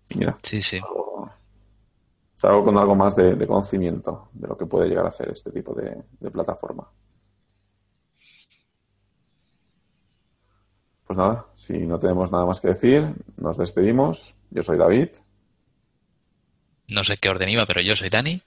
mira. 0.10 0.38
Sí, 0.44 0.62
sí. 0.62 0.80
Salgo 2.36 2.64
con 2.64 2.78
algo 2.78 2.96
más 2.96 3.16
de, 3.16 3.48
conocimiento 3.48 4.30
de 4.34 4.48
lo 4.48 4.56
que 4.56 4.68
puede 4.68 4.88
llegar 4.88 5.06
a 5.06 5.10
hacer 5.10 5.30
este 5.30 5.52
tipo 5.52 5.74
de, 5.74 6.04
plataforma. 6.30 6.88
Pues 11.10 11.18
nada, 11.18 11.48
si 11.56 11.88
no 11.88 11.98
tenemos 11.98 12.32
nada 12.32 12.46
más 12.46 12.60
que 12.60 12.68
decir, 12.68 13.04
nos 13.36 13.58
despedimos. 13.58 14.36
Yo 14.52 14.62
soy 14.62 14.78
David. 14.78 15.10
No 16.88 17.04
sé 17.04 17.18
qué 17.18 17.30
orden 17.30 17.50
iba, 17.50 17.66
pero 17.66 17.82
yo 17.82 17.96
soy 17.96 18.10
Dani. 18.10 18.44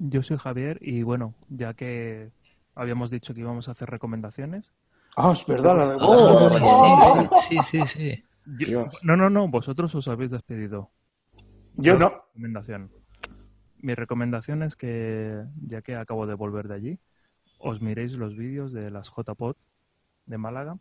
Yo 0.00 0.20
soy 0.24 0.36
Javier 0.36 0.80
y 0.80 1.04
bueno, 1.04 1.32
ya 1.48 1.74
que 1.74 2.32
habíamos 2.74 3.12
dicho 3.12 3.34
que 3.34 3.40
íbamos 3.42 3.68
a 3.68 3.70
hacer 3.70 3.88
recomendaciones. 3.88 4.72
Ah, 5.14 5.30
es 5.32 5.46
verdad, 5.46 5.76
la 5.76 5.96
oh, 6.00 7.30
sí, 7.48 7.56
sí, 7.70 7.80
sí. 7.86 8.24
no, 9.04 9.16
no, 9.16 9.30
no, 9.30 9.46
vosotros 9.46 9.94
os 9.94 10.08
habéis 10.08 10.32
despedido. 10.32 10.90
Yo 11.76 11.96
no. 11.96 12.08
Recomendación. 12.32 12.90
Mi 13.76 13.94
recomendación 13.94 14.64
es 14.64 14.74
que, 14.74 15.40
ya 15.68 15.82
que 15.82 15.94
acabo 15.94 16.26
de 16.26 16.34
volver 16.34 16.66
de 16.66 16.74
allí, 16.74 16.98
os 17.58 17.80
miréis 17.80 18.14
los 18.14 18.36
vídeos 18.36 18.72
de 18.72 18.90
las 18.90 19.10
JPod 19.10 19.56
de 20.26 20.38
Málaga, 20.38 20.78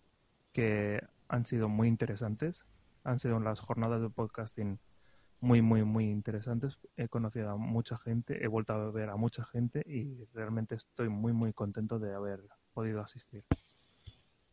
que 0.54 1.02
han 1.28 1.46
sido 1.46 1.70
muy 1.70 1.88
interesantes. 1.88 2.66
Han 3.04 3.20
sido 3.20 3.40
las 3.40 3.60
jornadas 3.60 4.02
de 4.02 4.10
podcasting 4.10 4.80
muy, 5.40 5.62
muy, 5.62 5.84
muy 5.84 6.06
interesantes. 6.06 6.78
He 6.96 7.08
conocido 7.08 7.52
a 7.52 7.58
mucha 7.58 7.98
gente, 7.98 8.44
he 8.44 8.48
vuelto 8.48 8.74
a 8.74 8.92
ver 8.92 9.10
a 9.10 9.16
mucha 9.16 9.44
gente 9.44 9.84
y 9.86 10.26
realmente 10.34 10.76
estoy 10.76 11.10
muy, 11.10 11.34
muy 11.34 11.54
contento 11.54 12.00
de 12.00 12.14
haber 12.14 12.42
podido 12.74 13.02
asistir. 13.02 13.44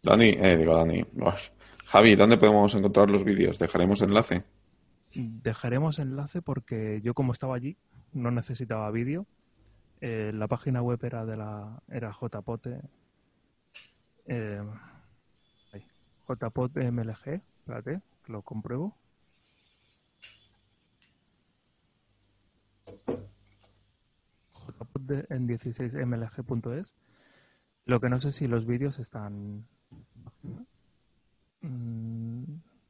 Dani, 0.02 0.34
eh, 0.36 0.56
digo 0.56 0.76
Dani, 0.76 1.02
Javi, 1.86 2.14
¿dónde 2.14 2.36
podemos 2.36 2.74
encontrar 2.74 3.10
los 3.10 3.24
vídeos? 3.24 3.58
¿Dejaremos 3.58 4.02
enlace? 4.02 4.44
Dejaremos 5.14 5.98
enlace 5.98 6.42
porque 6.42 7.00
yo 7.02 7.14
como 7.14 7.32
estaba 7.32 7.56
allí 7.56 7.78
no 8.12 8.30
necesitaba 8.30 8.90
vídeo. 8.90 9.26
Eh, 10.06 10.32
la 10.34 10.46
página 10.48 10.82
web 10.82 11.02
era 11.02 11.24
de 11.24 11.34
la 11.34 11.80
era 11.88 12.12
jpote 12.12 12.78
eh, 14.26 14.62
jpotmlg, 16.26 17.40
espérate, 17.56 18.02
lo 18.26 18.42
compruebo. 18.42 18.94
en 25.30 25.48
16mlg.es. 25.48 26.94
Lo 27.86 27.98
que 27.98 28.10
no 28.10 28.20
sé 28.20 28.34
si 28.34 28.46
los 28.46 28.66
vídeos 28.66 28.98
están. 28.98 29.66
Mm, 31.62 32.44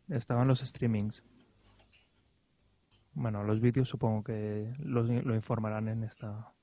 estaban 0.09 0.49
los 0.49 0.63
streamings. 0.63 1.23
Bueno, 3.13 3.45
los 3.45 3.61
vídeos 3.61 3.89
supongo 3.89 4.25
que 4.25 4.75
lo 4.81 5.35
informarán 5.37 5.87
en 5.87 6.03
esta. 6.03 6.54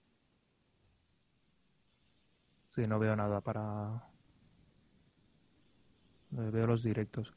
Sí, 2.73 2.88
no 2.88 2.99
veo 2.99 3.15
nada 3.15 3.41
para. 3.41 4.03
Veo 6.30 6.68
los 6.68 6.84
directos. 6.84 7.34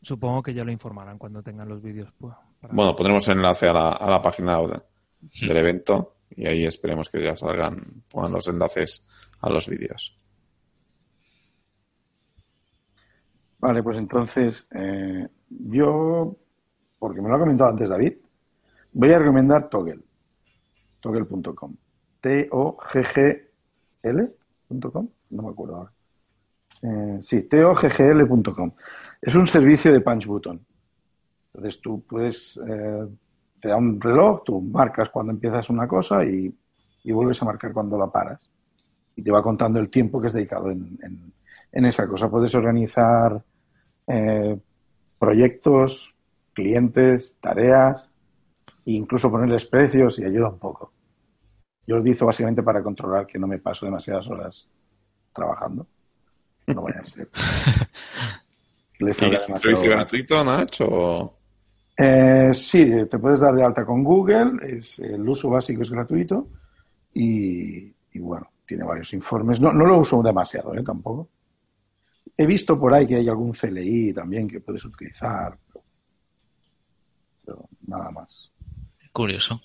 Supongo 0.00 0.42
que 0.42 0.54
ya 0.54 0.64
lo 0.64 0.72
informarán 0.72 1.18
cuando 1.18 1.42
tengan 1.42 1.68
los 1.68 1.82
vídeos. 1.82 2.10
Pues, 2.18 2.34
bueno, 2.70 2.96
pondremos 2.96 3.28
enlace 3.28 3.68
a 3.68 3.72
la, 3.72 3.90
a 3.90 4.10
la 4.10 4.22
página 4.22 4.58
del 4.58 5.56
evento 5.56 6.16
y 6.30 6.46
ahí 6.46 6.64
esperemos 6.64 7.08
que 7.10 7.22
ya 7.22 7.36
salgan, 7.36 8.02
pongan 8.10 8.32
los 8.32 8.48
enlaces 8.48 9.04
a 9.40 9.50
los 9.50 9.68
vídeos. 9.68 10.18
Vale, 13.58 13.82
pues 13.82 13.98
entonces 13.98 14.66
yo, 15.48 16.36
porque 16.98 17.20
me 17.20 17.28
lo 17.28 17.36
ha 17.36 17.38
comentado 17.38 17.70
antes 17.70 17.88
David, 17.88 18.14
voy 18.92 19.12
a 19.12 19.18
recomendar 19.20 19.68
Toggle, 19.68 20.00
toggle.com. 21.00 21.76
T-O-G-G-L.com, 22.22 23.48
no 25.30 25.42
me 25.42 25.48
acuerdo 25.50 25.76
ahora. 25.76 25.92
Eh, 26.82 27.20
sí, 27.24 27.42
toggl.com. 27.42 28.72
Es 29.20 29.34
un 29.34 29.46
servicio 29.46 29.92
de 29.92 30.00
punch 30.00 30.26
button. 30.26 30.64
Entonces 31.52 31.78
tú 31.82 32.02
puedes 32.08 32.58
eh, 32.66 33.06
te 33.62 33.68
da 33.68 33.76
un 33.76 34.00
reloj, 34.00 34.42
tú 34.44 34.60
marcas 34.60 35.08
cuando 35.08 35.30
empiezas 35.32 35.70
una 35.70 35.86
cosa 35.86 36.24
y, 36.24 36.52
vuelves 37.04 37.40
a 37.42 37.44
marcar 37.44 37.72
cuando 37.72 37.96
la 37.96 38.08
paras. 38.08 38.40
Y 39.14 39.22
te 39.22 39.30
va 39.30 39.40
contando 39.40 39.78
el 39.78 39.88
tiempo 39.88 40.20
que 40.20 40.26
es 40.26 40.32
dedicado 40.32 40.70
en, 40.70 41.32
esa 41.70 42.08
cosa. 42.08 42.28
Puedes 42.28 42.54
organizar 42.56 43.40
eh, 44.08 44.58
proyectos, 45.18 46.12
clientes, 46.52 47.36
tareas, 47.40 48.08
e 48.84 48.92
incluso 48.92 49.30
ponerles 49.30 49.64
precios 49.64 50.18
y 50.18 50.24
ayuda 50.24 50.48
un 50.48 50.58
poco. 50.58 50.92
Yo 51.86 51.96
lo 51.96 52.00
utilizo 52.00 52.26
básicamente 52.26 52.62
para 52.62 52.82
controlar 52.82 53.26
que 53.26 53.38
no 53.38 53.46
me 53.46 53.58
paso 53.58 53.86
demasiadas 53.86 54.28
horas 54.28 54.68
trabajando. 55.32 55.86
No 56.68 56.82
vaya 56.82 57.00
a 57.00 57.04
ser. 57.04 57.28
¿Es 58.98 59.20
un 59.20 59.58
servicio 59.58 59.90
gratuito, 59.90 60.44
Nacho? 60.44 61.34
Eh, 61.96 62.50
sí, 62.54 62.84
te 63.10 63.18
puedes 63.18 63.40
dar 63.40 63.54
de 63.54 63.64
alta 63.64 63.84
con 63.84 64.02
Google, 64.02 64.78
es, 64.78 64.98
el 64.98 65.28
uso 65.28 65.50
básico 65.50 65.82
es 65.82 65.90
gratuito 65.90 66.48
y, 67.14 67.92
bueno, 68.14 68.46
tiene 68.66 68.84
varios 68.84 69.12
informes. 69.12 69.60
No, 69.60 69.72
no 69.72 69.84
lo 69.84 69.98
uso 69.98 70.22
demasiado, 70.22 70.74
¿eh? 70.74 70.82
Tampoco. 70.82 71.28
He 72.36 72.46
visto 72.46 72.78
por 72.78 72.94
ahí 72.94 73.06
que 73.06 73.16
hay 73.16 73.28
algún 73.28 73.52
CLI 73.52 74.14
también 74.14 74.48
que 74.48 74.60
puedes 74.60 74.84
utilizar, 74.84 75.56
pero, 77.44 77.68
nada 77.86 78.10
más. 78.10 78.50
Curioso. 79.12 79.60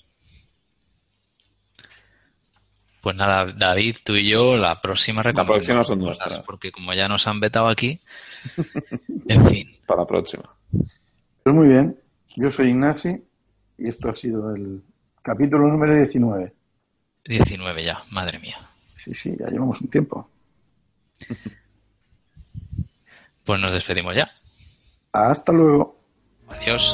Pues 3.07 3.15
nada, 3.15 3.53
David, 3.53 3.99
tú 4.03 4.17
y 4.17 4.29
yo, 4.29 4.57
la 4.57 4.81
próxima 4.81 5.23
recomendación. 5.23 5.77
La 5.77 5.81
próxima 5.81 5.83
son 5.85 5.99
nuestras. 5.99 6.39
Porque 6.39 6.73
como 6.73 6.93
ya 6.93 7.07
nos 7.07 7.25
han 7.25 7.39
vetado 7.39 7.69
aquí, 7.69 8.01
en 9.29 9.45
fin. 9.47 9.71
Para 9.87 10.01
la 10.01 10.05
próxima. 10.05 10.43
Pues 11.41 11.55
muy 11.55 11.69
bien. 11.69 11.97
Yo 12.35 12.51
soy 12.51 12.67
Ignasi 12.67 13.23
y 13.77 13.87
esto 13.87 14.09
ha 14.09 14.15
sido 14.17 14.53
el 14.53 14.83
capítulo 15.21 15.69
número 15.69 15.95
19. 15.95 16.53
19 17.23 17.85
ya, 17.85 18.03
madre 18.09 18.39
mía. 18.39 18.57
Sí, 18.93 19.13
sí, 19.13 19.33
ya 19.39 19.47
llevamos 19.47 19.79
un 19.79 19.87
tiempo. 19.89 20.29
Pues 23.45 23.61
nos 23.61 23.71
despedimos 23.71 24.17
ya. 24.17 24.29
Hasta 25.13 25.53
luego. 25.53 25.97
Adiós. 26.49 26.93